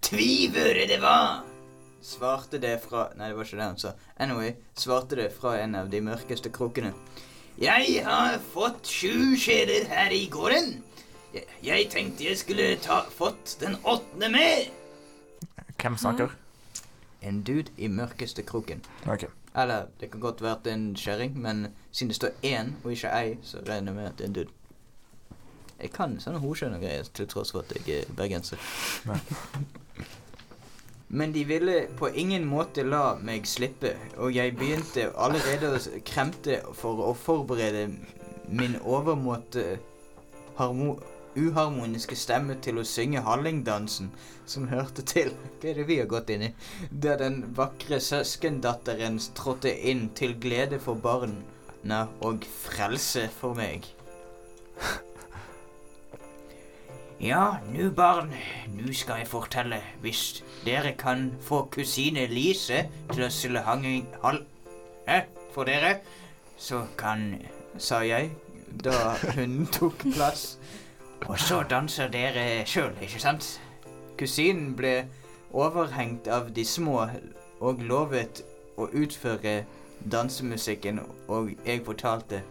Tviværet 0.02 0.88
det 0.90 1.00
var! 1.02 1.44
Svarte 2.04 2.60
det 2.62 2.76
fra 2.84 3.08
Nei, 3.18 3.30
det 3.30 3.36
var 3.38 3.44
ikke 3.44 3.58
det 3.58 3.64
han 3.64 3.78
sa. 3.82 3.94
Anyway, 4.20 4.54
svarte 4.76 5.16
det 5.16 5.32
fra 5.34 5.56
en 5.64 5.74
av 5.76 5.90
de 5.90 6.00
mørkeste 6.02 6.52
krokene. 6.54 6.94
Jeg 7.60 8.04
har 8.06 8.38
fått 8.54 8.86
sju 8.86 9.34
skjeder 9.36 9.88
her 9.90 10.12
i 10.14 10.28
gården. 10.30 10.84
Jeg, 11.38 11.46
jeg 11.64 11.88
tenkte 11.94 12.26
jeg 12.26 12.38
skulle 12.38 12.68
ta 12.82 13.04
fått 13.14 13.58
den 13.62 13.78
åttende 13.84 14.30
med. 14.34 14.70
Hvem 15.78 15.98
snakker? 15.98 16.34
En 17.22 17.44
dude 17.44 17.72
i 17.78 17.88
mørkeste 17.88 18.42
kroken. 18.44 18.82
Ok. 19.06 19.28
Eller 19.58 19.88
det 20.00 20.12
kan 20.12 20.22
godt 20.22 20.42
er 20.42 20.74
en 20.74 20.96
kjerring, 20.96 21.38
men 21.42 21.68
siden 21.92 22.10
det 22.10 22.16
står 22.16 22.30
én 22.44 22.74
og 22.84 22.92
ikke 22.92 23.10
ei, 23.14 23.38
så 23.44 23.58
regner 23.68 23.92
jeg 23.92 23.96
med 23.96 24.06
at 24.06 24.18
det 24.18 24.24
er 24.24 24.28
en 24.28 24.34
dude. 24.34 24.54
Jeg 25.80 25.92
kan 25.94 26.20
sånne 26.20 26.42
hoskjønn 26.42 26.74
og 26.74 26.82
greier, 26.82 27.04
til 27.14 27.28
tross 27.30 27.52
for 27.54 27.62
at 27.62 27.88
jeg 27.88 28.02
er 28.02 28.14
bergenser. 28.18 28.58
Men 31.10 31.32
de 31.32 31.44
ville 31.48 31.88
på 31.98 32.10
ingen 32.10 32.46
måte 32.46 32.84
la 32.84 33.16
meg 33.22 33.46
slippe, 33.48 33.94
og 34.18 34.34
jeg 34.36 34.58
begynte 34.58 35.12
allerede 35.16 35.70
å 35.78 36.02
kremte 36.06 36.58
for 36.76 37.00
å 37.06 37.14
forberede 37.16 37.86
min 38.50 38.76
overmåte 38.82 39.78
harmo 40.58 40.98
uharmoniske 41.38 42.18
stemme 42.18 42.58
til 42.66 42.82
å 42.82 42.86
synge 42.88 43.24
Hallingdansen, 43.26 44.12
som 44.50 44.68
hørte 44.72 45.06
til 45.08 45.34
Hva 45.62 45.72
er 45.72 45.82
det 45.82 45.88
vi 45.90 46.00
har 46.02 46.10
gått 46.12 46.32
inn 46.34 46.48
i? 46.50 46.54
Der 46.92 47.20
den 47.22 47.44
vakre 47.58 48.02
søskendatteren 48.04 49.20
trådte 49.38 49.72
inn 49.72 50.10
til 50.18 50.38
glede 50.42 50.82
for 50.84 51.00
barna 51.00 52.06
og 52.26 52.48
frelse 52.66 53.30
for 53.40 53.58
meg. 53.58 53.88
Ja, 57.18 57.58
nu 57.74 57.90
barn, 57.90 58.34
nu 58.78 58.94
skal 58.94 59.18
jeg 59.18 59.28
fortelle. 59.28 59.80
Hvis 60.02 60.44
dere 60.66 60.92
kan 60.94 61.32
få 61.42 61.64
kusine 61.74 62.28
Lise 62.30 62.84
til 63.10 63.24
å 63.26 63.30
sylle 63.34 63.64
hanging... 63.66 64.06
Hall... 64.22 64.44
Hæ? 65.08 65.24
For 65.56 65.66
dere? 65.66 65.96
Så 66.62 66.84
kan... 66.98 67.32
Sa 67.82 68.04
jeg, 68.06 68.30
da 68.84 69.16
hun 69.34 69.66
tok 69.76 70.06
plass. 70.14 70.60
Og 71.26 71.40
så 71.42 71.64
danser 71.70 72.12
dere 72.14 72.66
sjøl, 72.70 72.94
ikke 73.04 73.20
sant? 73.20 73.48
Kusinen 74.18 74.76
ble 74.78 74.94
overhengt 75.58 76.28
av 76.32 76.52
de 76.54 76.64
små 76.66 77.08
og 77.64 77.82
lovet 77.90 78.44
å 78.78 78.88
utføre 78.94 79.64
dansemusikken, 80.06 81.02
og 81.28 81.52
jeg 81.66 81.82
fortalte 81.86 82.44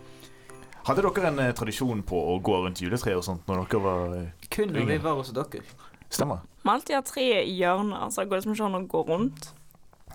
Hadde 0.87 1.03
dere 1.03 1.31
en 1.33 1.41
eh, 1.43 1.53
tradisjon 1.55 2.03
på 2.07 2.19
å 2.31 2.37
gå 2.47 2.61
rundt 2.63 2.79
juletreet 2.79 3.19
og 3.19 3.25
sånt 3.27 3.49
når 3.51 3.65
dere 3.65 3.81
var 3.83 4.13
eh, 4.21 4.45
kun 4.55 4.71
når 4.71 4.85
vi 4.87 4.99
var 5.03 5.17
hos 5.19 5.33
dere. 5.35 5.63
Stemmer? 6.15 6.45
Vi 6.63 6.71
alltid 6.71 6.95
hatt 6.95 7.09
treet 7.11 7.49
i 7.49 7.57
hjørnet, 7.59 8.13
så 8.15 8.23
det 8.23 8.31
går 8.31 8.39
liksom 8.39 8.55
ikke 8.55 8.69
an 8.69 8.79
å 8.79 8.83
gå 8.93 9.01
rundt. 9.09 9.49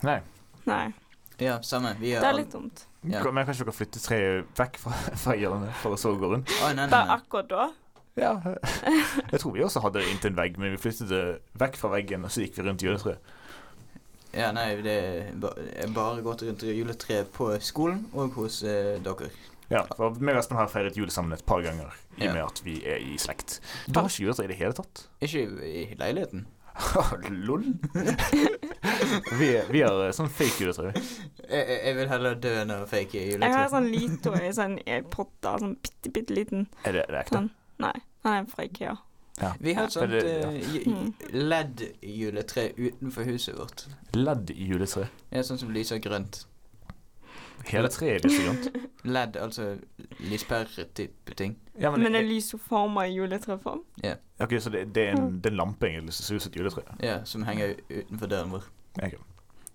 Nei. 0.08 0.22
Nei, 0.70 0.86
Ja, 1.42 1.58
samme. 1.66 1.92
Vi 2.00 2.14
det 2.14 2.24
er 2.24 2.38
litt 2.38 2.54
dumt. 2.54 2.86
Ja. 3.02 3.20
Men 3.26 3.44
kan 3.44 3.52
ikke 3.56 3.66
dere 3.66 3.74
flytte 3.76 4.00
treet 4.00 4.52
vekk 4.62 4.80
fra, 4.80 4.96
fra 5.26 5.36
hjørnet 5.36 5.76
for 5.82 5.98
å 5.98 6.00
så 6.00 6.14
gå 6.16 6.30
rundt? 6.38 6.52
Å, 6.62 6.70
nei, 6.70 6.86
nei, 6.86 6.88
Bare 6.94 7.10
nei. 7.10 7.18
akkurat 7.20 7.50
da. 7.52 7.68
Ja. 8.20 8.34
Jeg 9.32 9.40
tror 9.40 9.54
vi 9.56 9.64
også 9.64 9.80
hadde 9.86 10.02
det 10.02 10.10
inntil 10.12 10.34
en 10.34 10.40
vegg, 10.42 10.58
men 10.60 10.74
vi 10.76 10.82
flyttet 10.84 11.10
det 11.12 11.22
vekk 11.62 11.78
fra 11.80 11.94
veggen, 11.94 12.26
og 12.28 12.34
så 12.34 12.44
gikk 12.44 12.58
vi 12.60 12.66
rundt 12.68 12.84
juletreet. 12.84 13.32
Ja, 14.32 14.52
nei, 14.56 14.78
det 14.84 14.96
er 15.44 15.92
bare 15.92 16.22
gått 16.24 16.44
rundt 16.48 16.64
juletre 16.64 17.24
på 17.36 17.50
skolen 17.64 18.06
og 18.16 18.38
hos 18.40 18.62
eh, 18.64 18.96
dere. 19.04 19.28
Ja, 19.72 19.86
for 19.96 20.16
vi 20.16 20.32
og 20.32 20.40
Espen 20.40 20.60
har 20.60 20.72
feiret 20.72 20.98
jul 21.00 21.12
sammen 21.12 21.36
et 21.36 21.44
par 21.48 21.64
ganger, 21.64 21.92
i 22.18 22.24
og 22.24 22.28
Ja. 22.28 22.34
med 22.36 22.44
at 22.44 22.62
vi 22.64 22.78
er 22.88 23.00
i 23.04 23.18
slekt. 23.20 23.60
Du 23.88 24.00
har 24.00 24.08
ikke 24.10 24.24
juletre 24.26 24.46
i 24.48 24.52
det 24.52 24.60
hele 24.60 24.76
tatt? 24.76 25.06
Ikke 25.24 25.44
i, 25.48 25.84
i 25.84 25.96
leiligheten. 26.00 26.46
Lol. 27.48 27.64
vi, 29.40 29.50
vi 29.72 29.82
har 29.84 29.98
eh, 30.06 30.14
sånn 30.16 30.32
fake 30.32 30.64
juletre. 30.64 30.92
Jeg, 31.48 31.80
jeg 31.88 31.96
vil 32.00 32.12
heller 32.12 32.38
dø 32.44 32.54
enn 32.62 32.72
å 32.76 32.82
fake 32.88 33.26
juletre. 33.34 33.48
Jeg 33.50 33.58
har 33.58 33.72
sånn 33.74 33.90
lito 33.92 34.36
i 34.40 34.52
sånn 34.56 34.78
potte, 35.12 35.58
sånn 35.64 35.76
bitte, 35.84 36.14
bitte 36.16 36.38
liten. 36.40 36.68
Er 36.86 36.96
det, 36.96 37.08
det 37.12 37.18
er 37.18 37.24
ekte? 37.26 37.42
Sånn. 37.42 37.52
Nei, 37.82 37.96
han 38.26 38.38
er 38.38 38.52
fra 38.52 38.68
Ikea. 38.68 38.96
Ja. 39.42 39.54
Vi 39.60 39.74
har 39.74 39.88
et 39.88 39.94
sånt 39.96 40.14
eh, 40.14 41.34
LED-juletre 41.34 42.68
utenfor 42.78 43.26
huset 43.26 43.58
vårt. 43.58 43.86
LED-juletre? 44.14 45.08
Ja, 45.32 45.44
sånn 45.48 45.60
som 45.62 45.72
lyser 45.74 46.02
grønt. 46.04 46.44
Hele 47.70 47.90
treet 47.94 48.26
lyser 48.26 48.48
grønt. 48.50 48.70
LED, 49.16 49.40
altså 49.42 49.78
lyspære-type 50.20 51.36
ting. 51.38 51.58
Ja, 51.80 51.92
men, 51.92 52.04
Men 52.04 52.20
det 52.20 52.24
lyser 52.28 52.58
former 52.58 52.68
forma 52.68 53.08
i 53.08 53.16
juletreform. 53.16 53.84
Ja. 54.04 54.16
Ok, 54.40 54.56
Så 54.60 54.70
det, 54.70 54.86
det, 54.96 55.08
er 55.08 55.18
en, 55.18 55.42
det 55.42 55.50
er 55.50 55.56
en 55.56 55.58
lampe 55.58 55.90
egentlig 55.90 56.14
som 56.14 56.26
ser 56.26 56.36
ut 56.36 56.46
som 56.46 56.54
et 56.54 56.60
juletre? 56.60 56.86
Ja, 57.00 57.18
som 57.26 57.44
henger 57.44 57.76
utenfor 57.90 58.28
døren 58.28 58.52
vår. 58.52 58.70
Okay. 58.98 59.18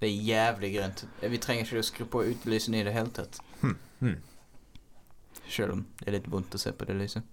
Det 0.01 0.09
er 0.09 0.23
jævlig 0.29 0.75
grønt. 0.77 1.07
Vi 1.23 1.39
trenger 1.39 1.65
ikke 1.65 1.81
å 1.81 1.87
skru 1.87 2.07
på 2.13 2.25
utelysene 2.29 2.83
i 2.83 2.87
det 2.87 2.93
hele 2.93 3.11
tatt. 3.17 3.41
Hmm. 3.63 3.79
Hmm. 4.01 4.19
Selv 5.49 5.73
om 5.73 5.87
det 6.01 6.11
er 6.11 6.19
litt 6.19 6.29
vondt 6.31 6.55
å 6.55 6.61
se 6.61 6.73
på 6.77 6.85
det 6.89 6.99
lyset. 6.99 7.25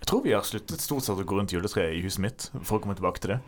Jeg 0.00 0.08
tror 0.08 0.22
vi 0.24 0.32
har 0.34 0.46
sluttet 0.46 0.80
stort 0.82 1.04
sett 1.06 1.20
å 1.20 1.26
gå 1.28 1.36
rundt 1.36 1.52
juletreet 1.54 1.98
i 1.98 2.04
huset 2.04 2.22
mitt, 2.24 2.46
for 2.64 2.78
å 2.78 2.82
komme 2.82 2.96
tilbake 2.98 3.20
til 3.22 3.34
det. 3.34 3.40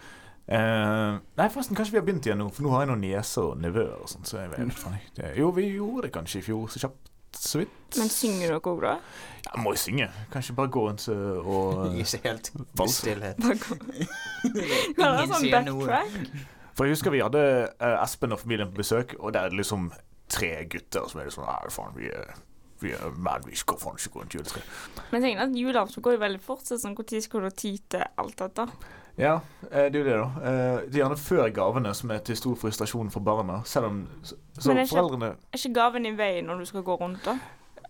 Eh, 0.53 1.15
nei, 1.39 1.47
forresten, 1.55 1.77
kanskje 1.79 1.95
vi 1.95 2.01
har 2.01 2.05
begynt 2.07 2.27
igjen 2.27 2.41
nå, 2.43 2.49
for 2.53 2.67
nå 2.67 2.73
har 2.75 2.85
jeg 2.85 2.91
noen 2.93 3.05
nieser 3.07 3.53
og 3.53 3.61
nevøer 3.63 3.95
og 4.03 4.11
sånt. 4.11 4.29
Så 4.29 4.41
jeg 4.43 4.53
vet 4.53 4.75
faen 4.77 4.99
ikke. 4.99 5.33
Jo, 5.39 5.49
vi 5.57 5.69
gjorde 5.71 6.09
det 6.09 6.13
kanskje 6.17 6.43
i 6.43 6.47
fjor, 6.49 6.67
så 6.73 6.83
kjapt 6.85 7.09
så 7.39 7.63
vidt. 7.63 7.97
Men 7.97 8.11
synger 8.13 8.53
dere 8.53 8.61
òg, 8.61 8.83
da? 8.85 8.95
Ja, 9.47 9.55
må 9.65 9.73
jo 9.73 9.81
synge. 9.81 10.09
Kanskje 10.35 10.57
bare 10.59 10.73
gå 10.75 10.85
rundt 10.89 11.07
og... 11.09 11.49
og 11.49 11.97
Ikke 12.03 12.21
helt 12.27 12.51
valse. 12.77 12.99
stillhet. 13.01 13.41
Ingen 14.53 15.33
sånn 15.33 15.49
backtrack? 15.53 16.19
For 16.77 16.89
jeg 16.89 16.97
husker 16.97 17.13
vi 17.13 17.21
hadde 17.25 17.43
eh, 17.69 17.99
Espen 18.03 18.33
og 18.37 18.41
familien 18.43 18.71
på 18.73 18.81
besøk, 18.81 19.17
og 19.21 19.35
det 19.37 19.43
er 19.47 19.57
liksom 19.57 19.91
tre 20.33 20.53
gutter 20.73 21.09
som 21.09 21.21
er 21.21 21.29
liksom 21.29 21.45
Nei, 21.45 21.59
faen, 21.73 21.97
vi 21.97 22.09
er 22.13 22.33
vi 22.83 22.93
er 22.97 23.13
foran 23.81 23.99
gå 24.13 24.21
rundt 24.23 24.35
juletreet. 24.37 24.65
Men 25.11 25.23
jeg 25.23 25.31
tenker 25.33 25.47
at 25.49 25.57
julaften 25.57 26.03
går 26.03 26.17
jo 26.17 26.23
veldig 26.25 26.41
fort. 26.43 26.65
Så 26.67 26.79
sånn, 26.83 26.95
Når 26.99 27.23
skal 27.23 27.41
du 27.41 27.47
ha 27.47 27.55
tid 27.63 27.81
til 27.95 28.05
alt 28.19 28.37
dette? 28.43 28.67
Ja, 29.21 29.35
eh, 29.71 29.89
det 29.93 29.97
er 29.97 29.99
jo 29.99 30.05
det, 30.09 30.17
da. 30.17 30.29
Eh, 30.51 30.77
Det 30.89 30.95
er 30.97 31.03
gjerne 31.05 31.19
før 31.21 31.51
gavene 31.53 31.95
som 31.95 32.11
er 32.11 32.19
til 32.25 32.37
stor 32.37 32.55
frustrasjon 32.57 33.11
for 33.13 33.21
barna. 33.21 33.63
Selv 33.65 33.87
om 33.87 33.99
Men 34.65 34.79
er 34.79 34.83
ikke- 34.87 34.97
foreldrene 34.97 35.31
Er 35.53 35.59
ikke 35.59 35.75
gaven 35.75 36.07
i 36.07 36.15
veien 36.17 36.47
når 36.47 36.59
du 36.59 36.65
skal 36.67 36.83
gå 36.83 36.99
rundt, 37.01 37.23
da? 37.25 37.39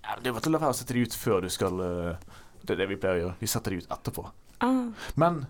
ja, 0.03 0.17
Det 0.17 0.27
er 0.27 0.33
bare 0.33 0.41
til 0.43 0.53
å 0.53 0.59
la 0.59 0.59
være 0.59 0.71
å 0.75 0.75
sette 0.75 0.95
de 0.95 1.03
ut 1.03 1.15
før 1.15 1.41
du 1.43 1.49
skal 1.49 1.81
eh, 1.81 2.17
Det 2.65 2.71
er 2.71 2.77
det 2.77 2.89
vi 2.89 2.97
pleier 2.97 3.15
å 3.19 3.23
gjøre. 3.29 3.35
Vi 3.41 3.47
setter 3.47 3.71
de 3.71 3.77
ut 3.79 3.89
etterpå. 3.89 4.31
Ah. 4.61 4.91
Men 5.17 5.47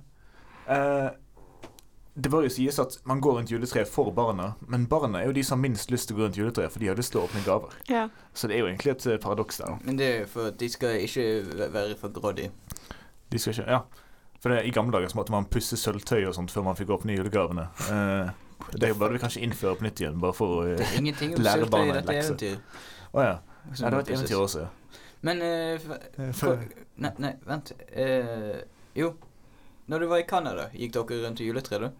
eh, 0.68 1.10
det 2.14 2.28
bør 2.28 2.44
jo 2.44 2.50
sies 2.52 2.76
at 2.82 2.98
man 3.08 3.20
går 3.24 3.38
rundt 3.38 3.50
juletreet 3.50 3.88
for 3.88 4.10
barna, 4.12 4.50
men 4.68 4.84
barna 4.90 5.22
er 5.22 5.30
jo 5.30 5.32
de 5.32 5.42
som 5.48 5.56
har 5.58 5.62
minst 5.70 5.90
lyst 5.90 6.10
til 6.10 6.16
å 6.16 6.20
gå 6.20 6.26
rundt 6.26 6.36
juletreet, 6.36 6.72
for 6.74 6.82
de 6.82 6.90
har 6.90 6.98
lyst 6.98 7.14
til 7.14 7.22
å 7.22 7.24
åpne 7.24 7.40
gaver. 7.46 7.72
Ja. 7.88 8.02
Så 8.36 8.50
det 8.50 8.56
er 8.58 8.64
jo 8.64 8.68
egentlig 8.68 8.92
et 8.92 9.06
eh, 9.08 9.16
paradoks 9.22 9.62
der. 9.62 9.78
Men 9.86 9.96
det 10.00 10.08
er 10.10 10.18
jo 10.24 10.26
for 10.34 10.50
at 10.52 10.58
de 10.60 10.68
skal 10.68 10.98
ikke 11.00 11.24
være 11.72 11.96
for 12.00 12.12
grådige. 12.12 12.50
De 13.32 13.40
skal 13.40 13.56
ikke 13.56 13.70
Ja. 13.70 13.82
For 14.42 14.50
det, 14.50 14.64
I 14.66 14.70
gamle 14.74 14.90
dager 14.92 15.08
så 15.08 15.16
måtte 15.20 15.30
man 15.30 15.44
pusse 15.46 15.76
sølvtøy 15.78 16.24
og 16.26 16.34
sånt 16.34 16.50
før 16.50 16.64
man 16.66 16.74
fikk 16.76 16.88
åpne 16.96 17.14
julegavene. 17.14 17.68
Eh, 17.94 18.30
det 18.74 18.92
burde 18.98 19.14
vi 19.14 19.22
kanskje 19.22 19.42
innføre 19.46 19.78
på 19.78 19.86
nytt 19.86 20.00
igjen, 20.02 20.18
bare 20.20 20.34
for 20.34 20.56
å 20.58 20.62
Det 20.66 20.82
eh, 20.82 20.92
er 20.92 20.98
ingenting 20.98 21.36
om 21.36 21.44
Lære 21.46 21.62
sølvtøy 21.62 21.68
i 21.68 21.74
barna 21.76 21.98
dette 22.00 22.16
lekse. 22.18 22.54
Å 23.12 23.22
ja. 23.24 23.34
ja. 23.38 23.74
Det 23.78 23.92
var 23.94 24.00
et 24.02 24.10
eventyr 24.16 24.40
også. 24.42 24.66
ja. 24.66 24.98
Men 25.22 25.38
uh, 25.38 25.48
Eh, 25.48 25.78
for, 25.78 26.32
for- 26.34 26.64
nei, 26.98 27.12
nei, 27.22 27.32
vent. 27.46 27.72
Uh, 27.94 28.58
jo. 28.98 29.12
Når 29.86 30.00
du 30.02 30.06
var 30.10 30.22
i 30.22 30.26
Canada, 30.26 30.68
gikk 30.74 30.92
dere 30.96 31.20
rundt 31.24 31.40
i 31.42 31.46
juletre 31.46 31.78
da? 31.78 31.92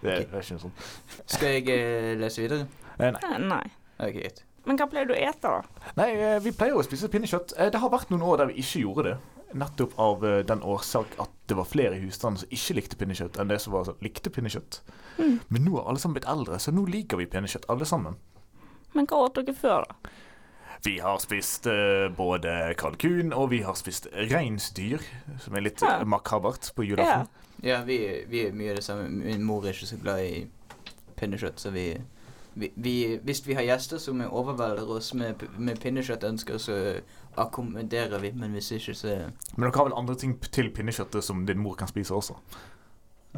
Det 0.00 0.12
er 0.14 0.22
det 0.24 0.32
er 0.32 0.40
ikke 0.44 0.56
noe 0.56 0.62
sånt. 0.62 0.84
Skal 1.28 1.48
jeg 1.58 1.68
eh, 1.74 2.14
lese 2.20 2.40
videre? 2.40 2.66
Eh, 2.98 3.10
nei. 3.12 3.20
Eh, 3.34 3.38
Nei. 3.50 3.64
Ok, 4.00 4.14
greit. 4.16 4.44
Men 4.68 4.76
hva 4.80 4.86
pleier 4.92 5.08
du 5.08 5.12
å 5.14 5.18
ete, 5.18 5.40
da? 5.50 5.90
nei, 5.96 6.10
eh, 6.16 6.38
vi 6.44 6.52
pleier 6.56 6.76
å 6.76 6.84
spise 6.84 7.08
pinnekjøtt. 7.12 7.54
Eh, 7.58 7.70
Det 7.72 7.80
har 7.82 7.90
vært 7.92 8.10
noen 8.12 8.22
år 8.24 8.38
der 8.42 8.50
vi 8.52 8.60
ikke 8.62 8.80
gjorde 8.84 9.04
det. 9.10 9.18
Nettopp 9.60 9.94
av 9.98 10.24
eh, 10.24 10.42
den 10.46 10.60
årsak 10.62 11.16
at 11.20 11.30
det 11.50 11.56
var 11.58 11.66
flere 11.68 11.96
i 11.98 12.02
husstanden 12.04 12.38
som 12.44 12.48
ikke 12.54 12.76
likte 12.78 12.96
pinnekjøtt, 13.00 13.36
enn 13.42 13.48
det 13.50 13.58
som 13.60 13.72
var, 13.74 13.84
som 13.88 13.96
likte 14.04 14.30
pinnekjøtt. 14.32 14.80
Mm. 15.18 15.38
Men 15.48 15.64
nå 15.66 15.76
har 15.80 15.88
alle 15.90 15.98
sammen 16.00 16.16
blitt 16.20 16.28
eldre, 16.30 16.60
så 16.62 16.72
nå 16.72 16.84
liker 16.88 17.18
vi 17.20 17.26
pinnekjøtt, 17.32 17.66
alle 17.72 17.88
sammen. 17.88 18.16
Men 18.94 19.06
hva 19.10 19.24
åt 19.26 19.36
dere 19.40 19.54
før, 19.58 19.84
da? 19.90 20.12
Vi 20.84 20.94
har 21.02 21.18
spist 21.20 21.66
eh, 21.68 22.06
både 22.16 22.74
kalkun, 22.80 23.34
og 23.36 23.50
vi 23.52 23.60
har 23.66 23.74
spist 23.76 24.06
reinsdyr, 24.30 25.02
som 25.44 25.56
er 25.58 25.66
litt 25.66 25.82
Ja. 25.84 25.98
eh, 26.00 26.06
makabert 26.08 26.70
på 26.76 26.86
julaften. 26.88 27.26
Ja, 27.26 27.49
vi, 27.62 27.98
vi 28.28 28.46
er 28.46 28.56
mye 28.56 28.74
det 28.76 28.84
samme. 28.84 29.08
Min 29.10 29.44
mor 29.44 29.64
er 29.64 29.74
ikke 29.74 29.90
så 29.90 29.98
glad 30.00 30.24
i 30.24 30.46
pinnekjøtt, 31.20 31.60
så 31.60 31.70
vi, 31.70 31.86
vi, 32.54 32.72
vi 32.76 32.94
Hvis 33.24 33.46
vi 33.46 33.54
har 33.54 33.62
gjester 33.62 33.98
som 33.98 34.20
overvelder 34.20 34.90
oss 34.90 35.12
med, 35.14 35.44
med 35.58 35.80
pinnekjøttønsker, 35.80 36.58
så 36.58 36.76
akkommoderer 37.36 38.18
vi, 38.18 38.32
men 38.32 38.56
hvis 38.56 38.72
ikke, 38.72 38.94
så 38.94 39.16
Men 39.56 39.68
dere 39.68 39.76
har 39.76 39.88
vel 39.90 39.98
andre 39.98 40.14
ting 40.14 40.38
til 40.40 40.70
pinnekjøttet 40.74 41.24
som 41.24 41.46
din 41.46 41.58
mor 41.58 41.74
kan 41.74 41.88
spise 41.88 42.14
også? 42.14 42.34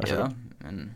Ja, 0.07 0.29
men, 0.63 0.95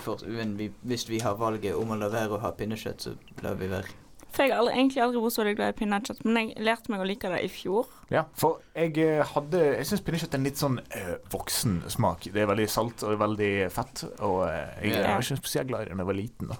for, 0.00 0.18
men 0.26 0.58
vi, 0.58 0.72
hvis 0.82 1.08
vi 1.08 1.20
har 1.22 1.36
valget 1.38 1.76
om 1.76 1.92
å 1.94 1.98
la 2.00 2.08
være 2.10 2.34
å 2.34 2.42
ha 2.42 2.50
pinnekjøtt, 2.56 3.02
så 3.02 3.42
lar 3.42 3.60
vi 3.60 3.70
være. 3.70 4.03
For 4.34 4.42
jeg 4.42 4.50
har 4.50 4.58
aldri, 4.64 4.74
egentlig 4.80 5.02
aldri 5.04 5.20
vært 5.22 5.34
så 5.36 5.42
veldig 5.44 5.56
glad 5.60 5.68
i 5.70 5.76
pinnekjøtt, 5.78 6.22
men 6.26 6.38
jeg 6.40 6.64
lærte 6.66 6.90
meg 6.90 7.02
å 7.04 7.06
like 7.06 7.28
det 7.30 7.40
i 7.46 7.50
fjor. 7.54 7.90
Ja, 8.10 8.24
for 8.34 8.56
jeg 8.74 8.96
eh, 8.98 9.20
hadde 9.30 9.60
Jeg 9.76 9.86
syns 9.86 10.02
pinnekjøtt 10.06 10.34
er 10.34 10.40
en 10.40 10.48
litt 10.48 10.58
sånn 10.58 10.80
eh, 10.90 11.12
voksen 11.30 11.76
smak. 11.94 12.26
Det 12.34 12.42
er 12.42 12.48
veldig 12.50 12.66
salt 12.72 13.04
og 13.06 13.14
veldig 13.20 13.52
fett. 13.74 14.02
Og 14.26 14.40
eh, 14.48 14.88
jeg, 14.88 14.96
Ja. 14.98 15.12
var 15.14 15.22
ikke 15.22 15.38
spesielt 15.38 15.70
glad 15.70 15.84
i 15.86 15.88
det 15.88 15.94
da 15.94 16.02
jeg 16.02 16.10
var 16.10 16.18
liten, 16.18 16.50
da. 16.50 16.58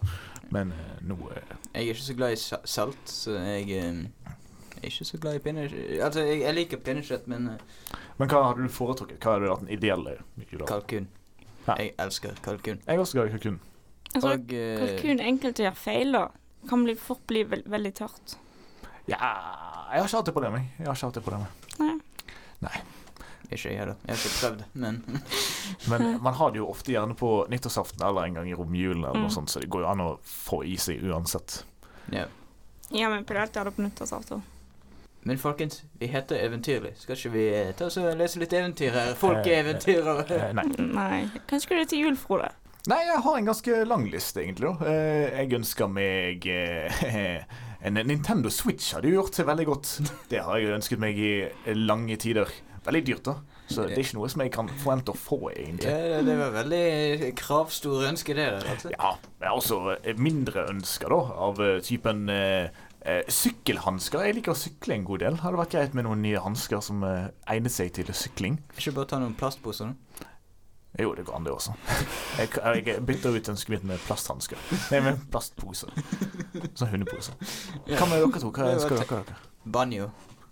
Men 0.54 0.70
eh, 0.76 0.92
nå 1.08 1.16
Jeg 1.32 1.80
er 1.82 1.88
ikke 1.96 2.06
så 2.06 2.16
glad 2.20 2.36
i 2.36 2.38
salt, 2.76 3.10
så 3.10 3.34
jeg 3.42 3.74
er 3.80 4.86
ikke 4.86 5.08
så 5.10 5.18
glad 5.18 5.34
i 5.40 5.42
pinnekjøtt. 5.48 5.90
Altså, 6.06 6.24
jeg, 6.28 6.40
jeg 6.44 6.58
liker 6.60 6.82
pinnekjøtt, 6.86 7.26
men 7.32 7.50
Men 8.20 8.30
hva 8.30 8.44
hadde 8.52 8.62
du 8.62 8.70
foretrukket? 8.70 9.18
Hva 9.18 9.34
hadde 9.34 9.50
vært 9.50 9.66
den 9.66 9.74
ideelle 9.74 10.16
jula? 10.52 10.66
kalkun. 10.70 11.10
Ja. 11.66 11.74
Jeg 11.80 11.94
elsker 11.98 12.38
kalkun. 12.44 12.78
Jeg 12.86 12.94
er 12.94 13.02
også 13.02 13.18
glad 13.18 13.32
i 13.32 13.34
kalkun. 13.34 13.58
Altså, 14.14 14.36
Og 14.36 14.46
kalkun 14.54 15.18
er 15.18 15.26
enkelt 15.32 15.58
å 15.58 15.64
gjøre 15.66 15.80
feil, 15.80 16.12
da. 16.14 16.24
Kan 16.68 16.84
bli, 16.84 16.94
fort 16.96 17.22
bli 17.26 17.42
vel, 17.44 17.62
veldig 17.66 17.94
tørt. 17.94 18.36
Ja 19.06 19.18
Jeg 19.18 20.00
har 20.00 20.06
ikke 20.08 20.16
hatt 20.16 20.26
det 20.26 20.34
problemet. 20.34 20.62
Jeg 20.78 20.86
har 20.88 20.94
ikke 20.96 21.06
hatt 21.10 21.14
det 21.14 21.24
problemet. 21.24 21.48
Nei. 22.64 22.78
Ikke 23.52 23.68
jeg 23.70 23.76
heller. 23.78 23.96
Jeg 24.08 24.16
har 24.16 24.22
ikke 24.22 24.38
prøvd, 24.40 24.62
men 24.72 25.02
Men 25.90 26.06
man 26.24 26.34
har 26.34 26.50
det 26.54 26.58
jo 26.62 26.68
ofte 26.72 26.92
gjerne 26.94 27.14
på 27.14 27.32
nyttårsaften 27.52 28.02
eller 28.06 28.24
en 28.30 28.34
gang 28.40 28.48
i 28.50 28.54
romjulen, 28.56 29.04
eller 29.04 29.14
Mm. 29.18 29.26
noe 29.26 29.30
sånt, 29.30 29.50
så 29.52 29.60
det 29.60 29.68
går 29.70 29.84
jo 29.84 29.90
an 29.90 30.00
å 30.00 30.08
få 30.24 30.62
i 30.64 30.76
seg 30.76 31.02
uansett. 31.04 31.64
ja. 32.12 32.24
Ja, 32.90 33.08
men 33.08 33.24
på 33.24 33.32
det 33.34 33.40
jeg 33.48 33.58
hadde 33.58 33.70
på 33.72 33.82
nyttårsaften. 33.82 34.42
Men 35.24 35.38
folkens, 35.40 35.82
vi 35.98 36.06
heter 36.06 36.36
Eventyrlig. 36.36 36.92
Skal 37.00 37.16
ikke 37.16 37.30
vi 37.32 37.44
eh, 37.54 37.70
ta 37.74 37.86
oss 37.86 37.96
og 37.96 38.10
lese 38.18 38.38
litt 38.38 38.52
eventyr 38.52 38.92
her? 38.92 39.14
Folkeeventyr. 39.14 40.08
Eh, 40.30 40.52
nei. 40.52 40.64
Nei. 40.78 41.20
Kanskje 41.48 41.78
det 41.78 41.80
er 41.80 41.88
til 41.94 42.02
jul, 42.04 42.16
Frode? 42.20 42.50
Nei, 42.91 43.01
jeg 43.09 43.22
har 43.24 43.39
en 43.39 43.49
ganske 43.49 43.80
lang 43.89 44.07
liste, 44.12 44.43
egentlig. 44.43 44.72
da 44.80 44.91
eh, 44.91 45.41
Jeg 45.41 45.57
ønsker 45.61 45.91
meg 45.91 46.47
eh, 46.51 47.45
En 47.85 47.99
Nintendo 48.01 48.49
Switch 48.53 48.95
hadde 48.97 49.11
jo 49.11 49.18
gjort 49.18 49.37
seg 49.37 49.49
veldig 49.49 49.66
godt. 49.68 49.91
Det 50.30 50.41
har 50.41 50.61
jeg 50.61 50.72
ønsket 50.72 51.03
meg 51.03 51.18
i 51.20 51.35
lange 51.76 52.16
tider. 52.16 52.49
Veldig 52.85 53.03
dyrt, 53.05 53.26
da. 53.28 53.35
Så 53.68 53.85
det 53.85 53.97
er 53.97 54.03
ikke 54.05 54.18
noe 54.18 54.30
som 54.32 54.43
jeg 54.45 54.53
kan 54.53 54.68
forvente 54.68 55.12
å 55.12 55.18
få, 55.18 55.39
egentlig. 55.53 55.89
Ja, 55.89 56.22
det 56.24 56.35
var 56.37 56.53
veldig 56.53 57.30
kravstore 57.41 58.09
ønsker, 58.11 58.41
det 58.41 58.49
altså. 58.61 58.93
Ja, 58.93 59.14
men 59.41 59.53
også 59.53 59.78
eh, 59.99 60.16
mindre 60.20 60.66
ønsker, 60.72 61.12
da, 61.12 61.20
av 61.49 61.62
typen 61.85 62.28
eh, 62.32 62.68
sykkelhansker. 63.05 64.24
Jeg 64.28 64.39
liker 64.39 64.55
å 64.55 64.59
sykle 64.59 64.97
en 64.97 65.09
god 65.09 65.24
del. 65.24 65.41
Hadde 65.45 65.61
vært 65.61 65.76
greit 65.76 65.97
med 65.97 66.07
noen 66.09 66.24
nye 66.24 66.41
hansker 66.45 66.80
som 66.85 67.05
eh, 67.09 67.32
egnet 67.53 67.74
seg 67.74 67.93
til 67.97 68.12
sykling. 68.16 68.61
Ikke 68.76 68.95
bare 68.97 69.12
ta 69.12 69.20
noen 69.20 69.37
plastposer, 69.39 69.93
da. 69.93 70.30
Jo, 70.99 71.14
det 71.14 71.24
går 71.26 71.36
an, 71.36 71.45
det 71.45 71.53
også. 71.53 71.72
Jeg, 72.38 72.49
jeg 72.86 73.07
bytter 73.07 73.34
ut 73.34 73.49
ønsket 73.49 73.70
mitt 73.74 73.84
med 73.88 73.99
plasthansker. 74.07 74.59
Nei, 74.92 75.01
med 75.03 75.24
plastposer. 75.32 75.90
Sånn 76.78 76.92
hundeposer. 76.92 77.34
Hva 77.88 78.07
med 78.07 78.22
dere 78.22 78.42
to? 78.42 78.51
Hva 78.55 78.68
skal 78.78 79.01
dere 79.01 79.22
dere? 79.24 79.38
Banjo. 79.64 80.07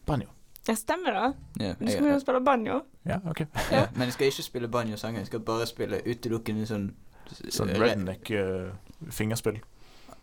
Banjo. 0.07 0.26
Ja, 0.66 0.74
stemmer 0.78 1.14
det. 1.14 1.28
Ja, 1.62 1.74
Du 1.78 1.86
skal 1.90 2.09
jo 2.11 2.18
spille 2.22 2.40
banjo. 2.40 2.80
Ja, 3.07 3.20
OK. 3.30 3.40
ja, 3.70 3.86
men 3.95 4.11
jeg 4.11 4.16
skal 4.16 4.26
ikke 4.32 4.43
spille 4.43 4.68
banjosanger. 4.68 5.18
Jeg 5.22 5.26
skal 5.30 5.40
bare 5.47 5.66
spille 5.70 6.03
utelukkende 6.07 6.66
sånn 6.66 6.90
Sånn 7.32 7.70
redneck 7.78 8.28
uh, 8.34 8.74
fingerspill. 9.09 9.62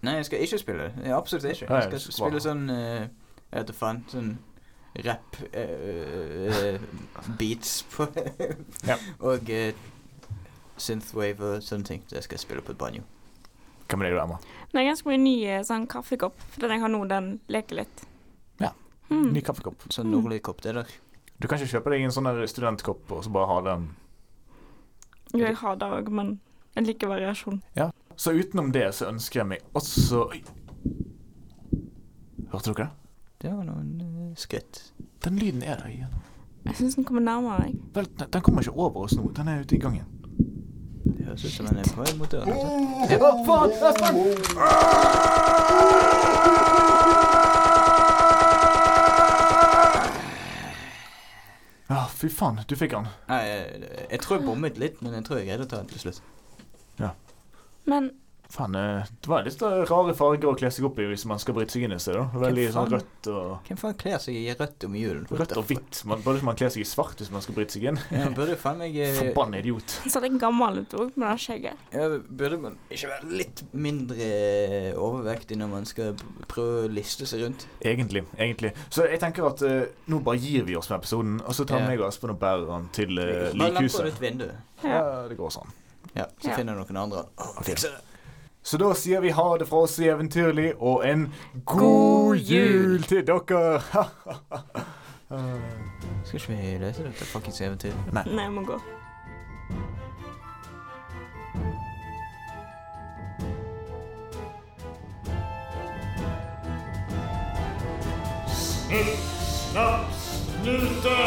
Nei, 0.05 0.17
jeg 0.19 0.25
skal 0.27 0.43
ikke 0.45 0.57
spille 0.61 0.83
det. 0.83 0.91
Absolutt 1.15 1.47
ikke. 1.47 1.65
Jeg 1.65 1.83
skal 1.87 1.95
jeg 1.95 2.01
spille 2.13 2.41
sånn 2.43 2.67
uh, 2.69 3.07
Jeg 3.07 3.55
vet 3.55 3.71
da 3.71 3.75
faen. 3.79 4.03
Sånn 4.11 4.29
rap-beats 5.05 7.83
på 7.93 8.07
Ja. 8.87 8.95
Og 9.29 9.49
eh, 9.53 9.73
synthwave 10.83 11.55
og 11.55 11.65
sånne 11.65 11.87
ting. 11.87 12.03
Det 12.09 12.23
skal 12.25 12.37
jeg 12.37 12.45
spille 12.45 12.65
på 12.65 12.75
et 12.75 12.81
banjo. 12.81 13.05
Hva 13.89 13.97
med 13.97 14.09
deg, 14.09 14.17
da, 14.19 14.25
Emma? 14.27 14.37
Det 14.69 14.81
er 14.81 14.89
ganske 14.91 15.09
mye 15.09 15.21
ny 15.21 15.35
eh, 15.49 15.63
sånn 15.65 15.87
kaffekopp, 15.89 16.41
for 16.53 16.69
jeg 16.69 16.81
har 16.83 16.91
nå, 16.93 17.01
den 17.09 17.31
leker 17.49 17.81
litt. 17.81 18.03
Ja. 18.61 18.73
Mm. 19.09 19.31
Ny 19.33 19.41
kaffekopp. 19.45 19.87
Sånn 19.93 20.11
nordlig 20.13 20.43
kopp, 20.45 20.61
det 20.65 20.75
der. 20.77 20.91
Du 21.39 21.47
kan 21.47 21.57
ikke 21.57 21.77
kjøpe 21.77 21.95
deg 21.95 22.03
en 22.03 22.13
sånn 22.13 22.29
studentkopp 22.51 23.11
og 23.15 23.23
så 23.25 23.31
bare 23.33 23.49
ha 23.49 23.57
den. 23.69 23.89
Jo, 25.31 25.45
jeg 25.45 25.57
har 25.61 25.77
det 25.79 25.89
òg, 25.95 26.09
men 26.13 26.37
jeg 26.75 26.89
liker 26.89 27.11
variasjon. 27.11 27.61
Ja. 27.77 27.89
Så 28.19 28.33
utenom 28.35 28.73
det 28.75 28.89
så 28.97 29.07
ønsker 29.07 29.41
jeg 29.41 29.47
meg 29.53 29.77
også 29.79 30.25
Oi. 30.27 30.41
Hørte 32.51 32.73
dere 32.73 32.81
det? 32.81 32.89
Det 33.39 33.51
var 33.53 33.63
noen 33.63 33.91
eh, 34.03 34.31
skritt. 34.37 34.81
Den 35.23 35.39
lyden 35.39 35.63
er 35.63 35.79
der 35.79 35.93
igjen. 35.93 36.15
Jeg 36.65 36.75
syns 36.75 36.97
den 36.97 37.05
kommer 37.07 37.23
nærmere. 37.23 37.69
Vel, 37.95 38.09
den, 38.19 38.31
den 38.33 38.43
kommer 38.43 38.65
ikke 38.65 38.75
over 38.75 39.05
oss 39.05 39.15
nå. 39.15 39.29
Den 39.37 39.47
er 39.47 39.63
ute 39.63 39.77
i 39.77 39.81
gangen. 39.81 40.18
Det 41.29 41.35
høres 41.37 41.45
ut 41.45 41.57
som 41.57 41.67
en 41.69 41.77
er 41.77 41.89
på 41.93 42.01
vei 42.01 42.13
mot 42.17 42.31
døren. 42.31 42.49
altså. 42.49 43.17
Å, 43.21 43.29
faen! 43.45 43.69
Espen! 43.89 44.15
Ja, 51.89 52.07
fy 52.13 52.29
faen. 52.33 52.57
Du 52.65 52.73
fikk 52.77 52.95
han. 52.97 53.11
Nei, 53.29 53.39
jeg, 53.45 53.91
jeg 54.09 54.19
tror 54.23 54.39
jeg 54.39 54.45
bommet 54.47 54.81
litt, 54.81 54.97
men 55.05 55.13
jeg 55.19 55.27
tror 55.27 55.37
jeg 55.37 55.51
greide 55.51 55.67
å 55.67 55.69
ta 55.69 55.83
den 55.83 55.91
til 55.93 56.01
slutt. 56.01 56.19
Men 57.89 58.09
Faen, 58.49 58.73
eh, 58.75 59.03
det 59.21 59.29
var 59.29 59.43
litt 59.45 59.61
eh, 59.61 59.83
rare 59.85 60.13
farger 60.17 60.49
å 60.49 60.55
kle 60.57 60.71
seg 60.73 60.85
opp 60.87 60.97
i 60.97 61.03
hvis 61.05 61.21
man 61.29 61.37
skal 61.37 61.53
bryte 61.53 61.69
seg 61.75 61.83
inn 61.85 61.91
et 61.93 62.01
sted. 62.01 62.15
da. 62.17 62.23
Veldig 62.41 62.63
sånn 62.73 62.87
rødt 62.95 63.27
og 63.29 63.67
Hvem 63.67 63.77
faen 63.77 63.97
kler 64.01 64.17
seg 64.23 64.39
i 64.39 64.55
rødt 64.57 64.85
om 64.87 64.95
julen? 64.97 65.27
Rødt 65.29 65.53
og 65.61 65.67
hvitt. 65.69 65.99
Man 66.09 66.23
burde 66.25 66.39
ikke 66.41 66.47
man 66.49 66.57
kle 66.57 66.69
seg 66.73 66.81
i 66.81 66.87
svart 66.89 67.21
hvis 67.21 67.29
man 67.29 67.43
skal 67.45 67.53
bryte 67.59 67.75
seg 67.77 67.85
inn. 67.91 67.99
Ja, 68.09 68.25
burde 68.33 68.55
faen 68.57 68.81
meg 68.81 68.97
eh, 68.97 69.13
Forbanna 69.19 69.61
idiot. 69.61 69.93
Så 70.09 70.21
litt 70.25 70.39
gammel 70.41 70.81
ut 70.81 70.95
òg, 70.97 71.11
med 71.13 71.29
det 71.29 71.43
skjegget. 71.45 71.83
ja, 71.93 72.07
Burde 72.41 72.57
man 72.65 72.79
ikke 72.89 73.11
være 73.13 73.29
litt 73.37 73.61
mindre 73.73 74.31
overvektig 74.97 75.57
når 75.61 75.71
man 75.75 75.85
skal 75.89 76.17
prøve 76.49 76.87
å 76.87 76.91
liste 76.91 77.27
seg 77.29 77.45
rundt? 77.45 77.67
Egentlig. 77.85 78.25
egentlig. 78.37 78.73
Så 78.89 79.05
jeg 79.09 79.21
tenker 79.21 79.45
at 79.49 79.61
uh, 79.61 79.83
nå 80.09 80.23
bare 80.25 80.41
gir 80.41 80.65
vi 80.67 80.75
oss 80.79 80.89
med 80.89 80.99
episoden, 81.03 81.37
og 81.45 81.53
så 81.53 81.65
tar 81.69 81.83
Ja. 81.83 81.87
meg 81.93 82.01
og 82.01 82.09
Espen 82.09 82.33
og 82.33 82.39
bærer 82.41 82.65
han 82.73 82.89
til 82.97 83.13
uh, 83.13 83.53
Bare 83.53 83.69
lamp 83.77 83.77
på 83.77 83.83
likhuset. 83.85 84.07
et 84.13 84.21
vindu. 84.25 84.47
Ja. 84.83 84.89
Ja, 84.89 85.27
det 85.29 85.37
går 85.37 85.53
sånn. 85.53 85.69
Ja, 86.15 86.25
så 86.41 86.49
Ja. 86.49 86.55
finner 86.57 86.73
noen 86.79 86.97
andre 86.97 87.27
Å, 87.37 87.49
Ok. 87.59 87.65
fikser 87.69 87.93
det. 87.93 88.01
Så 88.63 88.77
da 88.77 88.93
sier 88.93 89.21
vi 89.23 89.29
ha 89.33 89.57
det 89.57 89.67
fra 89.69 89.83
oss 89.85 89.99
i 89.99 90.09
Eventyrlig, 90.11 90.73
og 90.79 91.05
en 91.07 91.33
god, 91.65 91.79
God 91.79 92.35
jul 92.35 93.03
til 93.03 93.23
dere! 93.27 93.81
Skal 96.25 96.39
ikke 96.39 96.53
vi 96.53 96.77
lese 96.81 97.03
dette 97.05 97.25
fuckings 97.25 97.61
eventyret? 97.61 98.13
Nei, 98.13 98.23
jeg 98.43 98.51
må 98.51 98.63
gå. 98.67 98.79
Snipp, 108.49 109.15
snapp, 109.71 110.13
snute, 110.19 111.19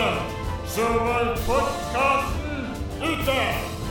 så 0.67 0.89
var 0.99 1.33
podkasten 1.47 2.67
ute! 3.03 3.82